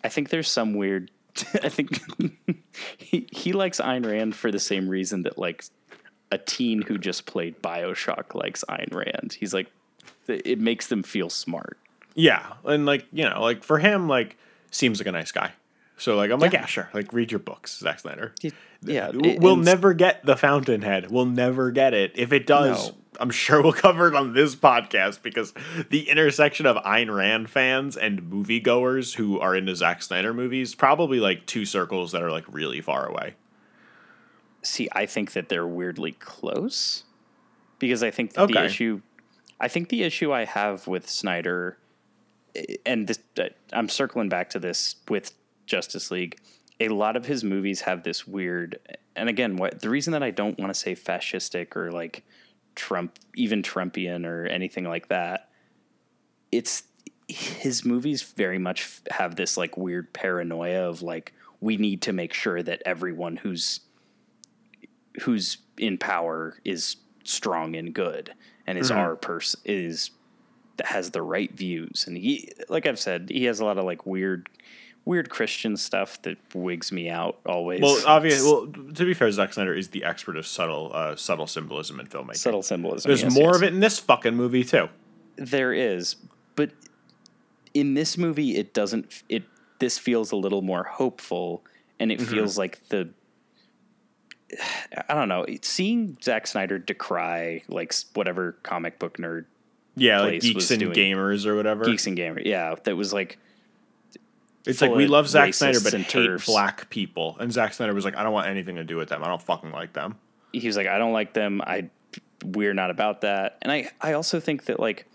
I 0.03 0.09
think 0.09 0.29
there's 0.29 0.49
some 0.49 0.73
weird 0.73 1.11
I 1.63 1.69
think 1.69 1.99
he 2.97 3.27
he 3.31 3.53
likes 3.53 3.79
Ayn 3.79 4.05
Rand 4.05 4.35
for 4.35 4.51
the 4.51 4.59
same 4.59 4.87
reason 4.89 5.23
that 5.23 5.37
like 5.37 5.65
a 6.31 6.37
teen 6.37 6.81
who 6.83 6.97
just 6.97 7.25
played 7.25 7.61
BioShock 7.61 8.35
likes 8.35 8.63
Ayn 8.69 8.93
Rand. 8.93 9.35
He's 9.39 9.53
like 9.53 9.67
it 10.27 10.59
makes 10.59 10.87
them 10.87 11.01
feel 11.03 11.29
smart. 11.29 11.77
Yeah, 12.15 12.53
and 12.65 12.85
like 12.85 13.05
you 13.11 13.27
know, 13.27 13.41
like 13.41 13.63
for 13.63 13.79
him, 13.79 14.07
like 14.07 14.37
seems 14.71 14.99
like 14.99 15.07
a 15.07 15.11
nice 15.11 15.31
guy. 15.31 15.53
So 15.97 16.15
like 16.15 16.31
I'm 16.31 16.39
like 16.39 16.53
Yeah. 16.53 16.61
yeah, 16.61 16.65
sure. 16.67 16.89
Like 16.93 17.11
read 17.13 17.31
your 17.31 17.39
books, 17.39 17.79
Zack 17.79 17.99
Snyder. 17.99 18.33
Yeah, 18.81 19.11
we'll 19.13 19.53
and- 19.55 19.65
never 19.65 19.93
get 19.93 20.25
the 20.25 20.37
Fountainhead. 20.37 21.09
We'll 21.11 21.25
never 21.25 21.71
get 21.71 21.93
it. 21.93 22.11
If 22.15 22.31
it 22.31 22.45
does, 22.45 22.89
No. 22.89 22.95
I'm 23.19 23.31
sure 23.31 23.61
we'll 23.61 23.73
cover 23.73 24.07
it 24.07 24.15
on 24.15 24.33
this 24.33 24.55
podcast 24.55 25.21
because 25.21 25.53
the 25.89 26.09
intersection 26.09 26.65
of 26.65 26.77
Ayn 26.77 27.13
Rand 27.13 27.49
fans 27.49 27.97
and 27.97 28.21
moviegoers 28.23 29.15
who 29.15 29.39
are 29.39 29.55
into 29.55 29.75
Zack 29.75 30.03
Snyder 30.03 30.33
movies 30.33 30.75
probably 30.75 31.19
like 31.19 31.45
two 31.45 31.65
circles 31.65 32.11
that 32.11 32.21
are 32.21 32.31
like 32.31 32.45
really 32.47 32.81
far 32.81 33.07
away. 33.07 33.35
See, 34.61 34.89
I 34.91 35.05
think 35.05 35.33
that 35.33 35.49
they're 35.49 35.67
weirdly 35.67 36.11
close 36.13 37.03
because 37.79 38.03
I 38.03 38.11
think 38.11 38.33
that 38.33 38.49
the 38.49 38.65
issue, 38.65 39.01
I 39.59 39.69
think 39.69 39.89
the 39.89 40.03
issue 40.03 40.33
I 40.33 40.45
have 40.45 40.85
with 40.85 41.09
Snyder, 41.09 41.77
eh, 42.55 42.75
and 42.85 43.07
this, 43.07 43.19
uh, 43.39 43.45
I'm 43.71 43.87
circling 43.87 44.29
back 44.29 44.49
to 44.51 44.59
this 44.59 44.97
with 45.07 45.33
Justice 45.65 46.11
League. 46.11 46.37
A 46.81 46.89
lot 46.89 47.15
of 47.15 47.25
his 47.25 47.43
movies 47.43 47.81
have 47.81 48.03
this 48.03 48.27
weird, 48.27 48.79
and 49.15 49.29
again, 49.29 49.55
what 49.55 49.81
the 49.81 49.89
reason 49.89 50.11
that 50.11 50.23
I 50.23 50.31
don't 50.31 50.59
want 50.59 50.73
to 50.73 50.79
say 50.79 50.93
fascistic 50.93 51.75
or 51.75 51.91
like 51.91 52.23
Trump, 52.75 53.17
even 53.35 53.61
Trumpian 53.61 54.25
or 54.25 54.45
anything 54.45 54.85
like 54.85 55.07
that, 55.09 55.49
it's 56.51 56.83
his 57.27 57.85
movies 57.85 58.23
very 58.23 58.57
much 58.57 59.01
have 59.11 59.35
this 59.35 59.55
like 59.55 59.77
weird 59.77 60.11
paranoia 60.13 60.89
of 60.89 61.01
like 61.01 61.33
we 61.61 61.77
need 61.77 62.01
to 62.01 62.13
make 62.13 62.33
sure 62.33 62.63
that 62.63 62.81
everyone 62.85 63.37
who's 63.37 63.81
who's 65.21 65.57
in 65.77 65.97
power 65.97 66.57
is 66.65 66.95
strong 67.23 67.75
and 67.75 67.93
good 67.93 68.33
and 68.65 68.77
is 68.77 68.89
mm-hmm. 68.89 68.99
our 68.99 69.15
person 69.15 69.59
is 69.65 70.11
that 70.77 70.87
has 70.87 71.11
the 71.11 71.21
right 71.21 71.51
views. 71.55 72.05
And 72.07 72.17
he 72.17 72.51
like 72.69 72.87
I've 72.87 72.99
said 72.99 73.29
he 73.29 73.45
has 73.45 73.59
a 73.59 73.65
lot 73.65 73.77
of 73.77 73.85
like 73.85 74.05
weird 74.05 74.49
weird 75.05 75.29
Christian 75.29 75.75
stuff 75.77 76.21
that 76.23 76.37
wigs 76.53 76.91
me 76.91 77.09
out 77.09 77.39
always. 77.45 77.81
Well, 77.81 77.99
obviously, 78.05 78.49
well, 78.51 78.67
to 78.67 79.05
be 79.05 79.13
fair, 79.13 79.31
Zack 79.31 79.53
Snyder 79.53 79.73
is 79.73 79.89
the 79.89 80.03
expert 80.03 80.37
of 80.37 80.45
subtle, 80.45 80.91
uh, 80.93 81.15
subtle 81.15 81.47
symbolism 81.47 81.99
in 81.99 82.07
filmmaking. 82.07 82.37
subtle 82.37 82.61
symbolism. 82.61 83.09
There's 83.09 83.23
yes, 83.23 83.33
more 83.33 83.47
yes. 83.49 83.55
of 83.57 83.63
it 83.63 83.73
in 83.73 83.79
this 83.79 83.97
fucking 83.99 84.35
movie 84.35 84.63
too. 84.63 84.89
There 85.37 85.73
is, 85.73 86.15
but 86.55 86.71
in 87.73 87.93
this 87.93 88.17
movie, 88.17 88.57
it 88.57 88.73
doesn't. 88.73 89.23
It 89.29 89.43
this 89.79 89.97
feels 89.97 90.31
a 90.31 90.35
little 90.35 90.61
more 90.61 90.83
hopeful, 90.83 91.63
and 91.99 92.11
Mm-hmm. 92.11 92.21
it 92.23 92.27
feels 92.27 92.57
like 92.57 92.87
the. 92.89 93.09
I 95.07 95.13
don't 95.13 95.29
know. 95.29 95.45
Seeing 95.61 96.17
Zack 96.23 96.47
Snyder 96.47 96.79
decry 96.79 97.63
like 97.67 97.93
whatever 98.15 98.53
comic 98.63 98.97
book 98.97 99.17
nerd 99.17 99.45
Yeah, 99.95 100.21
like 100.21 100.41
geeks 100.41 100.71
and 100.71 100.79
doing- 100.79 100.93
gamers 100.93 101.45
or 101.45 101.55
whatever. 101.55 101.85
geeks 101.85 102.07
and 102.07 102.17
gamers, 102.17 102.45
yeah, 102.45 102.73
that 102.83 102.97
was 102.97 103.13
like 103.13 103.37
It's 104.65 104.81
like 104.81 104.91
we 104.91 105.07
love 105.07 105.27
Zack 105.27 105.53
Snyder, 105.53 105.79
but 105.81 105.93
hate 105.93 106.09
turfs. 106.09 106.45
black 106.45 106.89
people. 106.89 107.37
And 107.39 107.51
Zack 107.51 107.73
Snyder 107.73 107.93
was 107.93 108.05
like, 108.05 108.15
I 108.17 108.23
don't 108.23 108.33
want 108.33 108.47
anything 108.47 108.75
to 108.75 108.83
do 108.83 108.97
with 108.97 109.09
them. 109.09 109.23
I 109.23 109.27
don't 109.27 109.41
fucking 109.41 109.71
like 109.71 109.93
them. 109.93 110.15
he 110.51 110.67
was 110.67 110.75
like, 110.77 110.87
I 110.87 110.97
don't 110.97 111.13
like 111.13 111.33
them. 111.33 111.61
I 111.65 111.89
we're 112.43 112.73
not 112.73 112.89
about 112.91 113.21
that. 113.21 113.57
And 113.61 113.71
I 113.71 113.89
I 114.01 114.13
also 114.13 114.39
think 114.39 114.65
that 114.65 114.79
like 114.79 115.05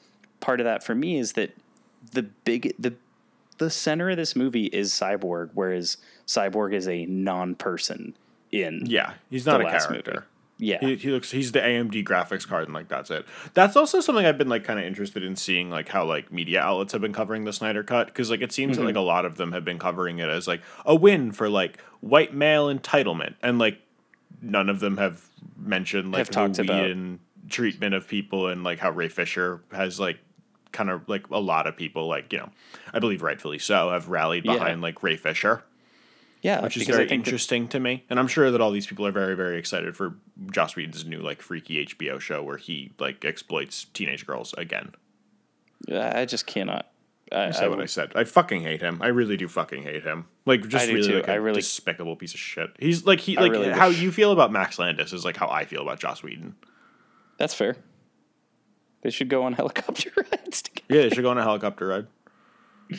part 0.40 0.60
of 0.60 0.64
that 0.64 0.82
for 0.84 0.94
me 0.94 1.18
is 1.18 1.34
that 1.34 1.54
the 2.12 2.22
big 2.22 2.74
the 2.78 2.94
the 3.58 3.70
center 3.70 4.10
of 4.10 4.16
this 4.16 4.34
movie 4.34 4.66
is 4.66 4.92
Cyborg, 4.92 5.50
whereas 5.54 5.96
Cyborg 6.26 6.74
is 6.74 6.88
a 6.88 7.06
non-person 7.06 8.16
in 8.50 8.82
Yeah, 8.86 9.14
he's 9.30 9.46
not 9.46 9.60
a 9.60 9.64
character. 9.64 9.92
movie. 10.12 10.26
Yeah. 10.58 10.78
He, 10.80 10.94
he 10.96 11.10
looks 11.10 11.32
he's 11.32 11.52
the 11.52 11.58
AMD 11.60 12.04
graphics 12.04 12.46
card 12.46 12.64
and 12.64 12.74
like 12.74 12.88
that's 12.88 13.10
it. 13.10 13.26
That's 13.54 13.76
also 13.76 14.00
something 14.00 14.24
I've 14.24 14.38
been 14.38 14.48
like 14.48 14.64
kind 14.64 14.78
of 14.78 14.84
interested 14.84 15.24
in 15.24 15.34
seeing 15.36 15.68
like 15.68 15.88
how 15.88 16.04
like 16.04 16.32
media 16.32 16.60
outlets 16.60 16.92
have 16.92 17.00
been 17.02 17.12
covering 17.12 17.44
the 17.44 17.52
Snyder 17.52 17.82
cut 17.82 18.06
because 18.06 18.30
like 18.30 18.40
it 18.40 18.52
seems 18.52 18.76
that 18.76 18.84
like 18.84 18.92
mm-hmm. 18.92 18.98
a 18.98 19.02
lot 19.02 19.24
of 19.24 19.36
them 19.36 19.52
have 19.52 19.64
been 19.64 19.78
covering 19.78 20.20
it 20.20 20.28
as 20.28 20.46
like 20.46 20.62
a 20.86 20.94
win 20.94 21.32
for 21.32 21.48
like 21.48 21.80
white 22.00 22.32
male 22.32 22.72
entitlement 22.72 23.34
and 23.42 23.58
like 23.58 23.80
none 24.40 24.68
of 24.68 24.80
them 24.80 24.96
have 24.96 25.26
mentioned 25.56 26.12
like 26.12 26.18
Have 26.18 26.30
talked 26.30 26.54
the 26.54 26.62
about- 26.62 27.18
treatment 27.50 27.94
of 27.94 28.08
people 28.08 28.48
and 28.48 28.64
like 28.64 28.78
how 28.78 28.90
Ray 28.90 29.08
Fisher 29.08 29.60
has 29.72 30.00
like 30.00 30.18
kind 30.72 30.88
of 30.88 31.08
like 31.08 31.28
a 31.30 31.38
lot 31.38 31.66
of 31.66 31.76
people 31.76 32.06
like 32.06 32.32
you 32.32 32.38
know 32.38 32.50
I 32.92 33.00
believe 33.00 33.22
rightfully 33.22 33.58
so 33.58 33.90
have 33.90 34.08
rallied 34.08 34.44
Yeah. 34.44 34.54
behind 34.54 34.82
like 34.82 35.02
Ray 35.02 35.16
Fisher 35.16 35.62
yeah, 36.44 36.60
which 36.62 36.76
is 36.76 36.86
very 36.86 37.04
I 37.04 37.08
think 37.08 37.24
that- 37.24 37.30
interesting 37.30 37.66
to 37.68 37.80
me. 37.80 38.04
And 38.08 38.20
I'm 38.20 38.28
sure 38.28 38.50
that 38.52 38.60
all 38.60 38.70
these 38.70 38.86
people 38.86 39.04
are 39.06 39.10
very, 39.12 39.34
very 39.34 39.58
excited 39.58 39.96
for 39.96 40.14
Joss 40.52 40.76
Whedon's 40.76 41.04
new 41.04 41.18
like 41.20 41.42
freaky 41.42 41.84
HBO 41.86 42.20
show 42.20 42.42
where 42.42 42.58
he 42.58 42.92
like 43.00 43.24
exploits 43.24 43.86
teenage 43.94 44.26
girls 44.26 44.54
again. 44.56 44.92
I 45.92 46.24
just 46.26 46.46
cannot. 46.46 46.90
I, 47.32 47.46
I 47.46 47.50
said 47.50 47.70
what 47.70 47.80
I 47.80 47.86
said. 47.86 48.12
I 48.14 48.24
fucking 48.24 48.62
hate 48.62 48.80
him. 48.82 49.00
I 49.02 49.08
really 49.08 49.36
do 49.36 49.48
fucking 49.48 49.82
hate 49.82 50.02
him. 50.04 50.26
Like 50.46 50.68
just 50.68 50.88
I 50.88 50.92
really 50.92 51.08
too. 51.08 51.14
like 51.16 51.28
a 51.28 51.32
I 51.32 51.36
really- 51.36 51.60
despicable 51.62 52.14
piece 52.16 52.34
of 52.34 52.40
shit. 52.40 52.70
He's 52.78 53.04
like 53.06 53.20
he 53.20 53.36
like 53.36 53.50
really 53.52 53.70
how 53.70 53.88
wish- 53.88 54.00
you 54.00 54.12
feel 54.12 54.30
about 54.30 54.52
Max 54.52 54.78
Landis 54.78 55.12
is 55.12 55.24
like 55.24 55.36
how 55.38 55.48
I 55.48 55.64
feel 55.64 55.80
about 55.82 55.98
Joss 55.98 56.22
Whedon. 56.22 56.54
that's 57.38 57.54
fair. 57.54 57.76
They 59.02 59.10
should 59.10 59.28
go 59.28 59.42
on 59.44 59.52
helicopter 59.60 60.10
rides 60.16 60.62
together. 60.62 60.94
Yeah, 60.94 61.02
they 61.08 61.10
should 61.14 61.22
go 61.24 61.30
on 61.30 61.38
a 61.38 61.42
helicopter 61.42 61.86
ride. 61.88 62.06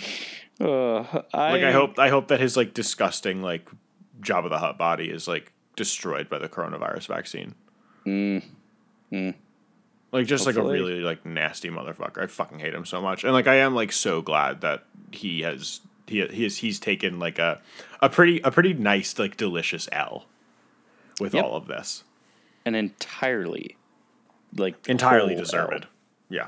Uh, 0.60 1.00
I, 1.34 1.52
Like 1.52 1.64
I 1.64 1.72
hope 1.72 2.00
I 2.00 2.10
hope 2.10 2.30
that 2.30 2.40
his 2.40 2.56
like 2.56 2.74
disgusting 2.74 3.42
like 3.42 3.70
Jabba 4.22 4.50
the 4.50 4.58
Hutt 4.60 4.78
body 4.78 5.10
is 5.10 5.28
like 5.28 5.52
destroyed 5.76 6.30
by 6.30 6.40
the 6.40 6.48
coronavirus 6.50 7.08
vaccine. 7.08 7.56
Like 10.12 10.28
just 10.28 10.46
like 10.46 10.56
a 10.56 10.62
really 10.64 11.02
like 11.02 11.26
nasty 11.26 11.70
motherfucker. 11.70 12.24
I 12.24 12.28
fucking 12.28 12.60
hate 12.60 12.74
him 12.74 12.86
so 12.86 13.02
much. 13.02 13.24
And 13.24 13.34
like 13.34 13.48
I 13.48 13.56
am 13.56 13.76
like 13.76 13.92
so 13.92 14.22
glad 14.22 14.62
that 14.62 14.86
he 15.12 15.42
has 15.42 15.82
he 16.08 16.26
he 16.28 16.44
has, 16.44 16.58
he's 16.58 16.80
taken 16.80 17.20
like 17.20 17.38
a 17.40 17.62
a 18.02 18.10
pretty 18.10 18.40
a 18.42 18.52
pretty 18.52 18.74
nice 18.74 19.20
like 19.20 19.36
delicious 19.36 19.90
L 19.92 20.26
with 21.20 21.34
Yep. 21.34 21.44
all 21.44 21.56
of 21.58 21.68
this. 21.68 22.04
an 22.66 22.76
entirely 22.76 23.76
like 24.56 24.88
Entirely 24.88 25.36
deserved. 25.36 25.84
L. 25.86 25.90
Yeah. 26.30 26.48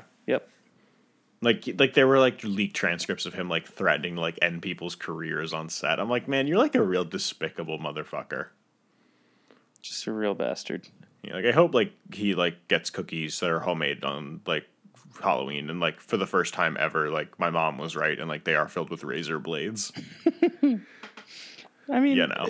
Like 1.40 1.68
like 1.78 1.94
there 1.94 2.08
were 2.08 2.18
like 2.18 2.42
leaked 2.42 2.74
transcripts 2.74 3.24
of 3.24 3.34
him 3.34 3.48
like 3.48 3.68
threatening 3.68 4.16
to 4.16 4.20
like 4.20 4.38
end 4.42 4.62
people's 4.62 4.96
careers 4.96 5.52
on 5.52 5.68
set. 5.68 6.00
I'm 6.00 6.10
like, 6.10 6.26
man, 6.26 6.46
you're 6.46 6.58
like 6.58 6.74
a 6.74 6.82
real 6.82 7.04
despicable 7.04 7.78
motherfucker. 7.78 8.48
Just 9.80 10.06
a 10.06 10.12
real 10.12 10.34
bastard. 10.34 10.88
Yeah, 11.22 11.34
like 11.34 11.44
I 11.44 11.52
hope 11.52 11.74
like 11.74 11.92
he 12.12 12.34
like 12.34 12.66
gets 12.68 12.90
cookies 12.90 13.38
that 13.40 13.50
are 13.50 13.60
homemade 13.60 14.04
on 14.04 14.40
like 14.46 14.66
Halloween 15.22 15.70
and 15.70 15.80
like 15.80 16.00
for 16.00 16.16
the 16.16 16.26
first 16.26 16.54
time 16.54 16.76
ever, 16.78 17.10
like 17.10 17.38
my 17.38 17.50
mom 17.50 17.78
was 17.78 17.94
right 17.96 18.18
and 18.18 18.28
like 18.28 18.44
they 18.44 18.54
are 18.54 18.68
filled 18.68 18.90
with 18.90 19.04
razor 19.04 19.38
blades. 19.38 19.92
I 21.90 22.00
mean, 22.00 22.16
You 22.16 22.26
know. 22.26 22.46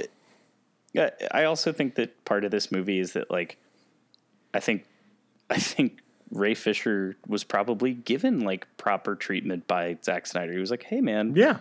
I 0.97 1.11
I 1.31 1.45
also 1.45 1.73
think 1.73 1.95
that 1.97 2.25
part 2.25 2.45
of 2.45 2.51
this 2.51 2.73
movie 2.73 2.99
is 2.99 3.13
that 3.13 3.31
like, 3.31 3.59
I 4.55 4.61
think, 4.61 4.87
I 5.51 5.59
think 5.59 6.01
Ray 6.31 6.55
Fisher 6.55 7.17
was 7.27 7.45
probably 7.45 7.95
given 7.95 8.41
like 8.41 8.67
proper 8.77 9.15
treatment 9.15 9.67
by 9.67 9.97
Zack 10.05 10.27
Snyder. 10.27 10.53
He 10.53 10.59
was 10.59 10.71
like, 10.71 10.83
"Hey, 10.85 11.01
man, 11.01 11.35
Yeah. 11.35 11.59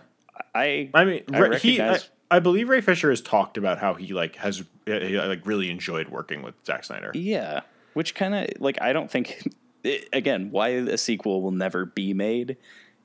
I 0.54 0.90
I 0.94 1.04
mean, 1.04 1.22
I 1.32 1.56
he 1.58 1.80
I, 1.80 1.98
I 2.30 2.38
believe 2.38 2.68
Ray 2.68 2.80
Fisher 2.80 3.10
has 3.10 3.20
talked 3.20 3.56
about 3.56 3.78
how 3.78 3.94
he 3.94 4.12
like 4.12 4.36
has 4.36 4.62
he, 4.86 5.18
like 5.18 5.46
really 5.46 5.70
enjoyed 5.70 6.08
working 6.08 6.42
with 6.42 6.54
Zack 6.66 6.84
Snyder. 6.84 7.10
Yeah, 7.14 7.60
which 7.94 8.14
kind 8.14 8.34
of 8.34 8.48
like 8.60 8.80
I 8.80 8.92
don't 8.92 9.10
think 9.10 9.52
it, 9.84 10.08
again 10.12 10.50
why 10.50 10.68
a 10.68 10.98
sequel 10.98 11.42
will 11.42 11.52
never 11.52 11.84
be 11.84 12.14
made 12.14 12.56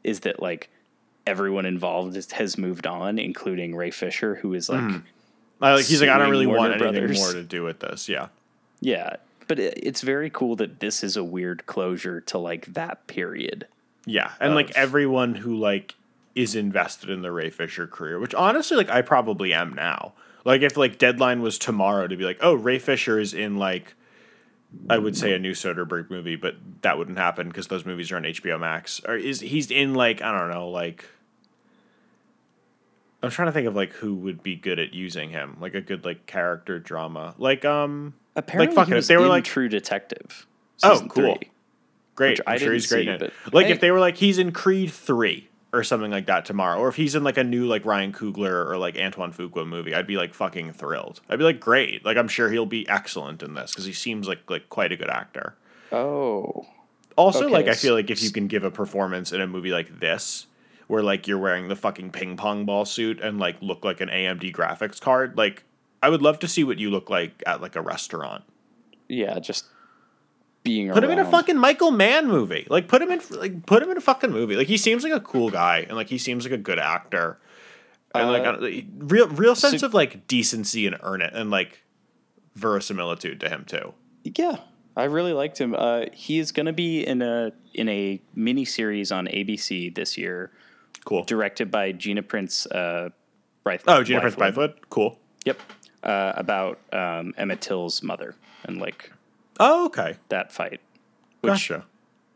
is 0.04 0.22
that 0.22 0.42
like 0.42 0.70
everyone 1.26 1.66
involved 1.66 2.18
is, 2.18 2.32
has 2.34 2.58
moved 2.58 2.86
on, 2.86 3.18
including 3.18 3.76
Ray 3.76 3.92
Fisher, 3.92 4.36
who 4.36 4.54
is 4.54 4.70
like 4.70 4.82
mm-hmm. 4.82 5.00
I, 5.62 5.76
like 5.76 5.86
he's 5.86 6.02
like 6.02 6.10
I 6.10 6.18
don't 6.18 6.30
really 6.30 6.48
want 6.48 6.60
Warner 6.60 6.74
anything 6.74 6.92
Brothers. 6.92 7.20
more 7.20 7.34
to 7.34 7.44
do 7.44 7.64
with 7.64 7.80
this. 7.80 8.10
Yeah. 8.10 8.28
yeah. 8.82 9.16
But 9.54 9.60
it, 9.60 9.78
it's 9.84 10.02
very 10.02 10.32
cool 10.32 10.56
that 10.56 10.80
this 10.80 11.04
is 11.04 11.16
a 11.16 11.24
weird 11.24 11.68
closure 11.68 12.20
to 12.22 12.40
like 12.40 12.74
that 12.74 13.06
period. 13.06 13.68
Yeah, 14.04 14.32
and 14.40 14.56
like 14.56 14.72
everyone 14.72 15.36
who 15.36 15.56
like 15.56 15.94
is 16.34 16.56
invested 16.56 17.12
in 17.12 17.22
the 17.22 17.32
Ray 17.32 17.52
Fisher 17.52 17.86
career, 17.86 18.18
which 18.18 18.34
honestly, 18.34 18.78
like 18.78 18.90
I 18.90 19.04
probably 19.04 19.54
am 19.54 19.76
now. 19.76 20.14
Like 20.44 20.64
if 20.64 20.76
like 20.76 20.98
deadline 20.98 21.44
was 21.44 21.60
tomorrow 21.60 22.08
to 22.08 22.18
be 22.18 22.24
like, 22.24 22.40
oh, 22.42 22.56
Ray 22.56 22.80
Fisher 22.80 23.20
is 23.20 23.36
in 23.36 23.58
like, 23.58 23.94
I 24.90 24.98
would 24.98 25.16
say 25.16 25.34
a 25.36 25.38
new 25.38 25.52
Soderbergh 25.52 26.10
movie, 26.10 26.36
but 26.36 26.56
that 26.82 26.98
wouldn't 26.98 27.20
happen 27.20 27.48
because 27.48 27.68
those 27.68 27.86
movies 27.86 28.12
are 28.12 28.16
on 28.16 28.24
HBO 28.24 28.60
Max. 28.60 29.02
Or 29.08 29.16
is 29.16 29.40
he's 29.40 29.70
in 29.70 29.94
like 29.94 30.24
I 30.24 30.32
don't 30.32 30.50
know, 30.50 30.70
like 30.70 31.06
I'm 33.22 33.30
trying 33.30 33.50
to 33.50 33.52
think 33.52 33.68
of 33.68 33.76
like 33.76 33.92
who 33.92 34.16
would 34.16 34.42
be 34.42 34.56
good 34.56 34.80
at 34.80 34.96
using 34.96 35.30
him, 35.30 35.58
like 35.62 35.76
a 35.76 35.82
good 35.82 36.06
like 36.06 36.26
character 36.26 36.80
drama, 36.80 37.36
like 37.38 37.64
um, 37.66 38.16
Apparently, 38.36 38.76
like 38.76 38.88
fuck 38.88 38.92
it, 38.94 38.98
if 38.98 39.08
they 39.08 39.18
were 39.18 39.28
like- 39.28 39.44
True 39.44 39.70
Detective. 39.70 40.48
Oh, 40.84 41.06
cool. 41.08 41.36
three. 41.38 41.50
Great. 42.16 42.40
I'm 42.46 42.60
sure 42.60 42.74
he's 42.74 42.88
great 42.88 43.06
see, 43.06 43.12
in 43.12 43.24
it. 43.24 43.34
Like 43.52 43.68
hey. 43.68 43.72
if 43.72 43.80
they 43.80 43.92
were 43.92 44.00
like 44.00 44.18
he's 44.18 44.38
in 44.38 44.52
Creed 44.52 44.92
three 44.92 45.50
or 45.72 45.84
something 45.84 46.12
like 46.12 46.28
that 46.28 46.46
tomorrow, 46.46 46.78
or 46.78 46.88
if 46.88 46.96
he's 46.96 47.16
in 47.16 47.24
like 47.24 47.38
a 47.38 47.44
new 47.44 47.66
like 47.66 47.84
Ryan 47.86 48.12
Coogler 48.14 48.70
or 48.70 48.78
like 48.78 48.98
Antoine 48.98 49.34
Fuqua 49.34 49.66
movie, 49.66 49.96
I'd 49.96 50.06
be 50.06 50.18
like 50.18 50.34
fucking 50.34 50.74
thrilled. 50.74 51.22
I'd 51.30 51.40
be 51.40 51.46
like, 51.46 51.60
great. 51.60 52.06
Like 52.06 52.18
I'm 52.18 52.28
sure 52.28 52.52
he'll 52.52 52.68
be 52.68 52.88
excellent 52.88 53.42
in 53.42 53.56
this 53.56 53.72
because 53.72 53.86
he 53.86 53.94
seems 53.94 54.28
like 54.28 54.48
like 54.50 54.70
quite 54.70 54.92
a 54.92 54.96
good 54.96 55.10
actor. 55.10 55.56
Oh, 55.92 56.68
Also, 57.18 57.46
Okay, 57.46 57.54
like 57.54 57.68
I 57.68 57.74
feel 57.74 57.94
like 57.94 58.10
if 58.10 58.22
you 58.22 58.32
can 58.32 58.48
give 58.48 58.64
a 58.64 58.72
performance 58.72 59.32
in 59.32 59.42
a 59.42 59.48
movie 59.48 59.72
like 59.72 60.00
this, 60.00 60.48
where 60.88 61.02
like 61.02 61.28
you're 61.28 61.40
wearing 61.40 61.68
the 61.68 61.76
fucking 61.76 62.12
ping 62.12 62.38
pong 62.38 62.66
ball 62.66 62.86
suit 62.86 63.20
and 63.22 63.40
like 63.40 63.62
look 63.62 63.84
like 63.84 64.02
an 64.02 64.10
AMD 64.10 64.54
graphics 64.56 65.00
card, 65.02 65.38
like 65.38 65.64
I 66.04 66.10
would 66.10 66.22
love 66.22 66.38
to 66.40 66.48
see 66.48 66.64
what 66.64 66.78
you 66.80 66.90
look 66.92 67.10
like 67.10 67.42
at 67.48 67.62
like 67.62 67.76
a 67.76 67.82
restaurant. 67.82 68.44
yeah, 69.08 69.40
just 69.40 69.66
being 70.64 70.92
Put 70.92 71.04
him 71.04 71.12
in 71.12 71.20
a 71.20 71.30
fucking 71.30 71.58
Michael 71.58 71.92
Mann 71.92 72.28
movie. 72.28 72.66
Like 72.70 72.88
put 72.88 73.02
him 73.02 73.12
in 73.12 73.22
like 73.32 73.66
put 73.66 73.82
him 73.84 73.90
in 73.90 73.98
a 73.98 74.02
fucking 74.02 74.32
movie. 74.32 74.56
Like 74.56 74.68
he 74.68 74.78
seems 74.78 75.04
like 75.04 75.12
a 75.14 75.20
cool 75.20 75.50
guy 75.50 75.86
and 75.88 75.98
like 75.98 76.08
he 76.10 76.18
seems 76.18 76.46
like 76.46 76.54
a 76.54 76.58
good 76.58 76.80
actor. 76.80 77.38
And 78.16 78.30
like 78.32 78.44
Uh, 78.46 78.84
real 79.00 79.28
real 79.28 79.56
sense 79.56 79.82
so- 79.82 79.88
of 79.88 79.94
like 79.94 80.28
decency 80.28 80.86
and 80.88 80.96
earn 81.02 81.22
it 81.22 81.34
and 81.34 81.50
like 81.50 81.82
verisimilitude 82.56 83.40
to 83.42 83.50
him 83.50 83.66
too. 83.66 83.94
Yeah, 84.24 84.58
I 84.96 85.06
really 85.06 85.34
liked 85.34 85.58
him. 85.60 85.76
Uh, 85.76 86.06
he 86.14 86.40
is 86.40 86.52
going 86.52 86.68
to 86.68 86.74
be 86.74 87.06
in 87.06 87.22
a 87.22 87.52
in 87.74 87.90
a 87.90 88.22
mini 88.36 88.66
series 88.66 89.12
on 89.12 89.28
ABC 89.28 89.94
this 89.94 90.18
year, 90.18 90.52
Cool. 91.06 91.24
directed 91.24 91.72
by 91.72 91.92
Gina 91.92 92.22
Prince. 92.24 92.66
Uh, 92.68 93.10
Bryth- 93.66 93.84
Oh, 93.88 94.04
Gina 94.04 94.22
Prince. 94.22 94.36
Bythewood. 94.36 94.76
Cool. 94.90 95.18
Yep, 95.46 95.60
uh, 96.04 96.34
about 96.36 96.80
um, 96.92 97.34
Emmett 97.38 97.62
Till's 97.62 98.04
mother 98.04 98.36
and 98.66 98.80
like 98.80 99.12
Oh, 99.60 99.86
okay. 99.88 100.18
that 100.30 100.52
fight. 100.52 100.82
Which, 101.42 101.52
Gotcha. 101.54 101.86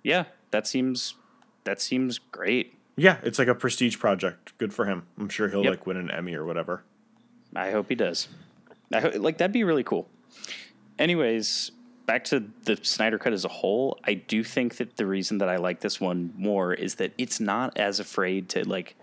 yeah, 0.04 0.26
that 0.52 0.68
seems 0.68 1.16
that 1.64 1.82
seems 1.82 2.18
great. 2.20 2.74
Yeah, 2.96 3.18
it's 3.24 3.38
like 3.40 3.48
a 3.48 3.56
prestige 3.56 4.00
project. 4.00 4.58
Good 4.58 4.74
for 4.74 4.86
him. 4.86 5.04
I'm 5.20 5.30
sure 5.30 5.50
he'll 5.50 5.64
Yep. 5.64 5.70
like 5.72 5.86
win 5.88 5.98
an 5.98 6.10
Emmy 6.12 6.34
or 6.34 6.46
whatever. 6.46 6.84
I 7.56 7.72
hope 7.72 7.90
he 7.90 7.96
does. 7.96 8.28
I 8.94 9.00
ho- 9.02 9.12
like 9.16 9.38
that'd 9.38 9.52
be 9.54 9.64
really 9.64 9.84
cool. 9.84 10.08
Anyways, 11.00 11.72
back 12.06 12.24
to 12.26 12.44
the 12.64 12.78
Snyder 12.82 13.18
Cut 13.20 13.34
as 13.34 13.46
a 13.46 13.50
whole. 13.50 14.00
I 14.04 14.14
do 14.16 14.44
think 14.44 14.78
that 14.78 14.98
the 14.98 15.06
reason 15.06 15.38
that 15.40 15.50
I 15.50 15.58
like 15.58 15.82
this 15.82 16.00
one 16.02 16.34
more 16.38 16.74
is 16.74 16.96
that 16.96 17.12
it's 17.18 17.40
not 17.40 17.78
as 17.78 18.00
afraid 18.00 18.50
to 18.50 18.68
like 18.68 18.96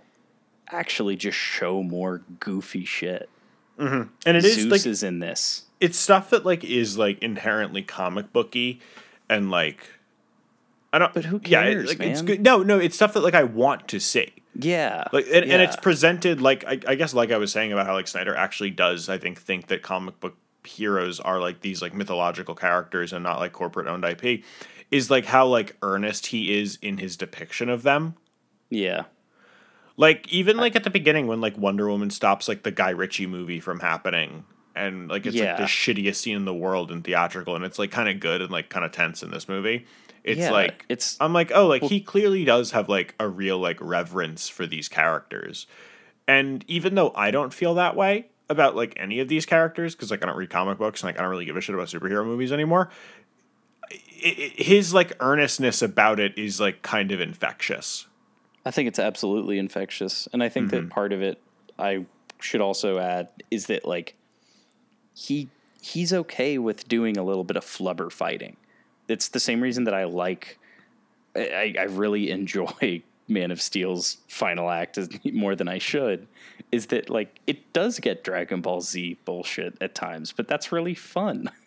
actually 0.70 1.16
just 1.16 1.36
show 1.38 1.82
more 1.82 2.22
goofy 2.40 2.84
shit. 2.84 3.28
Mm-hmm. 3.78 4.08
And 4.26 4.36
it 4.36 4.44
is 4.44 4.54
Zeus 4.54 4.70
like 4.70 4.86
is 4.86 5.02
in 5.02 5.18
this. 5.18 5.64
it's 5.80 5.98
stuff 5.98 6.30
that 6.30 6.44
like 6.46 6.62
is 6.64 6.96
like 6.96 7.18
inherently 7.22 7.82
comic 7.82 8.32
booky 8.32 8.80
and 9.28 9.50
like 9.50 9.90
I 10.92 10.98
don't 11.00 11.12
But 11.12 11.24
who 11.24 11.40
yeah, 11.44 11.62
it- 11.62 11.72
cares, 11.74 11.88
like 11.88 12.00
it's 12.00 12.20
man? 12.20 12.24
good. 12.26 12.40
No, 12.42 12.62
no, 12.62 12.78
it's 12.78 12.94
stuff 12.94 13.14
that 13.14 13.20
like 13.24 13.34
I 13.34 13.42
want 13.44 13.88
to 13.88 13.98
see. 13.98 14.32
Yeah, 14.56 15.02
Like 15.12 15.26
and, 15.32 15.44
and 15.50 15.60
it's 15.60 15.74
presented 15.74 16.40
like 16.40 16.64
I, 16.64 16.78
I 16.86 16.94
guess 16.94 17.12
like 17.12 17.32
I 17.32 17.38
was 17.38 17.50
saying 17.50 17.72
about 17.72 17.86
how 17.86 17.94
like 17.94 18.06
Snyder 18.06 18.36
actually 18.36 18.70
does 18.70 19.08
I 19.08 19.18
think 19.18 19.40
think 19.40 19.66
that 19.66 19.82
comic 19.82 20.20
book 20.20 20.36
heroes 20.62 21.18
are 21.18 21.40
like 21.40 21.60
these 21.60 21.82
like 21.82 21.92
mythological 21.92 22.54
characters 22.54 23.12
and 23.12 23.24
not 23.24 23.40
like 23.40 23.52
corporate 23.52 23.88
owned 23.88 24.04
IP 24.04 24.44
is 24.92 25.10
like 25.10 25.24
how 25.24 25.46
like 25.48 25.76
earnest 25.82 26.26
he 26.26 26.56
is 26.56 26.78
in 26.80 26.98
his 26.98 27.16
depiction 27.16 27.68
of 27.68 27.82
them. 27.82 28.14
yeah, 28.70 29.02
Like 29.96 30.28
even 30.32 30.56
like 30.56 30.74
at 30.76 30.84
the 30.84 30.90
beginning 30.90 31.26
when 31.26 31.40
like 31.40 31.56
Wonder 31.56 31.88
Woman 31.88 32.10
stops 32.10 32.48
like 32.48 32.62
the 32.64 32.70
Guy 32.72 32.90
Ritchie 32.90 33.26
movie 33.26 33.60
from 33.60 33.80
happening 33.80 34.44
and 34.74 35.08
like 35.08 35.24
it's 35.24 35.36
Yeah. 35.36 35.50
like 35.50 35.58
the 35.58 35.62
shittiest 35.64 36.16
scene 36.16 36.36
in 36.36 36.44
the 36.44 36.54
world 36.54 36.90
in 36.90 37.02
theatrical, 37.02 37.54
and 37.54 37.64
it's 37.64 37.78
like 37.78 37.92
kind 37.92 38.08
of 38.08 38.18
good 38.18 38.40
and 38.42 38.50
like 38.50 38.68
kind 38.70 38.84
of 38.84 38.90
tense 38.92 39.22
in 39.22 39.30
this 39.30 39.48
movie. 39.48 39.86
It's 40.24 40.40
Yeah, 40.40 40.50
like 40.50 40.84
it's- 40.88 41.16
I'm 41.20 41.32
like 41.32 41.52
oh 41.54 41.66
like 41.68 41.82
he 41.82 42.00
clearly 42.00 42.44
does 42.44 42.72
have 42.72 42.88
like 42.88 43.14
a 43.20 43.28
real 43.28 43.58
like 43.58 43.78
reverence 43.80 44.48
for 44.48 44.66
these 44.66 44.88
characters, 44.88 45.66
and 46.26 46.64
even 46.66 46.96
though 46.96 47.12
I 47.14 47.30
don't 47.30 47.54
feel 47.54 47.74
that 47.74 47.94
way 47.94 48.26
about 48.50 48.74
like 48.74 48.94
any 48.96 49.20
of 49.20 49.28
these 49.28 49.46
characters 49.46 49.94
because 49.94 50.10
like 50.10 50.22
I 50.24 50.26
don't 50.26 50.36
read 50.36 50.50
comic 50.50 50.76
books 50.78 51.02
and 51.02 51.08
like 51.08 51.18
I 51.18 51.22
don't 51.22 51.30
really 51.30 51.44
give 51.44 51.56
a 51.56 51.60
shit 51.60 51.74
about 51.74 51.86
superhero 51.88 52.24
movies 52.26 52.50
anymore. 52.52 52.90
i 53.92 53.94
i 54.26 54.52
his 54.56 54.92
like 54.92 55.12
earnestness 55.20 55.82
about 55.82 56.18
it 56.18 56.36
is 56.36 56.58
like 56.58 56.82
kind 56.82 57.12
of 57.12 57.20
infectious. 57.20 58.06
I 58.66 58.70
think 58.70 58.88
it's 58.88 58.98
absolutely 58.98 59.58
infectious. 59.58 60.28
And 60.32 60.42
I 60.42 60.48
think 60.48 60.70
Mm-hmm. 60.70 60.86
that 60.86 60.90
part 60.90 61.12
of 61.12 61.22
it 61.22 61.40
I 61.78 62.06
should 62.40 62.60
also 62.60 62.98
add 62.98 63.28
is 63.50 63.66
that 63.66 63.84
like 63.86 64.14
he 65.14 65.48
he's 65.80 66.12
okay 66.12 66.58
with 66.58 66.88
doing 66.88 67.16
a 67.16 67.22
little 67.24 67.44
bit 67.44 67.56
of 67.56 67.64
flubber 67.64 68.10
fighting. 68.10 68.56
It's 69.08 69.28
the 69.28 69.40
same 69.40 69.60
reason 69.60 69.84
that 69.84 69.94
I 69.94 70.04
like 70.04 70.58
I, 71.36 71.74
I 71.78 71.82
really 71.84 72.30
enjoy 72.38 73.02
Man 73.26 73.50
of 73.50 73.60
Steel's 73.62 74.18
final 74.28 74.68
act 74.70 74.98
as, 74.98 75.08
more 75.32 75.56
than 75.56 75.68
I 75.68 75.78
should. 75.78 76.26
Is 76.72 76.86
that 76.86 77.08
like 77.10 77.40
it 77.46 77.72
does 77.72 77.98
get 78.00 78.24
Dragon 78.24 78.60
Ball 78.60 78.80
Z 78.80 79.18
bullshit 79.24 79.76
at 79.80 79.94
times, 79.94 80.32
but 80.32 80.48
that's 80.48 80.72
really 80.72 80.94
fun. 80.94 81.50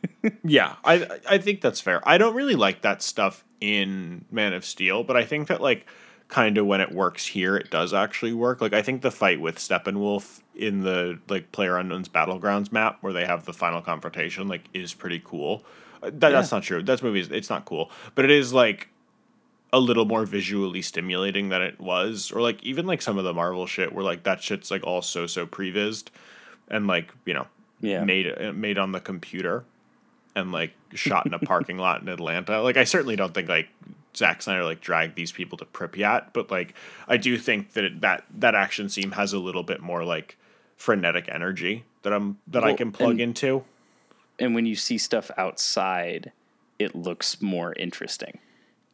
Yeah, 0.44 0.76
I 0.84 1.08
I 1.30 1.38
think 1.38 1.62
that's 1.62 1.80
fair. 1.80 2.02
I 2.08 2.18
don't 2.18 2.36
really 2.36 2.56
like 2.56 2.82
that 2.82 3.02
stuff 3.02 3.46
in 3.62 4.26
Man 4.30 4.52
of 4.54 4.66
Steel, 4.66 5.04
but 5.06 5.16
I 5.16 5.24
think 5.24 5.48
that 5.48 5.62
like 5.62 5.86
kind 6.28 6.58
of 6.58 6.66
when 6.66 6.82
it 6.82 6.92
works 6.92 7.26
here, 7.28 7.56
it 7.56 7.70
does 7.72 7.94
actually 7.94 8.34
work. 8.34 8.60
Like 8.62 8.74
I 8.74 8.82
think 8.82 9.02
the 9.02 9.12
fight 9.12 9.40
with 9.40 9.58
Steppenwolf 9.58 10.42
in 10.56 10.82
the 10.82 11.20
like 11.30 11.52
Player 11.52 11.78
Unknown's 11.78 12.10
Battlegrounds 12.10 12.72
map 12.72 12.98
where 13.02 13.14
they 13.14 13.26
have 13.26 13.46
the 13.46 13.54
final 13.54 13.82
confrontation 13.82 14.48
like 14.48 14.66
is 14.74 14.94
pretty 14.94 15.22
cool. 15.24 15.64
Uh, 16.04 16.08
That, 16.14 16.32
That's 16.32 16.52
not 16.52 16.64
true. 16.64 16.84
That's 16.84 17.02
movies. 17.02 17.30
It's 17.32 17.50
not 17.50 17.66
cool, 17.66 17.90
but 18.16 18.26
it 18.26 18.32
is 18.32 18.54
like 18.54 18.90
a 19.74 19.80
little 19.80 20.06
more 20.06 20.26
visually 20.26 20.82
stimulating 20.82 21.50
than 21.50 21.62
it 21.62 21.80
was, 21.80 22.32
or 22.32 22.42
like 22.42 22.64
even 22.64 22.86
like 22.86 23.02
some 23.02 23.18
of 23.18 23.24
the 23.26 23.34
Marvel 23.34 23.66
shit 23.68 23.94
where 23.94 24.04
like 24.04 24.24
that 24.24 24.42
shit's 24.42 24.72
like 24.72 24.84
all 24.84 25.02
so 25.02 25.28
so 25.28 25.46
prevised 25.46 26.10
and 26.70 26.88
like 26.88 27.14
you 27.26 27.34
know 27.34 27.48
Yeah. 27.82 28.04
made 28.04 28.28
uh, 28.28 28.54
made 28.54 28.78
on 28.78 28.92
the 28.92 29.00
computer 29.00 29.64
and 30.36 30.52
like 30.52 30.74
shot 30.94 31.26
in 31.26 31.34
a 31.34 31.40
parking 31.40 31.78
lot 31.78 32.02
in 32.02 32.08
Atlanta. 32.10 32.62
Like 32.62 32.78
I 32.78 32.84
certainly 32.84 33.16
don't 33.16 33.34
think 33.34 33.50
like 33.50 33.70
Zack 34.18 34.42
Snyder 34.42 34.64
like 34.64 34.82
dragged 34.82 35.16
these 35.16 35.32
people 35.32 35.58
to 35.60 35.66
Pripyat, 35.66 36.34
but 36.34 36.50
like 36.52 36.74
I 37.08 37.18
do 37.18 37.38
think 37.38 37.74
that 37.74 37.84
it, 37.84 38.02
that 38.02 38.26
that 38.34 38.56
action 38.56 38.90
scene 38.90 39.12
has 39.12 39.32
a 39.34 39.40
little 39.40 39.64
bit 39.64 39.82
more 39.82 40.04
like 40.04 40.38
frenetic 40.76 41.30
energy 41.32 41.86
that 42.02 42.14
I'm 42.14 42.38
that 42.48 42.64
I 42.64 42.74
can 42.74 42.92
plug 42.92 43.12
and- 43.12 43.22
into. 43.22 43.64
and 44.40 44.54
when 44.56 44.66
you 44.66 44.76
see 44.76 44.98
stuff 44.98 45.32
outside, 45.38 46.32
it 46.80 46.96
looks 46.96 47.42
more 47.42 47.74
interesting. 47.74 48.40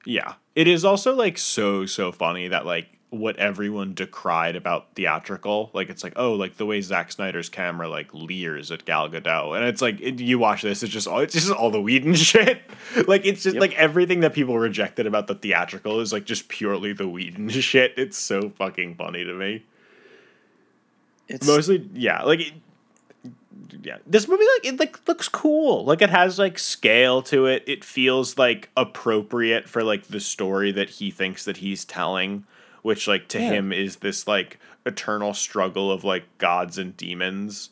Yeah. 0.06 0.34
It 0.56 0.68
is 0.68 0.84
also 0.86 1.16
like 1.16 1.38
so 1.38 1.86
so 1.86 2.12
funny 2.12 2.48
that 2.50 2.66
like 2.66 3.00
what 3.14 3.38
everyone 3.38 3.94
decried 3.94 4.56
about 4.56 4.88
theatrical, 4.96 5.70
like 5.74 5.90
it's 5.90 6.04
like 6.04 6.14
oh 6.16 6.34
like 6.34 6.58
the 6.58 6.66
way 6.66 6.82
Zack 6.82 7.12
Snyder's 7.12 7.48
camera 7.50 7.88
like 7.88 8.14
leers 8.14 8.72
at 8.72 8.86
Gal 8.86 9.10
Gadot, 9.10 9.56
and 9.56 9.66
it's 9.66 9.82
like 9.82 10.02
it, 10.02 10.20
you 10.20 10.40
watch 10.40 10.62
this, 10.64 10.84
it's 10.84 10.92
just 10.92 11.08
all 11.08 11.20
it's 11.20 11.34
just 11.34 11.52
all 11.52 11.70
the 11.72 11.82
Whedon 11.82 12.14
shit. 12.16 12.62
like 13.08 13.26
it's 13.26 13.44
just 13.44 13.56
Yep. 13.56 13.62
like 13.62 13.74
everything 13.76 14.22
that 14.22 14.34
people 14.34 14.58
rejected 14.58 15.06
about 15.08 15.28
the 15.28 15.36
theatrical 15.36 16.00
is 16.00 16.12
like 16.12 16.26
just 16.26 16.48
purely 16.48 16.92
the 16.94 17.08
Whedon 17.08 17.50
shit. 17.50 17.94
It's 17.98 18.18
so 18.18 18.50
fucking 18.50 18.96
funny 18.96 19.24
to 19.24 19.34
me. 19.34 19.64
It's 21.28 21.46
Mostly, 21.48 21.90
yeah, 21.94 22.24
like. 22.24 22.40
It, 22.42 22.54
yeah, 23.82 23.98
this 24.06 24.28
movie 24.28 24.44
like 24.58 24.74
it 24.74 24.80
like 24.80 25.08
looks 25.08 25.28
cool. 25.30 25.84
Like 25.86 26.02
it 26.02 26.10
has 26.10 26.38
like 26.38 26.60
scale 26.60 27.22
to 27.24 27.46
it. 27.48 27.64
It 27.66 27.84
feels 27.84 28.38
like 28.38 28.70
appropriate 28.78 29.68
for 29.70 29.84
like 29.84 30.08
the 30.08 30.20
story 30.20 30.72
that 30.74 30.90
he 30.90 31.12
thinks 31.12 31.46
that 31.46 31.58
he's 31.58 31.84
telling, 31.86 32.46
which 32.84 33.08
like 33.08 33.28
to 33.30 33.40
Yeah. 33.40 33.50
him 33.50 33.74
is 33.74 33.98
this 33.98 34.28
like 34.28 34.60
eternal 34.86 35.34
struggle 35.34 35.92
of 35.92 36.04
like 36.04 36.26
gods 36.38 36.78
and 36.78 36.96
demons. 36.96 37.70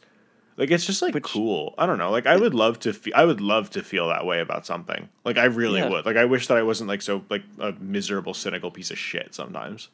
Like 0.58 0.70
it's 0.72 0.86
just 0.86 1.02
like 1.02 1.14
Which- 1.14 1.24
cool. 1.24 1.74
I 1.78 1.86
don't 1.86 1.98
know. 1.98 2.12
Like 2.12 2.26
I 2.26 2.36
would 2.36 2.54
love 2.54 2.80
to. 2.80 2.94
Fe- 2.94 3.14
I 3.14 3.26
would 3.26 3.40
love 3.42 3.70
to 3.72 3.82
feel 3.84 4.10
that 4.10 4.26
way 4.26 4.40
about 4.42 4.66
something. 4.66 5.10
Like 5.24 5.38
I 5.38 5.46
really 5.46 5.80
Yeah. 5.80 5.90
would. 5.90 6.06
Like 6.06 6.18
I 6.18 6.26
wish 6.26 6.48
that 6.48 6.58
I 6.58 6.64
wasn't 6.64 6.88
like 6.90 7.02
so 7.02 7.24
like 7.30 7.44
a 7.60 7.72
miserable, 7.80 8.34
cynical 8.34 8.72
piece 8.72 8.90
of 8.92 8.98
shit 8.98 9.34
sometimes. 9.36 9.90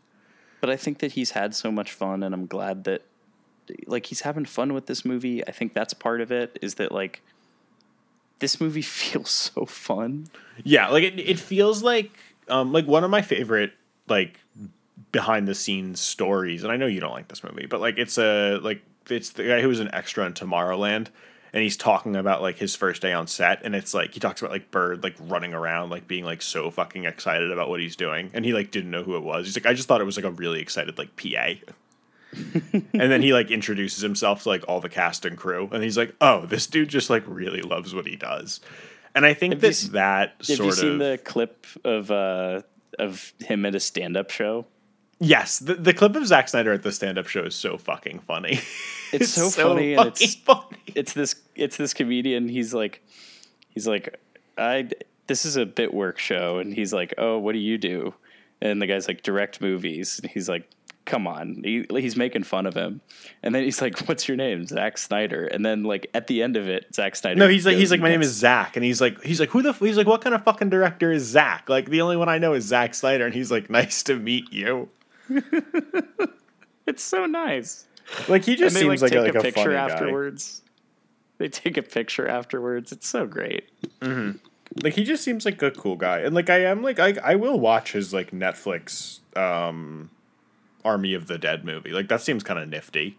but 0.59 0.69
I 0.71 0.75
think 0.75 0.97
that 0.99 1.11
he's 1.11 1.31
had 1.31 1.53
so 1.53 1.71
much 1.71 1.91
fun, 1.91 2.23
and 2.23 2.33
I'm 2.33 2.47
glad 2.47 2.83
that 2.85 3.03
like 3.85 4.07
he's 4.07 4.21
having 4.21 4.45
fun 4.45 4.73
with 4.73 4.87
this 4.87 5.05
movie. 5.05 5.45
I 5.47 5.51
think 5.51 5.73
that's 5.73 5.93
part 5.93 6.19
of 6.21 6.31
it. 6.31 6.57
Is 6.63 6.75
that 6.75 6.91
like 6.91 7.21
this 8.39 8.59
movie 8.59 8.81
feels 9.01 9.29
so 9.29 9.65
fun. 9.65 10.27
Yeah, 10.63 10.89
like 10.89 11.03
it, 11.03 11.19
it 11.19 11.39
feels 11.39 11.83
like 11.83 12.11
um 12.49 12.71
like 12.73 12.87
one 12.87 13.03
of 13.03 13.11
my 13.11 13.21
favorite 13.21 13.73
like 14.07 14.39
behind 15.11 15.47
the 15.47 15.55
scenes 15.55 15.99
stories, 15.99 16.63
and 16.63 16.71
I 16.71 16.77
know 16.77 16.87
you 16.87 16.99
don't 16.99 17.13
like 17.13 17.27
this 17.27 17.43
movie, 17.43 17.65
but 17.65 17.81
like 17.81 17.97
it's 17.97 18.17
a 18.17 18.57
like 18.57 18.81
it's 19.09 19.31
the 19.31 19.43
guy 19.43 19.61
who 19.61 19.67
was 19.67 19.79
an 19.79 19.93
extra 19.93 20.25
in 20.25 20.33
Tomorrowland, 20.33 21.07
and 21.53 21.63
he's 21.63 21.77
talking 21.77 22.15
about 22.15 22.41
like 22.41 22.57
his 22.57 22.75
first 22.75 23.01
day 23.01 23.13
on 23.13 23.27
set, 23.27 23.61
and 23.63 23.75
it's 23.75 23.93
like 23.93 24.13
he 24.13 24.19
talks 24.19 24.41
about 24.41 24.51
like 24.51 24.71
Bird 24.71 25.03
like 25.03 25.15
running 25.19 25.53
around 25.53 25.89
like 25.89 26.07
being 26.07 26.25
like 26.25 26.41
so 26.41 26.69
fucking 26.71 27.05
excited 27.05 27.51
about 27.51 27.69
what 27.69 27.79
he's 27.79 27.95
doing, 27.95 28.29
and 28.33 28.43
he 28.45 28.53
like 28.53 28.71
didn't 28.71 28.91
know 28.91 29.03
who 29.03 29.15
it 29.15 29.23
was. 29.23 29.45
He's 29.45 29.57
like, 29.57 29.65
I 29.65 29.73
just 29.73 29.87
thought 29.87 30.01
it 30.01 30.05
was 30.05 30.17
like 30.17 30.25
a 30.25 30.31
really 30.31 30.59
excited 30.59 30.97
like 30.97 31.15
PA. 31.15 31.53
and 32.73 32.83
then 32.93 33.21
he 33.21 33.33
like 33.33 33.49
introduces 33.49 34.01
himself 34.01 34.43
to 34.43 34.49
like 34.49 34.63
all 34.67 34.81
the 34.81 34.89
cast 34.89 35.25
and 35.25 35.37
crew, 35.37 35.69
and 35.71 35.81
he's 35.81 35.97
like, 35.97 36.13
"Oh, 36.19 36.45
this 36.45 36.67
dude 36.67 36.89
just 36.89 37.09
like 37.09 37.23
really 37.25 37.61
loves 37.61 37.95
what 37.95 38.05
he 38.05 38.15
does." 38.15 38.59
And 39.15 39.25
I 39.25 39.33
think 39.33 39.53
Have 39.53 39.63
you 39.63 39.69
that 39.69 39.73
se- 39.73 39.89
that 39.93 40.33
Have 40.39 40.45
sort 40.45 40.65
you 40.67 40.71
seen 40.73 40.91
of 40.93 40.99
the 40.99 41.17
clip 41.23 41.65
of 41.83 42.11
uh 42.11 42.61
of 42.99 43.33
him 43.39 43.65
at 43.65 43.73
a 43.73 43.79
stand 43.79 44.17
up 44.17 44.29
show? 44.29 44.65
Yes, 45.19 45.59
the, 45.59 45.75
the 45.75 45.93
clip 45.93 46.15
of 46.15 46.25
Zack 46.27 46.49
Snyder 46.49 46.73
at 46.73 46.83
the 46.83 46.91
stand 46.91 47.17
up 47.17 47.27
show 47.27 47.43
is 47.43 47.55
so 47.55 47.77
fucking 47.77 48.19
funny. 48.19 48.59
It's 49.13 49.29
so 49.29 49.49
funny 49.49 49.93
and 49.93 50.07
it's- 50.07 50.35
funny. 50.35 50.77
It's 50.93 51.13
this 51.13 51.35
it's 51.55 51.77
this 51.77 51.93
comedian. 51.93 52.49
He's 52.49 52.73
like 52.73 53.01
he's 53.69 53.87
like 53.87 54.19
I 54.57 54.89
this 55.27 55.45
is 55.45 55.55
a 55.57 55.65
bit 55.65 55.93
work 55.93 56.19
show, 56.19 56.57
and 56.57 56.73
he's 56.73 56.93
like, 56.93 57.13
oh, 57.17 57.37
what 57.37 57.53
do 57.53 57.59
you 57.59 57.77
do? 57.77 58.13
And 58.61 58.81
the 58.81 58.87
guy's 58.87 59.07
like, 59.07 59.21
direct 59.21 59.61
movies. 59.61 60.19
And 60.21 60.31
he's 60.31 60.49
like, 60.49 60.67
come 61.05 61.27
on. 61.27 61.61
He, 61.63 61.85
he's 61.89 62.15
making 62.17 62.43
fun 62.43 62.65
of 62.65 62.73
him. 62.73 63.01
And 63.43 63.53
then 63.53 63.63
he's 63.63 63.81
like, 63.81 63.97
what's 64.07 64.27
your 64.27 64.37
name? 64.37 64.65
Zack 64.65 64.97
Snyder. 64.97 65.45
And 65.45 65.65
then 65.65 65.83
like 65.83 66.09
at 66.13 66.27
the 66.27 66.41
end 66.43 66.57
of 66.57 66.67
it, 66.67 66.93
Zack 66.93 67.15
Snyder. 67.15 67.39
No, 67.39 67.47
he's 67.47 67.65
like 67.65 67.77
he's 67.77 67.91
like 67.91 68.01
my 68.01 68.09
name 68.09 68.21
is 68.21 68.33
Zach, 68.33 68.75
and 68.75 68.83
he's 68.83 68.99
like 69.01 69.23
he's 69.23 69.39
like 69.39 69.49
who 69.49 69.61
the 69.61 69.69
f-? 69.69 69.79
he's 69.79 69.97
like 69.97 70.07
what 70.07 70.21
kind 70.21 70.35
of 70.35 70.43
fucking 70.43 70.69
director 70.69 71.11
is 71.11 71.23
Zach? 71.23 71.69
Like 71.69 71.89
the 71.89 72.01
only 72.01 72.17
one 72.17 72.29
I 72.29 72.37
know 72.37 72.53
is 72.53 72.65
Zack 72.65 72.93
Snyder, 72.93 73.25
and 73.25 73.33
he's 73.33 73.51
like 73.51 73.69
nice 73.69 74.03
to 74.03 74.15
meet 74.15 74.51
you. 74.51 74.89
It's 76.87 77.03
so 77.03 77.25
nice. 77.25 77.85
Like 78.29 78.45
he 78.45 78.53
And 78.53 78.59
just 78.59 78.73
they 78.75 78.81
seems 78.81 79.01
like 79.01 79.11
like, 79.11 79.11
take 79.11 79.19
a, 79.19 79.23
like 79.23 79.35
a 79.35 79.39
a 79.39 79.41
picture 79.41 79.61
funny 79.63 79.73
guy. 79.75 79.93
afterwards. 79.93 80.61
They 81.37 81.49
take 81.49 81.75
a 81.75 81.83
picture 81.83 82.27
afterwards. 82.27 82.91
It's 82.93 83.07
so 83.07 83.25
great. 83.27 83.69
Like 84.01 84.93
he 84.93 85.03
just 85.03 85.21
seems 85.23 85.43
like 85.43 85.61
a 85.61 85.71
cool 85.71 85.97
guy, 85.97 86.19
and 86.19 86.33
like 86.33 86.49
I 86.49 86.59
am 86.63 86.81
like 86.81 86.97
I 86.99 87.15
I 87.23 87.35
will 87.35 87.59
watch 87.59 87.91
his 87.91 88.13
like 88.13 88.31
Netflix 88.31 89.19
um 89.35 90.11
Army 90.85 91.13
of 91.13 91.27
the 91.27 91.37
Dead 91.37 91.65
movie. 91.65 91.91
Like 91.91 92.07
that 92.07 92.21
seems 92.21 92.41
kind 92.43 92.59
of 92.59 92.69
nifty. 92.69 93.17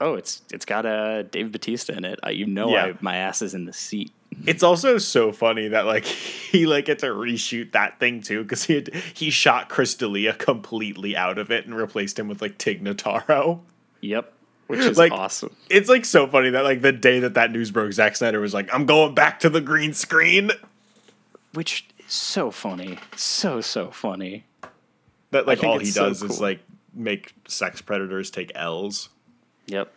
Oh, 0.00 0.14
it's 0.14 0.42
it's 0.52 0.64
got 0.64 0.86
uh, 0.86 1.22
Dave 1.22 1.50
Bautista 1.50 1.92
in 1.96 2.04
it. 2.04 2.20
I, 2.22 2.30
you 2.30 2.46
know, 2.46 2.70
Yeah. 2.70 2.84
I, 2.84 2.94
my 3.00 3.16
ass 3.16 3.42
is 3.42 3.52
in 3.54 3.64
the 3.64 3.72
seat. 3.72 4.12
It's 4.46 4.62
also 4.62 4.98
so 4.98 5.30
funny 5.32 5.68
that 5.68 5.86
like 5.86 6.04
he 6.52 6.66
like 6.66 6.86
had 6.88 6.98
to 7.00 7.06
reshoot 7.06 7.72
that 7.72 7.98
thing 8.00 8.20
too 8.22 8.42
because 8.42 8.64
he 8.64 8.74
had, 8.74 8.94
he 9.14 9.30
shot 9.30 9.68
Chris 9.68 9.94
D'Elia 9.94 10.34
completely 10.34 11.16
out 11.16 11.38
of 11.38 11.50
it 11.50 11.66
and 11.66 11.74
replaced 11.76 12.18
him 12.18 12.28
with 12.28 12.40
like 12.42 12.58
Tig 12.58 12.82
Notaro. 12.82 13.60
Yep, 14.00 14.32
which 14.66 14.80
is 14.80 14.98
Like- 14.98 15.12
awesome. 15.12 15.54
It's 15.70 15.88
like 15.88 16.04
so 16.04 16.26
funny 16.26 16.50
that 16.50 16.64
like 16.64 16.82
the 16.82 16.92
day 16.92 17.20
that 17.20 17.34
that 17.34 17.52
news 17.52 17.70
broke, 17.70 17.92
Zack 17.92 18.16
Snyder 18.16 18.40
was 18.40 18.52
like, 18.54 18.72
"I'm 18.74 18.86
going 18.86 19.14
back 19.14 19.40
to 19.40 19.50
the 19.50 19.60
green 19.60 19.92
screen." 19.94 20.50
Which 21.54 21.84
is 21.98 22.12
so 22.12 22.50
funny, 22.50 22.98
so 23.16 23.60
so 23.60 23.90
funny. 23.90 24.44
That 25.30 25.46
like 25.46 25.62
all 25.62 25.78
he 25.78 25.86
it's 25.88 25.94
so 25.94 26.08
does 26.08 26.22
is 26.22 26.40
like 26.40 26.60
make 26.94 27.32
sex 27.48 27.80
predators 27.82 28.30
take 28.30 28.52
L's. 28.54 29.08
Yep. 29.66 29.92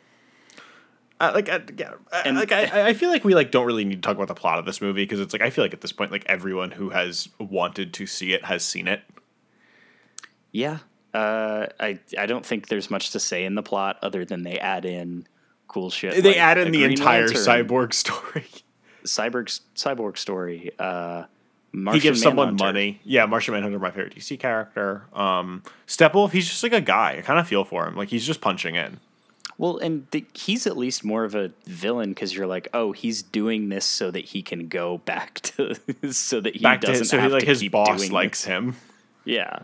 Uh, 1.19 1.31
like, 1.33 1.47
I, 1.49 1.61
yeah, 1.77 1.93
And- 2.25 2.37
like 2.37 2.51
I, 2.51 2.89
I 2.89 2.93
feel 2.93 3.09
like 3.09 3.23
we 3.23 3.33
like 3.35 3.49
don't 3.51 3.65
really 3.65 3.85
need 3.85 3.95
to 3.95 4.01
talk 4.01 4.15
about 4.17 4.27
the 4.27 4.35
plot 4.35 4.59
of 4.59 4.65
this 4.65 4.81
movie 4.81 5.03
because 5.03 5.19
it's 5.19 5.31
like 5.33 5.41
I 5.41 5.49
feel 5.49 5.63
like 5.63 5.73
at 5.73 5.81
this 5.81 5.91
point, 5.93 6.11
like 6.11 6.25
everyone 6.25 6.71
who 6.71 6.89
has 6.89 7.29
wanted 7.39 7.93
to 7.93 8.05
see 8.05 8.33
it 8.33 8.45
has 8.45 8.63
seen 8.65 8.87
it. 8.87 9.01
Yeah. 10.51 10.79
Uh, 11.13 11.67
I 11.79 11.99
I 12.17 12.25
don't 12.25 12.45
think 12.45 12.67
there's 12.67 12.89
much 12.89 13.11
to 13.11 13.19
say 13.19 13.45
in 13.45 13.55
the 13.55 13.63
plot 13.63 13.97
other 14.01 14.25
than 14.25 14.43
they 14.43 14.59
add 14.59 14.83
in 14.85 15.25
cool 15.67 15.89
shit. 15.89 16.21
They 16.21 16.29
like 16.31 16.37
add 16.37 16.57
in 16.57 16.71
the 16.71 16.79
Green 16.79 16.91
entire 16.91 17.27
Lantern, 17.27 17.37
cyborg 17.41 17.93
story. 17.93 18.45
cyborg 19.05 19.61
cyborg 19.75 20.17
story. 20.17 20.71
Uh, 20.77 21.23
he 21.71 21.77
Martian 21.77 22.01
gives 22.01 22.21
someone 22.21 22.47
Manhunter. 22.55 22.65
money. 22.65 23.01
Yeah, 23.03 23.25
Martian 23.25 23.53
Manhunter, 23.53 23.79
my 23.79 23.91
favorite 23.91 24.15
DC 24.15 24.37
character. 24.39 25.05
Um, 25.13 25.63
Steppenwolf, 25.87 26.31
he's 26.31 26.47
just 26.47 26.63
like 26.63 26.73
a 26.73 26.81
guy. 26.81 27.15
I 27.17 27.21
kind 27.21 27.39
of 27.39 27.47
feel 27.47 27.63
for 27.65 27.87
him. 27.87 27.95
Like 27.95 28.09
he's 28.09 28.25
just 28.25 28.41
punching 28.41 28.75
in. 28.75 28.99
Well, 29.57 29.77
and 29.77 30.05
the, 30.11 30.25
he's 30.33 30.67
at 30.67 30.75
least 30.75 31.05
more 31.05 31.23
of 31.23 31.33
a 31.33 31.51
villain 31.65 32.09
because 32.09 32.35
you're 32.35 32.45
like, 32.47 32.67
oh, 32.73 32.91
he's 32.91 33.23
doing 33.23 33.69
this 33.69 33.85
so 33.85 34.11
that 34.11 34.25
he 34.25 34.41
can 34.41 34.67
go 34.67 34.97
back 34.99 35.35
to, 35.41 35.75
so 36.11 36.41
that 36.41 36.55
he 36.55 36.61
Back 36.61 36.81
doesn't 36.81 36.99
his, 36.99 37.09
so 37.09 37.19
he, 37.21 37.27
like 37.29 37.39
to 37.41 37.45
his 37.45 37.67
boss 37.69 38.09
likes 38.09 38.41
this. 38.41 38.47
him. 38.47 38.75
Yeah, 39.23 39.59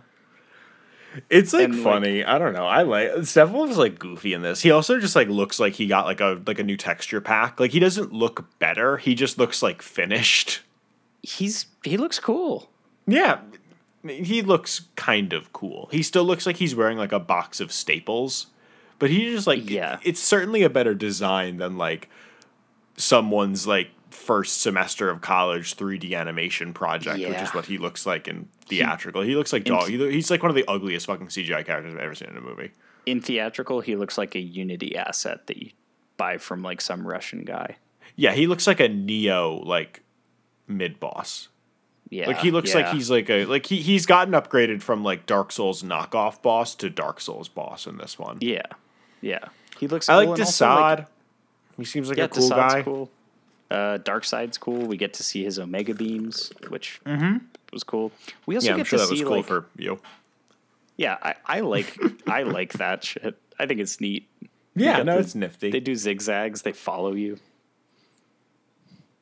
It's 1.30 1.52
like 1.54 1.66
And, 1.66 1.76
like- 1.76 1.84
funny. 1.84 2.24
I 2.24 2.38
don't 2.38 2.54
know. 2.54 2.66
I 2.66 2.84
like 2.84 3.12
Steppenwolf 3.12 3.70
is 3.70 3.78
like 3.78 4.00
goofy 4.00 4.34
in 4.34 4.42
this. 4.42 4.62
He 4.62 4.72
also 4.72 4.98
just 5.00 5.16
like 5.16 5.28
looks 5.28 5.60
like 5.60 5.74
he 5.74 5.88
got 5.88 6.06
like 6.06 6.22
a 6.22 6.42
like 6.48 6.58
a 6.60 6.64
new 6.64 6.78
texture 6.78 7.20
pack. 7.20 7.60
Like 7.60 7.72
he 7.72 7.80
doesn't 7.80 8.14
look 8.14 8.58
better. 8.60 8.96
He 8.98 9.14
just 9.14 9.38
looks 9.38 9.62
like 9.62 9.82
finished. 9.82 10.62
he's 11.22 11.66
he 11.84 11.98
looks 11.98 12.18
cool. 12.20 12.70
Yeah. 13.06 13.42
He 14.08 14.42
looks 14.42 14.82
kind 14.96 15.34
of 15.34 15.52
cool. 15.54 15.90
He 15.92 16.02
still 16.02 16.24
looks 16.24 16.46
like 16.48 16.58
he's 16.58 16.74
wearing 16.76 16.98
like 16.98 17.12
a 17.12 17.20
box 17.20 17.60
of 17.60 17.72
staples. 17.74 18.48
But 19.02 19.10
he 19.10 19.32
just 19.32 19.48
like 19.48 19.70
Yeah. 19.70 19.98
it's 20.04 20.22
certainly 20.22 20.64
a 20.64 20.70
better 20.70 20.96
design 20.96 21.58
than 21.58 21.76
like 21.78 22.08
someone's 22.98 23.68
like 23.68 23.90
first 24.10 24.62
semester 24.62 25.10
of 25.10 25.22
college 25.22 25.76
3D 25.76 26.14
animation 26.16 26.74
project, 26.74 27.18
which 27.20 27.42
is 27.42 27.54
what 27.54 27.66
he 27.66 27.78
looks 27.78 28.06
like 28.06 28.28
in 28.28 28.48
theatrical. 28.66 29.22
He, 29.22 29.36
looks 29.36 29.52
like 29.52 29.64
dog. 29.64 29.90
He, 29.90 29.98
he's 30.12 30.30
like 30.30 30.44
one 30.44 30.50
of 30.52 30.56
the 30.56 30.66
ugliest 30.68 31.08
fucking 31.08 31.28
CGI 31.28 31.66
characters 31.66 31.94
I've 31.94 32.00
ever 32.00 32.16
seen 32.16 32.30
in 32.30 32.38
a 32.38 32.42
movie. 32.42 32.72
In 33.06 33.20
theatrical, 33.22 33.82
he 33.82 33.96
looks 33.96 34.18
like 34.18 34.36
a 34.36 34.40
Unity 34.40 34.96
asset 34.96 35.48
that 35.48 35.58
you 35.58 35.72
buy 36.18 36.38
from 36.38 36.62
like 36.62 36.82
some 36.82 37.08
Russian 37.08 37.44
guy. 37.44 37.78
Yeah, 38.16 38.34
he 38.34 38.46
looks 38.48 38.68
like 38.68 38.80
a 38.80 38.90
Nioh 38.90 39.66
like 39.66 40.04
mid 40.68 41.00
boss. 41.00 41.48
Yeah, 42.10 42.28
Like 42.28 42.40
he 42.40 42.52
looks 42.52 42.76
like 42.76 42.90
he's 42.90 43.10
like 43.10 43.30
a 43.30 43.46
like 43.46 43.66
he 43.66 43.78
he's 43.82 44.06
gotten 44.06 44.34
upgraded 44.34 44.82
from 44.82 45.02
like 45.02 45.26
Dark 45.26 45.50
Souls 45.54 45.82
knockoff 45.82 46.42
boss 46.42 46.76
to 46.76 46.90
Dark 46.90 47.22
Souls 47.22 47.48
boss 47.48 47.88
in 47.88 47.98
this 47.98 48.20
one. 48.20 48.38
yeah, 48.42 48.64
yeah. 49.22 49.46
He 49.80 49.88
looks. 49.88 50.10
I 50.10 50.14
cool 50.14 50.20
like 50.32 50.40
and 50.40 50.46
also, 50.48 50.66
like, 50.68 51.00
Desaad. 51.00 51.08
he 51.78 51.86
seems 51.86 52.10
like 52.10 52.18
yeah, 52.18 52.26
a 52.26 52.28
cool 52.28 52.50
Desaad's 52.50 52.74
guy. 52.74 52.82
cool. 52.84 53.10
Uh, 53.70 53.98
Darkseid's 54.00 54.58
cool. 54.58 54.86
We 54.86 54.98
get 54.98 55.14
to 55.16 55.24
see 55.24 55.44
his 55.44 55.58
Omega 55.58 55.94
beams, 55.94 56.52
which 56.68 57.00
was 57.72 57.84
cool. 57.84 58.12
We 58.46 58.56
also 58.56 58.66
Mm-hmm. 58.66 58.68
Yeah, 58.68 58.72
I'm 58.74 58.78
get 58.80 58.88
sure 58.88 59.00
to 59.00 59.06
that 59.06 59.10
was 59.12 59.20
see 59.20 59.26
cool 59.26 59.38
like 59.38 59.46
for 59.46 59.66
you. 59.78 60.00
yeah, 60.98 61.18
I, 61.22 61.36
I 61.46 61.60
like 61.62 61.98
I 62.28 62.44
like 62.44 62.74
that 62.74 63.04
shit. 63.06 63.38
I 63.58 63.66
think 63.66 63.80
it's 63.80 64.02
neat. 64.02 64.28
Yeah, 64.76 65.04
no, 65.04 65.16
the- 65.16 65.20
it's 65.22 65.36
nifty. 65.36 65.72
They 65.72 65.80
do 65.80 65.96
zigzags. 65.96 66.64
They 66.64 66.74
follow 66.74 67.14
you. 67.14 67.40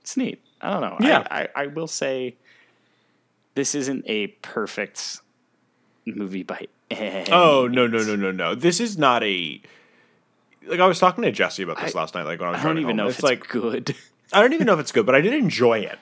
It's 0.02 0.18
neat. 0.18 0.42
I 0.62 0.72
don't 0.72 0.82
know. 0.82 0.98
Yeah. 1.00 1.26
I, 1.30 1.42
I, 1.42 1.48
I 1.64 1.68
will 1.68 1.88
say 1.88 2.36
this 3.56 3.76
isn't 3.76 4.04
a 4.08 4.28
perfect 4.28 5.20
movie 6.06 6.44
by 6.44 6.68
any 6.90 7.32
oh 7.32 7.68
no 7.68 7.86
no 7.86 8.00
no 8.04 8.16
no 8.16 8.32
no! 8.32 8.56
This 8.56 8.80
is 8.80 8.98
not 8.98 9.24
a. 9.24 9.62
Like 10.66 10.80
I 10.80 10.88
was 10.88 11.00
talking 11.00 11.24
to 11.24 11.32
Jesse 11.32 11.64
about 11.64 11.80
this 11.80 11.96
I- 11.96 12.00
last 12.00 12.16
night. 12.16 12.24
Like 12.24 12.40
when 12.40 12.50
I 12.50 12.52
was 12.54 12.62
I 12.62 12.64
don't 12.64 12.78
even 12.78 12.90
home. 12.90 12.98
know 12.98 13.08
it's 13.08 13.20
if 13.20 13.24
it's 13.24 13.24
like 13.24 13.48
good. 13.48 13.96
I 14.34 14.42
don't 14.42 14.54
even 14.54 14.68
know 14.68 14.74
if 14.74 14.80
it's 14.80 14.92
good, 14.92 15.06
but 15.06 15.16
I 15.16 15.22
did 15.22 15.34
enjoy 15.34 15.80
it. 15.80 15.98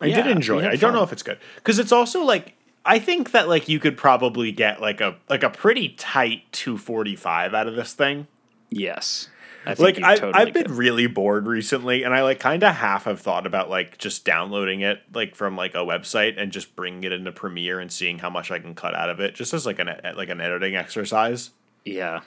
I 0.00 0.10
did 0.10 0.26
enjoy 0.26 0.60
it. 0.64 0.66
I 0.66 0.76
don't 0.76 0.92
know 0.92 1.02
if 1.02 1.12
it's 1.12 1.22
good 1.22 1.38
because 1.56 1.78
it's 1.78 1.92
also 1.92 2.24
like 2.24 2.54
I 2.84 2.98
think 2.98 3.30
that 3.30 3.48
like 3.48 3.68
you 3.70 3.78
could 3.80 3.96
probably 3.96 4.52
get 4.52 4.80
like 4.80 5.00
a 5.00 5.16
like 5.30 5.42
a 5.42 5.48
pretty 5.50 5.90
tight 5.90 6.42
two 6.52 6.76
forty 6.76 7.16
five 7.16 7.54
out 7.54 7.66
of 7.66 7.74
this 7.76 7.94
thing. 7.94 8.26
yes. 8.70 9.28
I 9.66 9.74
think 9.74 9.96
Like 10.00 10.04
I, 10.04 10.14
totally 10.16 10.34
I've 10.34 10.52
been 10.52 10.64
could. 10.66 10.72
really 10.72 11.06
bored 11.06 11.46
recently, 11.46 12.02
and 12.02 12.12
I 12.14 12.22
like 12.22 12.38
kind 12.38 12.62
of 12.62 12.74
half 12.74 13.04
have 13.04 13.18
thought 13.18 13.46
about 13.46 13.70
like 13.70 13.96
just 13.96 14.26
downloading 14.26 14.82
it 14.82 15.00
like 15.14 15.34
from 15.34 15.56
like 15.56 15.72
a 15.74 15.78
website 15.78 16.34
and 16.36 16.52
just 16.52 16.76
bringing 16.76 17.02
it 17.04 17.12
into 17.12 17.32
Premiere 17.32 17.80
and 17.80 17.90
seeing 17.90 18.18
how 18.18 18.28
much 18.28 18.50
I 18.50 18.58
can 18.58 18.74
cut 18.74 18.94
out 18.94 19.08
of 19.08 19.20
it, 19.20 19.34
just 19.34 19.54
as 19.54 19.64
like 19.64 19.78
an 19.78 19.88
like 20.18 20.28
an 20.28 20.42
editing 20.42 20.76
exercise. 20.76 21.48
Yeah. 21.86 22.20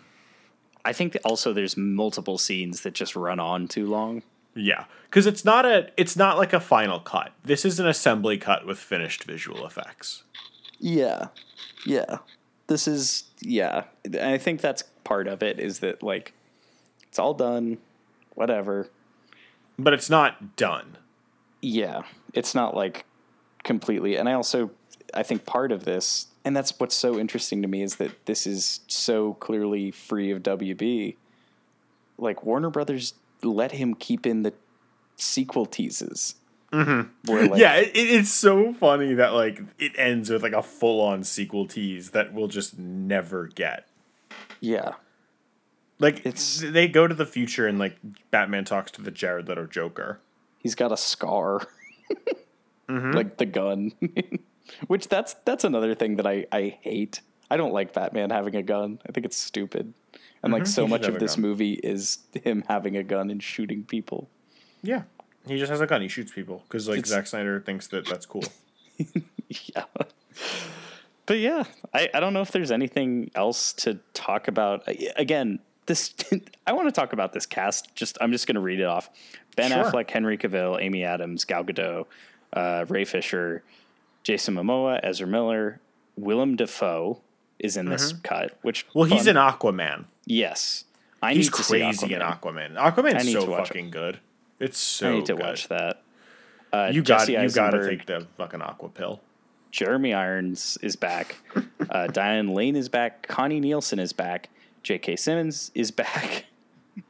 I 0.88 0.94
think 0.94 1.12
that 1.12 1.26
also 1.26 1.52
there's 1.52 1.76
multiple 1.76 2.38
scenes 2.38 2.82
that 2.82 2.94
just 2.94 3.14
run 3.14 3.42
on 3.42 3.68
too 3.68 3.88
long. 3.88 4.24
Yeah, 4.56 4.86
because 5.04 5.28
it's 5.28 5.44
not 5.44 5.66
a 5.66 5.92
it's 5.98 6.16
not 6.16 6.38
like 6.38 6.54
a 6.54 6.62
final 6.62 7.02
cut. 7.02 7.34
This 7.44 7.66
is 7.66 7.78
an 7.78 7.88
assembly 7.88 8.38
cut 8.38 8.66
with 8.66 8.80
finished 8.80 9.26
visual 9.26 9.66
effects. 9.68 10.24
Yeah. 10.80 11.28
Yeah. 11.86 12.20
This 12.68 12.88
is 12.88 13.26
yeah. 13.42 13.84
And 14.06 14.16
I 14.16 14.38
think 14.38 14.62
that's 14.62 14.84
part 15.04 15.28
of 15.28 15.44
it 15.44 15.60
is 15.60 15.80
that 15.80 16.02
like 16.02 16.34
it's 17.10 17.20
all 17.20 17.34
done, 17.34 17.80
whatever. 18.36 18.90
But 19.78 19.94
it's 19.94 20.10
not 20.10 20.56
done. 20.56 20.98
Yeah. 21.62 22.04
It's 22.34 22.56
not 22.56 22.78
like 22.78 23.04
completely 23.66 24.16
and 24.16 24.30
I 24.30 24.34
also 24.34 24.72
I 25.14 25.24
think 25.24 25.46
part 25.46 25.74
of 25.74 25.84
this 25.84 26.28
and 26.48 26.56
that's 26.56 26.80
what's 26.80 26.96
so 26.96 27.20
interesting 27.20 27.62
to 27.62 27.68
me 27.68 27.82
is 27.84 27.98
that 27.98 28.26
this 28.26 28.48
is 28.48 28.80
so 28.88 29.34
clearly 29.36 29.92
free 29.92 30.32
of 30.32 30.42
WB. 30.42 31.16
Like 32.18 32.44
Warner 32.46 32.70
Brothers 32.70 33.14
let 33.44 33.74
him 33.74 33.94
keep 33.94 34.26
in 34.26 34.42
the 34.44 34.54
sequel 35.18 35.66
teases. 35.66 36.36
Mm-hmm. 36.72 37.32
Where 37.32 37.48
like 37.48 37.60
yeah, 37.60 37.76
it, 37.76 37.90
it- 37.96 38.10
it's 38.20 38.32
so 38.32 38.74
funny 38.74 39.14
that 39.14 39.34
like 39.34 39.62
it 39.78 39.92
ends 39.98 40.30
with 40.30 40.42
like 40.44 40.54
a 40.54 40.64
full 40.64 41.00
on 41.02 41.24
sequel 41.24 41.68
tease 41.68 42.10
that 42.12 42.34
we'll 42.34 42.48
just 42.48 42.78
never 42.80 43.48
get. 43.48 43.88
yeah. 44.60 44.94
Like 46.00 46.20
It's- 46.26 46.62
it's 46.62 46.72
they 46.72 46.88
go 46.88 47.08
to 47.08 47.14
the 47.16 47.26
future 47.26 47.68
and 47.68 47.80
like 47.80 47.98
Batman 48.32 48.66
talks 48.66 48.92
to 48.92 49.02
the 49.02 49.12
Jared 49.12 49.48
Leto 49.48 49.66
Joker. 49.66 50.20
he's 50.60 50.76
got 50.76 50.92
a 50.92 50.98
scar 50.98 51.68
Mm-hmm. 52.90 53.12
like 53.20 53.38
the 53.38 53.46
gun 53.46 53.92
which 54.88 55.08
that's 55.08 55.34
that's 55.46 55.64
another 55.64 55.96
thing 55.96 56.16
that 56.18 56.28
I, 56.28 56.46
I 56.52 56.78
hate 56.82 57.22
i 57.50 57.58
don't 57.58 57.74
like 57.74 57.94
batman 57.94 58.30
having 58.30 58.56
a 58.56 58.64
gun 58.64 59.00
i 59.08 59.12
think 59.12 59.26
it's 59.26 59.38
stupid 59.38 59.94
and 60.44 60.54
like 60.54 60.66
so 60.68 60.84
Mm-hmm. 60.86 60.94
He 60.94 60.98
should 60.98 61.02
much 61.02 61.14
of 61.16 61.20
this 61.20 61.36
gun. 61.36 61.42
movie 61.42 61.74
is 61.74 62.20
him 62.34 62.64
having 62.68 62.96
a 62.98 63.04
gun 63.04 63.30
and 63.32 63.42
shooting 63.42 63.84
people 63.84 64.30
Yeah, 64.84 65.04
he 65.48 65.58
just 65.58 65.70
has 65.72 65.82
a 65.82 65.88
gun. 65.88 66.02
He 66.02 66.08
shoots 66.08 66.32
people 66.32 66.64
because 66.68 66.88
like 66.88 67.00
It's- 67.00 67.10
Zack 67.10 67.28
Snyder 67.28 67.60
thinks 67.62 67.88
that 67.88 68.06
that's 68.06 68.26
cool. 68.26 68.44
yeah 69.76 69.84
but 71.26 71.40
yeah 71.40 71.64
I, 71.94 72.10
I 72.14 72.20
don't 72.20 72.34
know 72.34 72.42
if 72.42 72.52
there's 72.52 72.72
anything 72.72 73.32
else 73.36 73.74
to 73.74 74.00
talk 74.14 74.48
about 74.48 74.84
again 75.16 75.60
this 75.86 76.14
i 76.68 76.72
want 76.74 76.88
to 76.88 76.92
talk 76.92 77.14
about 77.14 77.34
this 77.34 77.46
cast 77.46 77.94
just 77.96 78.18
i'm 78.22 78.32
just 78.32 78.48
going 78.48 78.56
to 78.56 78.62
read 78.62 78.80
it 78.80 78.86
off 78.86 79.10
ben 79.56 79.72
Sure. 79.72 79.84
affleck 79.86 80.10
henry 80.10 80.38
cavill 80.38 80.82
amy 80.82 81.04
adams 81.04 81.46
gal 81.46 81.64
gadot 81.64 82.06
uh, 82.54 82.86
ray 82.90 83.06
fisher 83.06 83.64
jason 84.28 84.56
momoa 84.56 85.00
ezra 85.04 85.26
miller 85.28 85.80
willem 86.18 86.56
dafoe 86.56 87.22
is 87.60 87.78
in 87.78 87.86
this 87.90 88.14
cut 88.24 88.58
which 88.62 88.86
Mm-hmm. 88.88 89.00
Well, 89.00 89.08
he's 89.10 89.26
fun. 89.26 89.38
an 89.38 89.52
Aquaman. 89.54 90.06
yes 90.26 90.84
i 91.22 91.34
He's 91.34 91.48
need 91.48 91.54
to 91.56 91.64
see 91.64 91.80
crazy 91.80 92.14
in 92.14 92.22
Aquaman. 92.22 92.76
Aquaman. 92.76 92.94
Aquaman's 92.94 93.32
so 93.32 93.46
watch 93.46 93.60
it. 93.62 93.68
fucking 93.70 93.90
good. 93.92 94.20
It's 94.60 94.78
so 94.80 95.10
i 95.10 95.14
need 95.16 95.26
to 95.28 95.34
good. 95.36 95.42
watch 95.44 95.68
that 95.70 96.02
uh, 96.74 96.90
You 96.94 97.02
got 97.02 97.28
you 97.28 97.50
got 97.50 97.72
to 97.72 97.88
take 97.90 98.06
the 98.06 98.28
fucking 98.38 98.62
aqua 98.62 98.90
pill. 98.90 99.22
Jeremy 99.72 100.14
Irons 100.14 100.78
is 100.82 100.96
back. 100.96 101.38
Uh, 101.90 102.06
Diane 102.08 102.50
Lane 102.54 102.76
is 102.76 102.90
back. 102.90 103.26
Connie 103.28 103.62
Nielsen 103.62 103.98
is 103.98 104.12
back. 104.12 104.50
J.K. 104.84 105.16
Simmons 105.16 105.72
is 105.74 105.90
back. 105.90 106.46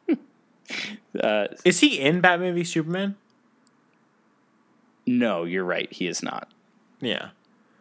uh, 1.20 1.48
Is 1.66 1.80
he 1.80 2.00
in 2.00 2.22
Batman 2.22 2.54
v 2.54 2.64
Superman? 2.64 3.16
no, 5.08 5.46
you're 5.46 5.64
right. 5.64 5.92
He 5.92 6.08
is 6.08 6.22
not. 6.22 6.48
Yeah. 7.02 7.30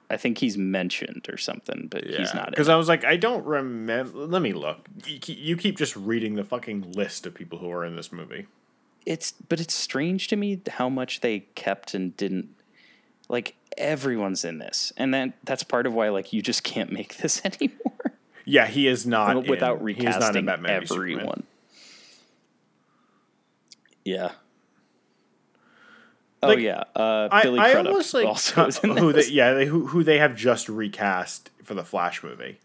I 0.08 0.16
think 0.16 0.38
he's 0.38 0.56
mentioned 0.56 1.26
or 1.28 1.36
something, 1.36 1.88
but 1.90 2.04
he's 2.04 2.32
not. 2.32 2.50
Because 2.50 2.68
I 2.68 2.76
was 2.76 2.88
like, 2.88 3.04
I 3.04 3.16
don't 3.16 3.44
remember. 3.44 4.16
Let 4.18 4.40
me 4.40 4.52
look. 4.52 4.86
You 5.04 5.56
keep, 5.56 5.76
just 5.76 5.96
reading 5.96 6.36
the 6.36 6.44
fucking 6.44 6.92
list 6.92 7.26
of 7.26 7.34
people 7.34 7.58
who 7.58 7.70
are 7.72 7.84
in 7.84 7.96
this 7.96 8.12
movie. 8.12 8.46
It's 9.04 9.32
but 9.48 9.60
it's 9.60 9.74
strange 9.74 10.28
to 10.28 10.36
me 10.36 10.60
how 10.68 10.88
much 10.88 11.20
they 11.20 11.40
kept 11.56 11.94
and 11.94 12.16
didn't. 12.16 12.50
Like 13.28 13.56
everyone's 13.76 14.44
in 14.44 14.58
this, 14.58 14.92
and 14.96 15.12
then 15.12 15.34
that's 15.42 15.64
part 15.64 15.86
of 15.86 15.94
why 15.94 16.08
like 16.10 16.32
you 16.32 16.40
just 16.40 16.62
can't 16.62 16.92
make 16.92 17.16
this 17.18 17.42
anymore 17.44 17.96
Yeah, 18.44 18.68
he 18.68 18.86
is 18.86 19.06
not 19.06 19.48
without 19.48 19.80
in, 19.80 19.88
he 19.88 20.06
is 20.06 20.16
not 20.16 20.36
in 20.36 20.46
recasting 20.46 20.46
Batman 20.46 20.80
v 20.80 20.86
Superman. 20.86 21.12
everyone. 21.14 21.42
Yeah. 24.04 24.30
Oh 26.46 26.50
Like, 26.50 26.58
yeah, 26.60 26.84
uh, 26.94 27.42
Billy 27.42 27.60
I 27.60 27.72
Crudup 27.72 27.86
almost 27.92 28.14
like 28.14 28.26
also 28.26 28.54
cut- 28.54 28.68
is 28.70 28.78
in 28.78 28.96
who 28.96 29.12
they 29.12 29.26
yeah 29.28 29.52
they, 29.54 29.66
who 29.66 29.86
who 29.86 30.02
they 30.04 30.18
have 30.18 30.36
just 30.36 30.68
recast 30.68 31.50
for 31.62 31.74
the 31.74 31.84
Flash 31.84 32.22
movie. 32.22 32.58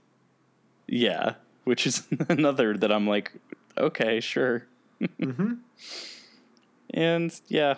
Yeah, 0.87 1.35
which 1.63 1.85
is 1.87 2.07
another 2.29 2.75
that 2.77 2.91
I'm 2.91 3.07
like, 3.07 3.31
okay, 3.77 4.19
sure. 4.19 4.65
Mm-hmm. 5.01 5.53
And 6.93 7.39
yeah, 7.47 7.75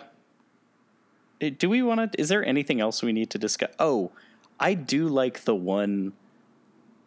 Eh, 1.40 1.50
do 1.56 1.68
we 1.68 1.82
want 1.82 2.12
to? 2.12 2.20
Is 2.20 2.28
there 2.28 2.44
anything 2.44 2.80
else 2.80 3.02
we 3.02 3.12
need 3.12 3.30
to 3.30 3.38
discuss? 3.38 3.70
Oh, 3.78 4.10
I 4.58 4.74
do 4.74 5.08
like 5.08 5.44
the 5.44 5.54
one 5.54 6.12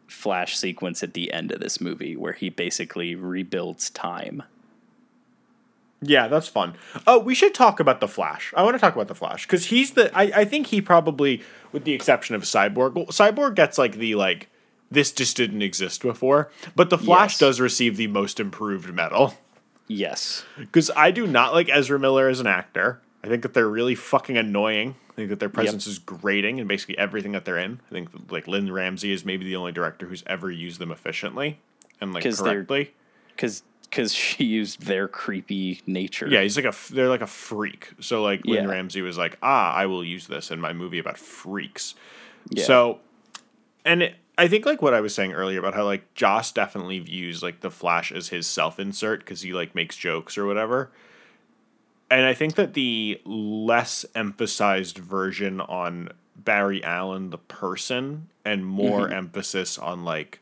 flash 0.08 0.58
sequence 0.58 1.04
at 1.04 1.14
the 1.14 1.34
end 1.34 1.52
of 1.52 1.60
this 1.60 1.82
movie 1.82 2.16
where 2.16 2.34
he 2.34 2.50
basically 2.50 3.14
rebuilds 3.16 3.90
time. 3.90 4.44
Yeah, 6.02 6.28
that's 6.28 6.48
fun. 6.48 6.76
Oh, 7.08 7.18
we 7.20 7.34
should 7.34 7.56
talk 7.56 7.80
about 7.80 8.00
the 8.02 8.08
Flash. 8.08 8.54
I 8.56 8.62
want 8.64 8.76
to 8.76 8.80
talk 8.80 8.94
about 8.94 9.08
the 9.08 9.16
Flash 9.16 9.46
because 9.48 9.66
he's 9.68 9.92
the. 9.92 10.16
I, 10.16 10.42
I 10.42 10.46
think 10.46 10.68
he 10.68 10.80
probably, 10.82 11.42
with 11.72 11.86
the 11.86 11.94
exception 11.94 12.36
of 12.36 12.44
Cyborg, 12.44 12.94
well, 12.94 13.06
Cyborg 13.08 13.56
gets 13.56 13.78
like 13.80 13.96
the 13.96 14.14
like 14.16 14.50
this 14.92 15.12
just 15.12 15.36
didn't 15.36 15.62
exist 15.64 16.02
before. 16.04 16.52
But 16.76 16.90
the 16.92 16.98
Flash 17.00 17.34
Yes. 17.34 17.40
does 17.40 17.60
receive 17.60 17.98
the 17.98 18.08
most 18.08 18.40
improved 18.40 18.94
medal 18.94 19.34
Yes. 19.88 20.46
because 20.58 20.92
I 20.96 21.12
do 21.12 21.26
not 21.26 21.54
like 21.54 21.68
Ezra 21.70 22.00
Miller 22.00 22.28
as 22.30 22.40
an 22.40 22.48
actor. 22.48 23.02
I 23.24 23.28
think 23.28 23.42
that 23.42 23.54
they're 23.54 23.68
really 23.68 23.96
fucking 23.96 24.38
annoying. 24.38 24.96
I 25.12 25.14
think 25.16 25.30
that 25.30 25.40
their 25.40 25.50
presence 25.50 25.88
is 25.88 25.98
grating 25.98 26.60
in 26.60 26.68
basically 26.68 26.98
everything 26.98 27.32
that 27.32 27.44
they're 27.44 27.58
in. 27.58 27.82
I 27.90 27.94
think 27.94 28.12
that, 28.12 28.32
like 28.32 28.48
Lynne 28.48 28.72
Ramsay 28.72 29.12
is 29.12 29.26
maybe 29.26 29.46
the 29.46 29.56
only 29.56 29.72
director 29.72 30.06
who's 30.06 30.24
ever 30.28 30.52
used 30.52 30.80
them 30.80 30.92
efficiently 30.92 31.60
and 32.00 32.14
like 32.14 32.24
correctly. 32.24 32.94
Because 33.30 33.64
because 33.90 34.14
she 34.14 34.44
used 34.44 34.82
their 34.84 35.08
creepy 35.08 35.82
nature. 35.86 36.28
Yeah, 36.28 36.42
he's 36.42 36.56
like 36.58 36.66
a 36.66 36.74
they're 36.94 37.10
like 37.10 37.22
a 37.22 37.28
freak. 37.28 37.94
So 38.00 38.22
like 38.24 38.46
Lynne 38.46 38.66
Yeah. 38.66 38.70
Ramsay 38.70 39.02
was 39.02 39.18
like, 39.18 39.38
ah, 39.42 39.74
I 39.74 39.86
will 39.86 40.04
use 40.04 40.28
this 40.28 40.52
in 40.52 40.60
my 40.60 40.74
movie 40.74 41.00
about 41.00 41.18
freaks. 41.18 41.96
Yeah. 42.50 42.64
So, 42.64 43.00
and 43.86 44.04
it, 44.04 44.16
I 44.38 44.48
think 44.48 44.66
like 44.66 44.82
what 44.82 44.94
I 44.94 45.02
was 45.02 45.16
saying 45.16 45.34
earlier 45.34 45.60
about 45.60 45.74
how 45.74 45.84
like 45.86 46.14
Joss 46.14 46.52
definitely 46.52 47.00
views 47.00 47.42
like 47.42 47.62
the 47.62 47.72
Flash 47.72 48.12
as 48.12 48.30
his 48.30 48.46
self 48.48 48.80
insert 48.80 49.20
because 49.22 49.42
he 49.42 49.54
like 49.54 49.74
makes 49.74 49.98
jokes 49.98 50.38
or 50.38 50.46
whatever. 50.46 50.92
And 52.10 52.26
I 52.26 52.34
think 52.34 52.56
that 52.56 52.74
the 52.74 53.20
less 53.26 54.06
emphasized 54.16 54.98
version 54.98 55.60
on 55.60 56.10
Barry 56.38 56.84
Allen 56.84 57.32
the 57.32 57.38
person 57.38 58.28
and 58.46 58.66
more 58.66 59.06
Mm-hmm. 59.06 59.14
emphasis 59.14 59.78
on 59.78 60.06
like 60.06 60.40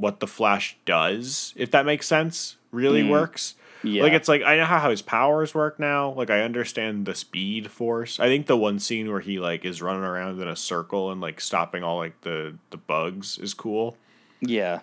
what 0.00 0.20
the 0.20 0.26
Flash 0.26 0.76
does, 0.84 1.52
if 1.56 1.70
that 1.72 1.84
makes 1.86 2.06
sense, 2.06 2.56
really 2.72 3.02
Mm. 3.02 3.10
works. 3.10 3.54
Yeah. 3.82 4.02
Like 4.02 4.12
it's 4.12 4.28
like 4.28 4.42
I 4.42 4.56
know 4.56 4.64
how 4.66 4.90
his 4.90 5.00
powers 5.00 5.54
work 5.54 5.78
now. 5.80 6.10
Like 6.12 6.28
I 6.28 6.42
understand 6.42 7.06
the 7.06 7.14
speed 7.14 7.70
force. 7.70 8.20
I 8.20 8.26
think 8.26 8.46
the 8.46 8.56
one 8.56 8.78
scene 8.78 9.10
where 9.10 9.20
he 9.20 9.38
like 9.40 9.64
is 9.64 9.80
running 9.80 10.02
around 10.04 10.40
in 10.42 10.48
a 10.48 10.56
circle 10.56 11.10
and 11.10 11.20
like 11.20 11.40
stopping 11.40 11.82
all 11.82 11.96
like 11.96 12.20
the 12.20 12.56
the 12.70 12.76
bugs 12.76 13.38
is 13.38 13.54
cool. 13.54 13.96
Yeah. 14.40 14.80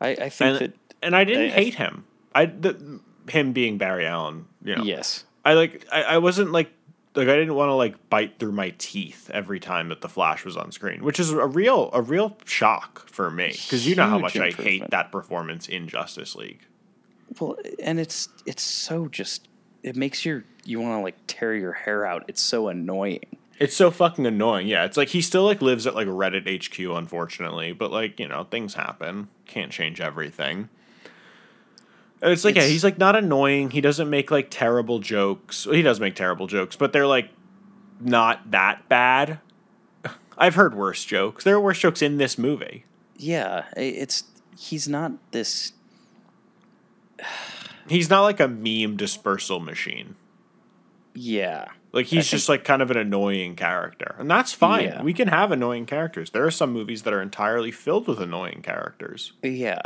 I, 0.00 0.08
I 0.08 0.28
think 0.28 0.40
And 0.40 0.58
that 0.60 0.72
and 1.02 1.16
I 1.16 1.24
didn't 1.24 1.52
I- 1.52 1.54
I- 1.54 1.56
hate 1.64 1.74
him. 1.76 2.04
I 2.34 2.44
the, 2.46 3.00
him 3.30 3.52
being 3.52 3.78
Barry 3.78 4.06
Allen. 4.06 4.44
You 4.62 4.76
know. 4.76 4.82
yes. 4.84 5.24
I 5.44 5.54
like 5.54 5.86
I, 5.90 6.02
I 6.02 6.18
wasn't 6.18 6.52
like 6.52 6.70
like 7.16 7.28
I 7.28 7.36
didn't 7.36 7.54
want 7.54 7.70
to 7.70 7.74
like 7.74 8.08
bite 8.10 8.38
through 8.38 8.52
my 8.52 8.74
teeth 8.78 9.30
every 9.32 9.58
time 9.58 9.88
that 9.88 10.00
the 10.00 10.08
Flash 10.08 10.44
was 10.44 10.56
on 10.56 10.70
screen, 10.70 11.02
which 11.02 11.18
is 11.18 11.30
a 11.30 11.46
real 11.46 11.90
a 11.92 12.02
real 12.02 12.36
shock 12.44 13.08
for 13.08 13.30
me 13.30 13.48
because 13.48 13.86
you 13.86 13.94
know 13.94 14.06
how 14.06 14.18
much 14.18 14.36
I 14.36 14.50
hate 14.50 14.90
that 14.90 15.10
performance 15.10 15.68
in 15.68 15.88
Justice 15.88 16.36
League. 16.36 16.60
Well, 17.40 17.56
and 17.82 17.98
it's 17.98 18.28
it's 18.44 18.62
so 18.62 19.08
just 19.08 19.48
it 19.82 19.96
makes 19.96 20.24
your 20.24 20.44
you 20.64 20.80
want 20.80 20.98
to 20.98 21.02
like 21.02 21.16
tear 21.26 21.54
your 21.54 21.72
hair 21.72 22.04
out. 22.04 22.24
It's 22.28 22.42
so 22.42 22.68
annoying. 22.68 23.24
It's 23.58 23.74
so 23.74 23.90
fucking 23.90 24.26
annoying. 24.26 24.66
Yeah, 24.66 24.84
it's 24.84 24.98
like 24.98 25.08
he 25.08 25.22
still 25.22 25.44
like 25.44 25.62
lives 25.62 25.86
at 25.86 25.94
like 25.94 26.08
Reddit 26.08 26.46
HQ, 26.46 26.78
unfortunately, 26.96 27.72
but 27.72 27.90
like 27.90 28.20
you 28.20 28.28
know 28.28 28.44
things 28.44 28.74
happen. 28.74 29.28
Can't 29.46 29.72
change 29.72 30.00
everything. 30.00 30.68
And 32.22 32.32
it's 32.32 32.44
like 32.44 32.56
yeah, 32.56 32.64
he's 32.66 32.82
like 32.84 32.98
not 32.98 33.14
annoying. 33.16 33.70
He 33.70 33.80
doesn't 33.80 34.08
make 34.08 34.30
like 34.30 34.48
terrible 34.50 34.98
jokes. 35.00 35.66
Well, 35.66 35.74
he 35.74 35.82
does 35.82 36.00
make 36.00 36.14
terrible 36.14 36.46
jokes, 36.46 36.74
but 36.76 36.92
they're 36.92 37.06
like 37.06 37.28
not 38.00 38.50
that 38.50 38.88
bad. 38.88 39.38
I've 40.38 40.54
heard 40.54 40.74
worse 40.74 41.04
jokes. 41.04 41.44
There 41.44 41.54
are 41.54 41.60
worse 41.60 41.78
jokes 41.78 42.00
in 42.02 42.16
this 42.16 42.38
movie. 42.38 42.84
Yeah, 43.16 43.64
it's 43.76 44.24
he's 44.58 44.88
not 44.88 45.12
this. 45.32 45.72
He's 47.88 48.10
not 48.10 48.22
like 48.22 48.40
a 48.40 48.48
meme 48.48 48.96
dispersal 48.96 49.60
machine. 49.60 50.16
Yeah, 51.14 51.68
Like 51.92 52.06
he's 52.06 52.28
just 52.28 52.48
like 52.48 52.64
kind 52.64 52.82
of 52.82 52.90
an 52.90 52.96
annoying 52.98 53.54
character, 53.54 54.16
and 54.18 54.28
that's 54.30 54.52
fine. 54.52 54.84
Yeah. 54.86 55.02
We 55.02 55.14
can 55.14 55.28
have 55.28 55.50
annoying 55.52 55.86
characters. 55.86 56.30
There 56.30 56.44
are 56.44 56.50
some 56.50 56.72
movies 56.72 57.04
that 57.04 57.14
are 57.14 57.22
entirely 57.22 57.70
filled 57.70 58.06
with 58.08 58.20
annoying 58.20 58.60
characters. 58.62 59.32
yeah. 59.42 59.80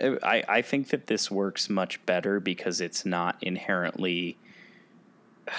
I 0.00 0.42
I 0.48 0.62
think 0.62 0.88
that 0.88 1.06
this 1.06 1.30
works 1.30 1.70
much 1.70 2.04
better 2.06 2.40
because 2.40 2.80
it's 2.80 3.04
not 3.04 3.36
inherently. 3.42 4.36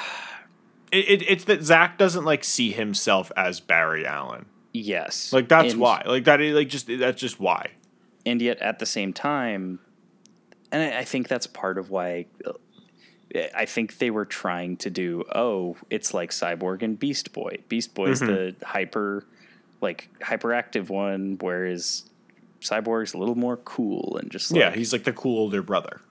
It, 0.90 1.10
it, 1.10 1.30
it's 1.30 1.44
that 1.44 1.64
Zach 1.64 1.98
doesn't 1.98 2.24
like 2.24 2.46
see 2.46 2.72
himself 2.72 3.30
as 3.36 3.60
Barry 3.60 4.08
Allen. 4.08 4.46
Yes, 4.74 5.34
Like 5.34 5.50
that's 5.50 5.74
And- 5.74 5.82
why. 5.82 6.02
Like 6.06 6.24
that 6.24 6.40
is 6.40 6.56
like 6.56 6.70
just 6.70 6.88
that's 6.88 7.20
just 7.20 7.42
why. 7.42 7.72
and 8.26 8.42
yet 8.42 8.58
at 8.60 8.80
the 8.80 8.86
same 8.86 9.12
time, 9.12 9.80
and 10.72 10.82
I, 10.82 11.00
I 11.00 11.04
think 11.04 11.28
that's 11.28 11.46
part 11.46 11.78
of 11.78 11.90
why. 11.90 12.28
I 13.54 13.66
think 13.66 13.98
they 13.98 14.10
were 14.10 14.24
trying 14.24 14.78
to 14.78 14.90
do. 14.90 15.26
Oh, 15.36 15.76
it's 15.90 16.14
like 16.14 16.32
Cyborg 16.32 16.82
and 16.82 16.98
Beast 16.98 17.34
Boy. 17.34 17.58
Beast 17.68 17.94
Boy's 17.94 18.22
mm-hmm. 18.22 18.58
the 18.60 18.66
hyper, 18.66 19.26
like 19.82 20.10
hyperactive 20.22 20.88
one, 20.90 21.38
whereas 21.42 22.10
Cyborg's 22.62 23.14
a 23.14 23.18
little 23.18 23.36
more 23.36 23.58
cool 23.58 24.18
and 24.22 24.32
just 24.32 24.52
like 24.52 24.60
yeah, 24.60 24.72
he's 24.74 24.92
like 24.94 25.04
the 25.04 25.14
cool 25.14 25.38
older 25.40 25.62
brother. 25.62 26.02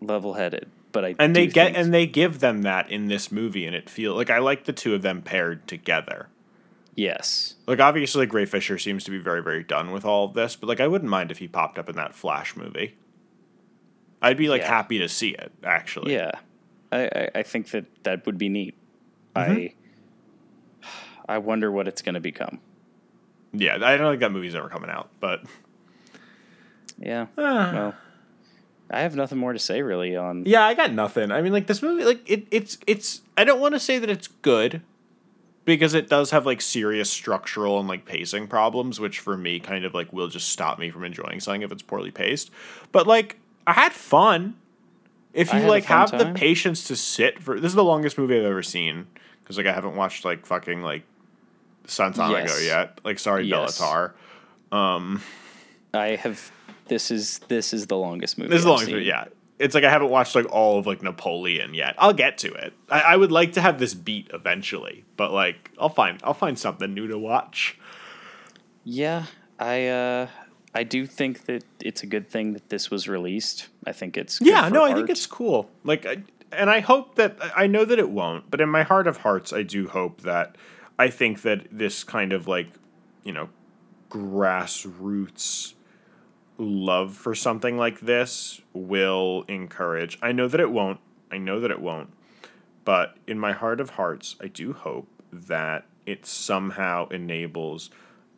level-headed. 0.00 0.68
But 0.92 1.04
I 1.04 1.14
And 1.18 1.34
they 1.36 1.46
get 1.46 1.76
and 1.76 1.92
they 1.92 2.06
give 2.06 2.40
them 2.40 2.62
that 2.62 2.90
in 2.90 3.06
this 3.08 3.30
movie 3.32 3.66
and 3.66 3.74
it 3.74 3.90
feel 3.90 4.14
like 4.14 4.30
I 4.30 4.38
like 4.38 4.64
the 4.64 4.72
two 4.72 4.94
of 4.94 5.02
them 5.02 5.20
paired 5.22 5.66
together. 5.68 6.28
yes, 6.94 7.54
Like 7.66 7.80
obviously 7.80 8.20
like 8.24 8.32
Ray 8.32 8.46
Fisher 8.46 8.78
seems 8.78 9.04
to 9.04 9.10
be 9.10 9.18
very 9.18 9.42
very 9.42 9.62
done 9.62 9.90
with 9.90 10.04
all 10.04 10.24
of 10.26 10.34
this, 10.34 10.56
but 10.56 10.68
like 10.68 10.80
I 10.80 10.86
wouldn't 10.86 11.10
mind 11.10 11.30
if 11.30 11.38
he 11.38 11.48
popped 11.48 11.78
up 11.78 11.88
in 11.90 11.96
that 11.96 12.14
Flash 12.14 12.56
movie. 12.56 12.96
I'd 14.22 14.38
be 14.38 14.48
like 14.48 14.62
Yeah. 14.62 14.68
happy 14.68 14.98
to 15.00 15.08
see 15.08 15.30
it 15.30 15.52
actually. 15.62 16.14
yeah, 16.14 16.30
I, 16.90 17.04
I 17.04 17.28
I 17.36 17.42
think 17.42 17.70
that 17.72 17.84
that 18.04 18.24
would 18.24 18.38
be 18.38 18.48
neat. 18.48 18.74
Mm-hmm. 19.34 19.52
I 19.52 19.74
I 21.34 21.38
wonder 21.38 21.70
what 21.70 21.88
it's 21.88 22.00
going 22.00 22.14
to 22.14 22.20
become. 22.20 22.60
Yeah, 23.52 23.74
I 23.82 23.96
don't 23.96 24.12
think 24.12 24.20
that 24.20 24.32
movie's 24.32 24.54
ever 24.54 24.68
coming 24.68 24.90
out, 24.90 25.10
but 25.20 25.40
Yeah. 26.98 27.26
Ah. 27.36 27.72
well, 27.72 27.94
I 28.90 29.00
have 29.00 29.14
nothing 29.16 29.38
more 29.38 29.52
to 29.52 29.58
say 29.58 29.82
really 29.82 30.16
on. 30.16 30.44
Yeah, 30.46 30.64
I 30.64 30.74
got 30.74 30.92
nothing. 30.92 31.30
I 31.30 31.42
mean, 31.42 31.52
like 31.52 31.66
this 31.66 31.82
movie, 31.82 32.04
like 32.04 32.28
it, 32.30 32.46
it's, 32.50 32.78
it's. 32.86 33.22
I 33.36 33.44
don't 33.44 33.60
want 33.60 33.74
to 33.74 33.80
say 33.80 33.98
that 33.98 34.08
it's 34.08 34.28
good, 34.28 34.80
because 35.64 35.92
it 35.94 36.08
does 36.08 36.30
have 36.30 36.46
like 36.46 36.60
serious 36.60 37.10
structural 37.10 37.78
and 37.80 37.88
like 37.88 38.04
pacing 38.04 38.46
problems, 38.46 38.98
which 39.00 39.18
for 39.18 39.36
me 39.36 39.58
kind 39.60 39.84
of 39.84 39.92
like 39.92 40.12
will 40.12 40.28
just 40.28 40.48
stop 40.48 40.78
me 40.78 40.90
from 40.90 41.04
enjoying 41.04 41.40
something 41.40 41.62
if 41.62 41.72
it's 41.72 41.82
poorly 41.82 42.10
paced. 42.12 42.50
But 42.92 43.06
like, 43.06 43.38
I 43.66 43.72
had 43.72 43.92
fun. 43.92 44.54
If 45.34 45.52
you 45.52 45.60
like 45.60 45.84
have 45.84 46.12
the 46.12 46.32
patience 46.34 46.84
to 46.88 46.96
sit 46.96 47.42
for 47.42 47.60
this 47.60 47.70
is 47.72 47.74
the 47.74 47.84
longest 47.84 48.16
movie 48.16 48.38
I've 48.38 48.44
ever 48.46 48.62
seen 48.62 49.06
because 49.42 49.58
like 49.58 49.66
I 49.66 49.72
haven't 49.72 49.94
watched 49.96 50.24
like 50.24 50.46
fucking 50.46 50.80
like 50.80 51.02
Sátántangó 51.86 52.30
Yes. 52.46 52.64
yet. 52.64 53.00
Like 53.04 53.18
sorry, 53.18 53.44
Yes. 53.46 53.78
Béla 53.78 54.14
Tarr. 54.72 55.20
I 55.92 56.16
have. 56.16 56.52
This 56.88 57.10
is 57.10 57.40
this 57.48 57.72
is 57.72 57.86
the 57.86 57.96
longest 57.96 58.38
movie. 58.38 58.50
This 58.50 58.58
is 58.58 58.64
the 58.64 58.70
I've 58.70 58.72
longest 58.72 58.86
seen. 58.86 58.94
movie, 58.96 59.06
yeah. 59.06 59.24
It's 59.58 59.74
like 59.74 59.84
I 59.84 59.90
haven't 59.90 60.10
watched 60.10 60.34
like 60.34 60.46
all 60.50 60.78
of 60.78 60.86
like 60.86 61.02
Napoleon 61.02 61.72
yet. 61.74 61.94
I'll 61.98 62.12
get 62.12 62.38
to 62.38 62.52
it. 62.52 62.74
I, 62.90 63.00
I 63.00 63.16
would 63.16 63.32
like 63.32 63.52
to 63.52 63.60
have 63.60 63.78
this 63.78 63.94
beat 63.94 64.30
eventually, 64.32 65.04
but 65.16 65.32
like 65.32 65.70
I'll 65.78 65.88
find 65.88 66.20
I'll 66.22 66.34
find 66.34 66.58
something 66.58 66.92
new 66.92 67.06
to 67.08 67.18
watch. 67.18 67.78
Yeah, 68.84 69.24
I 69.58 69.86
uh, 69.86 70.28
I 70.76 70.82
do 70.82 71.06
think 71.06 71.46
that 71.46 71.64
it's 71.80 72.02
a 72.02 72.06
good 72.06 72.28
thing 72.28 72.52
that 72.52 72.68
this 72.68 72.90
was 72.90 73.08
released. 73.08 73.68
I 73.86 73.92
think 73.92 74.18
it's 74.18 74.42
Yeah, 74.42 74.68
no, 74.68 74.84
I 74.84 74.92
think 74.92 75.08
it's 75.08 75.26
cool. 75.26 75.70
Like, 75.84 76.04
I, 76.04 76.18
and 76.52 76.68
I 76.68 76.80
hope 76.80 77.14
that 77.14 77.38
I 77.56 77.66
know 77.66 77.86
that 77.86 77.98
it 77.98 78.10
won't, 78.10 78.50
but 78.50 78.60
in 78.60 78.68
my 78.68 78.82
heart 78.82 79.06
of 79.06 79.18
hearts, 79.18 79.54
I 79.54 79.62
do 79.62 79.88
hope 79.88 80.20
that 80.20 80.56
I 80.98 81.08
think 81.08 81.40
that 81.42 81.66
this 81.72 82.04
kind 82.04 82.34
of 82.34 82.46
like, 82.46 82.68
you 83.24 83.32
know, 83.32 83.48
grassroots 84.10 85.72
love 86.58 87.14
for 87.14 87.34
something 87.34 87.76
like 87.76 88.00
this 88.00 88.60
will 88.72 89.44
encourage. 89.48 90.18
I 90.22 90.32
know 90.32 90.48
that 90.48 90.60
it 90.60 90.70
won't. 90.70 91.00
I 91.30 91.38
know 91.38 91.60
that 91.60 91.70
it 91.70 91.80
won't. 91.80 92.12
But 92.84 93.16
in 93.26 93.38
my 93.38 93.52
heart 93.52 93.80
of 93.80 93.90
hearts, 93.90 94.36
I 94.40 94.46
do 94.46 94.72
hope 94.72 95.08
that 95.32 95.86
it 96.06 96.24
somehow 96.24 97.08
enables 97.08 97.90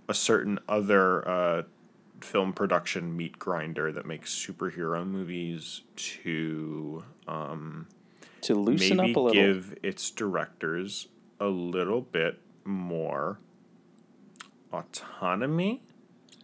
a 0.08 0.14
certain 0.14 0.58
other 0.68 1.28
uh, 1.28 1.62
film 2.20 2.52
production 2.52 3.16
meat 3.16 3.38
grinder 3.38 3.92
that 3.92 4.06
makes 4.06 4.34
superhero 4.34 5.06
movies 5.06 5.82
to 5.96 7.04
um, 7.26 7.86
to 8.40 8.54
loosen 8.54 8.96
maybe 8.96 9.10
up 9.10 9.16
a 9.16 9.20
little. 9.20 9.42
give 9.42 9.76
its 9.82 10.10
directors 10.10 11.08
a 11.38 11.46
little 11.46 12.00
bit 12.00 12.40
more 12.64 13.38
autonomy. 14.72 15.82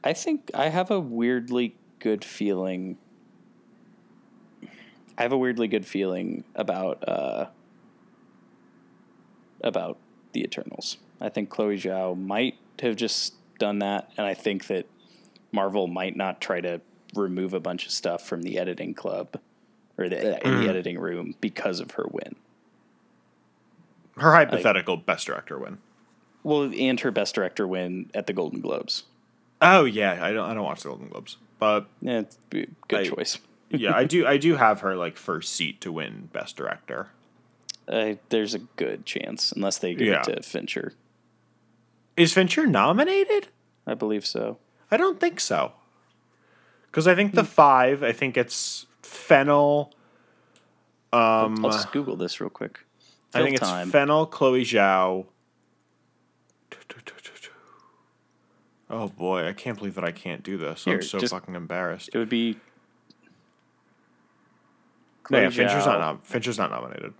I 0.04 0.12
think 0.12 0.50
I 0.52 0.68
have 0.68 0.90
a 0.90 1.00
weirdly 1.00 1.74
good 1.98 2.24
feeling. 2.24 2.98
I 5.16 5.22
have 5.22 5.32
a 5.32 5.38
weirdly 5.38 5.66
good 5.66 5.86
feeling 5.86 6.44
about 6.54 7.08
uh, 7.08 7.46
about 9.62 9.96
the 10.32 10.42
Eternals. 10.42 10.98
I 11.20 11.30
think 11.30 11.48
Chloe 11.48 11.78
Zhao 11.78 12.18
might 12.18 12.56
have 12.80 12.96
just 12.96 13.34
done 13.58 13.78
that, 13.78 14.10
and 14.18 14.26
I 14.26 14.34
think 14.34 14.66
that 14.66 14.86
Marvel 15.52 15.86
might 15.86 16.16
not 16.16 16.40
try 16.40 16.60
to 16.60 16.80
remove 17.14 17.54
a 17.54 17.60
bunch 17.60 17.86
of 17.86 17.92
stuff 17.92 18.26
from 18.26 18.42
the 18.42 18.58
editing 18.58 18.92
club 18.92 19.38
or 19.96 20.08
the, 20.08 20.44
in 20.46 20.52
Mm. 20.54 20.62
the 20.64 20.68
editing 20.68 20.98
room 20.98 21.34
because 21.40 21.80
of 21.80 21.92
her 21.92 22.06
win. 22.10 22.34
Her 24.18 24.32
hypothetical 24.32 24.96
best 24.96 25.28
director 25.28 25.58
win. 25.58 25.78
Well, 26.42 26.70
and 26.76 27.00
her 27.00 27.10
Best 27.10 27.34
Director 27.36 27.66
win 27.66 28.10
at 28.12 28.26
the 28.26 28.34
Golden 28.34 28.60
Globes. 28.60 29.04
Oh 29.64 29.84
yeah, 29.84 30.18
I 30.24 30.32
don't 30.32 30.48
I 30.48 30.54
don't 30.54 30.64
watch 30.64 30.82
the 30.82 30.88
Golden 30.90 31.08
Globes, 31.08 31.36
but 31.58 31.86
Yeah, 32.00 32.20
it's 32.20 32.36
a 32.52 32.66
good 32.88 32.98
I- 33.00 33.08
choice. 33.08 33.38
yeah, 33.70 33.94
I 33.96 34.04
do 34.04 34.26
I 34.26 34.36
do 34.36 34.56
have 34.56 34.80
her 34.80 34.94
like 34.96 35.16
first 35.16 35.52
seat 35.54 35.80
to 35.82 35.90
win 35.92 36.28
Best 36.32 36.56
Director. 36.56 37.08
Uh, 37.86 38.14
there's 38.30 38.54
a 38.54 38.60
good 38.60 39.04
chance, 39.04 39.52
unless 39.52 39.78
they 39.78 39.94
give 39.94 40.06
Yeah. 40.08 40.20
it 40.22 40.36
to 40.36 40.42
Fincher. 40.42 40.94
Is 42.16 42.32
Fincher 42.32 42.66
nominated? 42.66 43.48
I 43.86 43.94
believe 43.94 44.24
so. 44.24 44.58
I 44.90 44.96
don't 44.96 45.20
think 45.20 45.38
so. 45.40 45.72
Because 46.86 47.06
I 47.08 47.14
think 47.14 47.34
the 47.34 47.44
five, 47.44 48.02
I 48.02 48.12
think 48.12 48.36
it's 48.38 48.86
Fennell. 49.02 49.92
Um, 51.12 51.64
I'll 51.64 51.70
just 51.72 51.92
Google 51.92 52.16
this 52.16 52.40
real 52.40 52.50
quick. 52.50 52.80
I 53.34 53.38
Fill 53.38 53.46
think 53.46 53.56
it's. 53.60 53.90
Fennell, 53.90 54.26
Chloe 54.26 54.62
Zhao. 54.64 55.26
Oh 58.96 59.08
boy, 59.08 59.48
I 59.48 59.52
can't 59.52 59.76
believe 59.76 59.96
that 59.96 60.04
I 60.04 60.12
can't 60.12 60.44
do 60.44 60.56
this. 60.56 60.84
Here, 60.84 60.94
I'm 60.96 61.02
so 61.02 61.18
just- 61.18 61.32
fucking 61.32 61.56
embarrassed. 61.56 62.10
it 62.12 62.18
would 62.18 62.28
be. 62.28 62.60
No, 65.30 65.40
yeah, 65.40 65.50
Fincher's 65.50 65.84
not 65.86 65.98
nom- 65.98 66.20
Fincher's 66.22 66.58
not 66.58 66.70
nominated. 66.70 67.12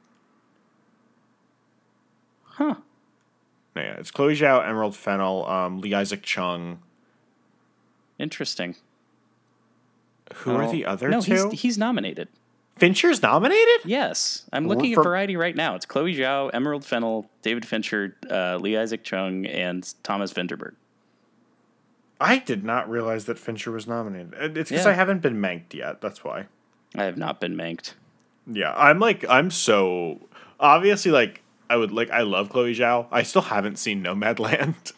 Huh. 2.45 2.75
No, 3.75 3.83
yeah, 3.83 3.95
it's 3.95 4.11
Chloe 4.13 4.37
Zhao, 4.37 4.65
Emerald 4.65 4.95
Fennell, 4.95 5.45
um, 5.47 5.81
Lee 5.81 5.95
Isaac 5.95 6.23
Chung. 6.23 6.81
Interesting. 8.19 8.77
Who 10.35 10.55
are 10.55 10.63
Oh, 10.65 10.71
the 10.71 10.87
other 10.87 11.09
no, 11.09 11.21
two? 11.21 11.49
he's 11.51 11.61
he's 11.63 11.79
nominated. 11.79 12.29
Fincher's 12.77 13.21
nominated? 13.23 13.81
Yes, 13.85 14.47
I'm 14.53 14.69
looking 14.69 14.95
For- 14.95 15.01
at 15.01 15.05
Variety 15.05 15.37
right 15.37 15.57
now. 15.57 15.75
It's 15.75 15.87
Chloe 15.87 16.15
Zhao, 16.15 16.51
Emerald 16.53 16.85
Fennell, 16.85 17.29
David 17.43 17.67
Fincher, 17.67 18.17
uh, 18.31 18.59
Lee 18.61 18.77
Isaac 18.77 19.03
Chung, 19.03 19.47
and 19.47 19.93
Thomas 20.05 20.33
Vinterberg. 20.33 20.75
I 22.21 22.39
did 22.39 22.65
not 22.65 22.89
realize 22.89 23.25
that 23.27 23.39
Fincher 23.39 23.71
was 23.71 23.87
nominated. 23.87 24.57
It's 24.57 24.71
because 24.71 24.85
Yeah. 24.87 24.91
I 24.93 24.95
haven't 24.95 25.21
been 25.21 25.41
manked 25.41 25.75
yet. 25.75 26.01
That's 26.01 26.23
why. 26.25 26.47
I 26.95 27.05
have 27.05 27.17
not 27.17 27.41
been 27.41 27.57
manked. 27.57 27.95
Yeah, 28.47 28.73
I'm 28.77 28.99
like 29.01 29.25
I'm 29.29 29.51
so 29.51 30.21
obviously 30.61 31.11
like 31.11 31.43
I 31.69 31.77
would 31.77 31.91
like 31.93 32.11
I 32.11 32.23
love 32.23 32.51
Chloe 32.51 32.75
Zhao. 32.75 33.07
I 33.11 33.23
still 33.23 33.43
haven't 33.43 33.79
seen 33.79 34.03
Nomadland 34.05 34.93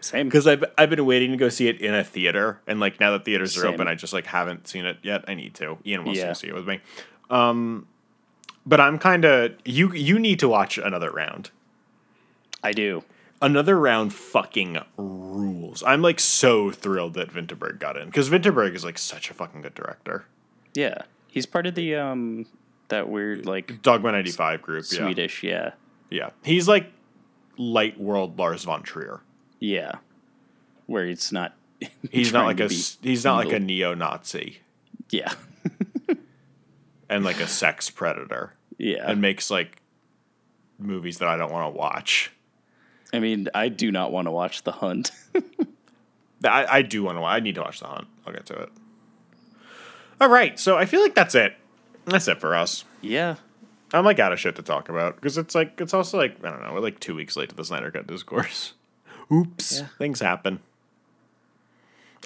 Same. 0.00 0.28
because 0.28 0.46
I've 0.46 0.62
I've 0.78 0.90
been 0.90 1.04
waiting 1.06 1.30
to 1.32 1.36
go 1.36 1.48
see 1.48 1.68
it 1.68 1.80
in 1.80 1.94
a 1.94 2.04
theater, 2.04 2.60
and 2.66 2.78
like 2.78 3.00
now 3.00 3.10
that 3.12 3.24
theaters 3.24 3.56
are 3.58 3.66
open, 3.66 3.88
I 3.88 3.94
just 3.94 4.12
like 4.12 4.26
haven't 4.26 4.68
seen 4.68 4.84
it 4.84 4.98
yet. 5.02 5.24
I 5.26 5.34
need 5.34 5.54
to. 5.54 5.78
Ian 5.86 6.04
wants 6.04 6.20
Yeah. 6.20 6.28
to 6.28 6.34
see 6.34 6.48
it 6.48 6.54
with 6.54 6.68
me. 6.68 6.80
Um, 7.30 7.88
but 8.66 8.80
I'm 8.80 8.98
kind 8.98 9.24
of 9.24 9.54
you. 9.64 9.92
You 9.94 10.18
need 10.18 10.38
to 10.40 10.48
watch 10.48 10.76
another 10.78 11.10
round. 11.10 11.50
I 12.62 12.72
do. 12.72 13.02
Another 13.42 13.78
round 13.78 14.14
fucking 14.14 14.78
rules. 14.96 15.82
I'm 15.86 16.00
like 16.02 16.18
so 16.20 16.70
thrilled 16.70 17.14
that 17.14 17.30
Vinterberg 17.30 17.78
got 17.78 17.96
in 17.96 18.06
because 18.06 18.30
Vinterberg 18.30 18.74
is 18.74 18.84
like 18.84 18.98
such 18.98 19.30
a 19.30 19.34
fucking 19.34 19.62
good 19.62 19.74
director. 19.74 20.24
Yeah, 20.74 21.02
he's 21.28 21.44
part 21.46 21.66
of 21.66 21.74
the 21.74 21.96
um 21.96 22.46
that 22.88 23.08
weird 23.08 23.44
like 23.46 23.82
Dogma 23.82 24.12
95 24.12 24.62
group. 24.62 24.84
Yeah. 24.90 24.98
Swedish. 24.98 25.42
Yeah, 25.42 25.72
Yeah. 26.10 26.30
He's 26.44 26.66
like 26.68 26.90
light 27.58 27.98
world 28.00 28.38
Lars 28.38 28.64
von 28.64 28.82
Trier. 28.82 29.20
yeah, 29.60 29.96
where 30.86 31.04
it's 31.04 31.30
not. 31.32 31.54
He's 32.10 32.32
not 32.32 32.46
like 32.46 32.58
a 32.60 32.68
he's 32.68 33.22
not 33.22 33.36
like 33.36 33.52
a 33.52 33.60
neo-Nazi 33.60 34.60
Yeah, 35.10 35.30
and 37.10 37.22
like 37.22 37.38
a 37.38 37.46
sex 37.46 37.90
predator 37.90 38.54
yeah. 38.78 39.10
and 39.10 39.20
makes 39.20 39.50
like 39.50 39.82
movies 40.78 41.18
that 41.18 41.28
I 41.28 41.36
don't 41.36 41.52
want 41.52 41.74
to 41.74 41.78
watch. 41.78 42.32
I 43.12 43.18
mean, 43.20 43.48
I 43.54 43.68
do 43.68 43.90
not 43.92 44.12
want 44.12 44.26
to 44.26 44.30
watch 44.32 44.62
The 44.64 44.72
Hunt. 44.72 45.10
I, 46.44 46.66
I 46.78 46.82
do 46.82 47.02
want 47.02 47.18
to 47.18 47.24
I 47.24 47.40
need 47.40 47.54
to 47.54 47.62
watch 47.62 47.80
The 47.80 47.86
Hunt. 47.86 48.06
I'll 48.26 48.32
get 48.32 48.46
to 48.46 48.54
it. 48.54 48.68
All 50.20 50.28
right, 50.28 50.58
so 50.58 50.76
I 50.76 50.84
feel 50.86 51.00
like 51.02 51.14
that's 51.14 51.34
it. 51.34 51.54
That's 52.06 52.28
it 52.28 52.40
for 52.40 52.54
us. 52.54 52.84
yeah, 53.02 53.36
I'm 53.92 54.04
like 54.04 54.18
out 54.18 54.32
of 54.32 54.40
shit 54.40 54.56
to 54.56 54.62
talk 54.62 54.88
about 54.88 55.16
because 55.16 55.38
it's 55.38 55.54
like 55.54 55.80
it's 55.80 55.94
also 55.94 56.16
like 56.18 56.36
I 56.44 56.50
don't 56.50 56.62
know 56.62 56.72
we're 56.72 56.80
like 56.80 57.00
two 57.00 57.14
weeks 57.14 57.36
late 57.36 57.48
to 57.50 57.54
the 57.54 57.64
Snyder 57.64 57.90
Cut 57.90 58.06
discourse. 58.06 58.74
Oops, 59.32 59.78
Yeah. 59.80 59.86
things 59.98 60.20
happen. 60.20 60.60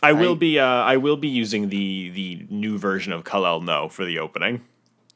I 0.02 0.12
will 0.12 0.34
be 0.36 0.58
uh, 0.58 0.64
I 0.66 0.96
will 0.96 1.16
be 1.16 1.28
using 1.28 1.68
the 1.68 2.10
the 2.10 2.46
new 2.50 2.78
version 2.78 3.12
of 3.12 3.24
Ketel 3.24 3.60
One 3.60 3.88
for 3.90 4.04
the 4.04 4.18
opening. 4.18 4.62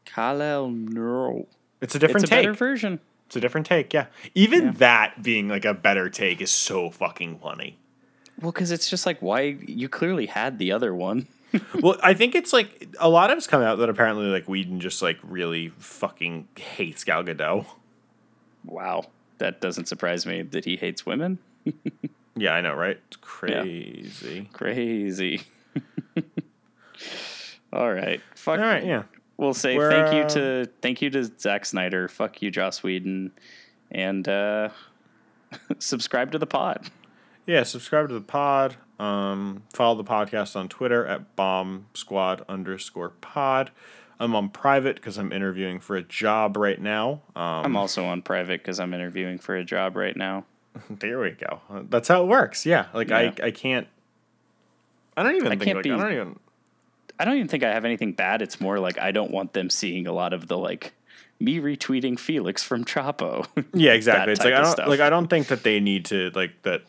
Ketel 0.05 0.67
One. 0.71 1.47
It's 1.81 1.95
a 1.95 1.99
different 1.99 2.25
It's 2.25 2.31
a 2.33 2.35
take. 2.35 2.43
better 2.45 2.55
version. 2.55 3.01
It's 3.35 3.37
a 3.37 3.41
different 3.41 3.67
take. 3.67 3.93
Yeah, 3.93 4.07
even 4.35 4.67
Yeah. 4.67 4.73
that 4.79 5.23
being 5.25 5.49
like 5.49 5.65
a 5.65 5.75
better 5.75 6.09
take 6.09 6.41
is 6.41 6.53
so 6.53 6.89
fucking 6.91 7.39
funny. 7.41 7.79
Well, 8.41 8.53
because 8.53 8.71
it's 8.71 8.89
just 8.89 9.07
like 9.07 9.21
why 9.21 9.41
you 9.67 9.89
clearly 9.89 10.27
had 10.27 10.59
the 10.59 10.71
other 10.73 10.95
one. 10.95 11.27
well, 11.83 11.97
I 12.03 12.15
think 12.15 12.35
it's 12.37 12.53
like 12.53 12.89
a 13.01 13.09
lot 13.09 13.31
of 13.31 13.39
it's 13.39 13.47
come 13.49 13.63
out 13.63 13.79
that 13.79 13.89
apparently 13.89 14.27
like 14.27 14.49
Whedon 14.49 14.79
just 14.81 15.03
like 15.03 15.19
really 15.23 15.71
fucking 15.79 16.47
hates 16.57 17.03
Gal 17.05 17.25
Gadot. 17.25 17.67
Wow, 18.65 19.07
that 19.39 19.61
doesn't 19.61 19.87
surprise 19.87 20.27
me 20.27 20.43
that 20.43 20.65
he 20.65 20.77
hates 20.77 21.05
women. 21.05 21.39
Yeah, 22.37 22.55
I 22.55 22.63
know, 22.63 22.75
right? 22.75 22.99
It's 23.07 23.17
crazy. 23.21 24.49
Crazy. 24.53 25.43
All 27.73 27.93
right. 27.93 28.21
Fuck. 28.35 28.59
All 28.59 28.65
right, 28.67 28.85
yeah. 28.85 29.05
We'll 29.37 29.55
say 29.55 29.77
We're, 29.77 29.91
thank 29.91 30.15
you 30.15 30.29
to 30.35 30.71
thank 30.81 31.03
you 31.03 31.11
to 31.11 31.25
Zack 31.39 31.67
Snyder. 31.67 32.09
Fuck 32.09 32.41
you, 32.43 32.51
Joss 32.51 32.83
Whedon, 32.83 33.33
and 33.91 34.29
uh, 34.29 34.69
subscribe 35.79 36.33
to 36.33 36.39
the 36.39 36.47
pod. 36.47 36.89
Yeah, 37.47 37.63
subscribe 37.65 38.09
to 38.09 38.15
the 38.15 38.21
pod. 38.21 38.77
Um, 38.99 39.65
follow 39.73 39.97
the 39.97 40.05
podcast 40.05 40.57
on 40.57 40.69
Twitter 40.69 41.05
at 41.05 41.35
bomb 41.37 41.87
squad 41.95 42.45
underscore 42.49 43.11
pod. 43.11 43.71
I'm 44.21 44.37
on 44.37 44.49
private 44.51 44.97
because 44.97 45.19
I'm 45.19 45.33
interviewing 45.33 45.81
for 45.81 45.97
a 45.97 46.03
job 46.03 46.57
right 46.57 46.81
now. 46.81 47.23
Um, 47.35 47.65
I'm 47.65 47.77
also 47.77 48.05
on 48.05 48.23
private 48.23 48.63
because 48.63 48.79
I'm 48.79 48.95
interviewing 48.95 49.39
for 49.39 49.57
a 49.57 49.65
job 49.65 49.97
right 49.97 50.17
now. 50.17 50.45
there 50.91 51.19
we 51.21 51.33
go. 51.33 51.61
That's 51.91 52.09
how 52.09 52.23
it 52.23 52.27
works. 52.27 52.65
Yeah, 52.65 52.87
like 52.95 53.09
Yeah. 53.09 53.19
I, 53.19 53.35
I 53.43 53.51
can't. 53.51 53.89
I 55.17 55.23
don't 55.23 55.37
even 55.37 55.49
I 55.49 55.51
think 55.51 55.63
can't 55.63 55.77
like 55.77 55.85
be- 55.85 55.93
I 55.93 55.97
don't 55.97 56.13
even. 56.13 56.39
I 57.19 57.25
don't 57.25 57.37
even 57.37 57.49
think 57.49 57.63
I 57.63 57.73
have 57.73 57.85
anything 57.85 58.13
bad. 58.13 58.43
It's 58.43 58.61
more 58.61 58.79
like 58.79 58.99
I 58.99 59.13
don't 59.13 59.31
want 59.31 59.53
them 59.53 59.71
seeing 59.71 60.07
a 60.07 60.13
lot 60.13 60.33
of 60.33 60.49
the 60.49 60.59
like 60.59 60.93
me 61.41 61.59
retweeting 61.59 62.19
Felix 62.19 62.63
from 62.63 62.85
Chapo. 62.85 63.47
Yeah, 63.75 63.93
exactly. 63.93 64.33
It's 64.33 64.45
like 64.45 64.55
I 64.55 64.63
don't 64.63 64.73
stuff. 64.73 64.89
like 64.89 65.01
I 65.01 65.11
don't 65.11 65.29
think 65.29 65.49
that 65.49 65.63
they 65.63 65.81
need 65.81 66.07
to 66.07 66.31
like 66.35 66.63
that. 66.63 66.83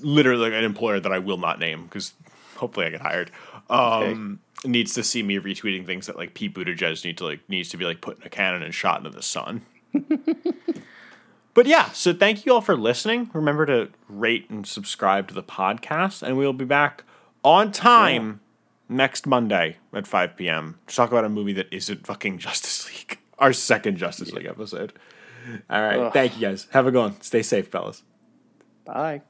Literally, 0.00 0.50
like 0.50 0.58
an 0.58 0.64
employer 0.64 1.00
that 1.00 1.12
I 1.12 1.18
will 1.18 1.36
not 1.36 1.58
name 1.58 1.84
because 1.84 2.14
hopefully 2.56 2.86
I 2.86 2.90
get 2.90 3.00
hired. 3.00 3.30
Um, 3.68 4.40
needs 4.64 4.94
to 4.94 5.02
see 5.02 5.22
me 5.22 5.38
retweeting 5.38 5.86
things 5.86 6.06
that 6.06 6.16
like 6.16 6.34
Pete 6.34 6.54
Buttigieg 6.54 7.04
need 7.04 7.18
to 7.18 7.24
like 7.24 7.40
needs 7.48 7.68
to 7.70 7.76
be 7.76 7.84
like 7.84 8.00
put 8.00 8.18
in 8.18 8.26
a 8.26 8.30
cannon 8.30 8.62
and 8.62 8.74
shot 8.74 8.98
into 8.98 9.10
the 9.10 9.22
sun. 9.22 9.62
but 11.54 11.66
yeah, 11.66 11.90
so 11.92 12.12
thank 12.12 12.46
you 12.46 12.54
all 12.54 12.60
for 12.60 12.76
listening. 12.76 13.30
Remember 13.32 13.66
to 13.66 13.90
rate 14.08 14.48
and 14.50 14.66
subscribe 14.66 15.28
to 15.28 15.34
the 15.34 15.42
podcast, 15.42 16.22
and 16.22 16.36
we'll 16.36 16.52
be 16.52 16.64
back 16.64 17.04
on 17.44 17.72
time 17.72 18.40
next 18.92 19.26
Monday 19.26 19.76
at 19.92 20.06
5 20.06 20.36
p.m. 20.36 20.78
to 20.86 20.94
talk 20.94 21.10
about 21.10 21.24
a 21.24 21.28
movie 21.28 21.52
that 21.54 21.66
isn't 21.70 22.06
fucking 22.06 22.38
Justice 22.46 22.88
League. 22.88 23.18
Our 23.38 23.52
second 23.52 23.96
Justice 23.96 24.32
League 24.32 24.46
episode. 24.46 24.92
All 25.68 25.82
right. 25.82 25.98
Ugh. 25.98 26.12
Thank 26.12 26.36
you 26.36 26.42
guys. 26.42 26.68
Have 26.70 26.86
a 26.86 26.90
good 26.92 27.00
one. 27.00 27.20
Stay 27.20 27.42
safe, 27.42 27.68
fellas. 27.68 28.02
Bye. 28.84 29.22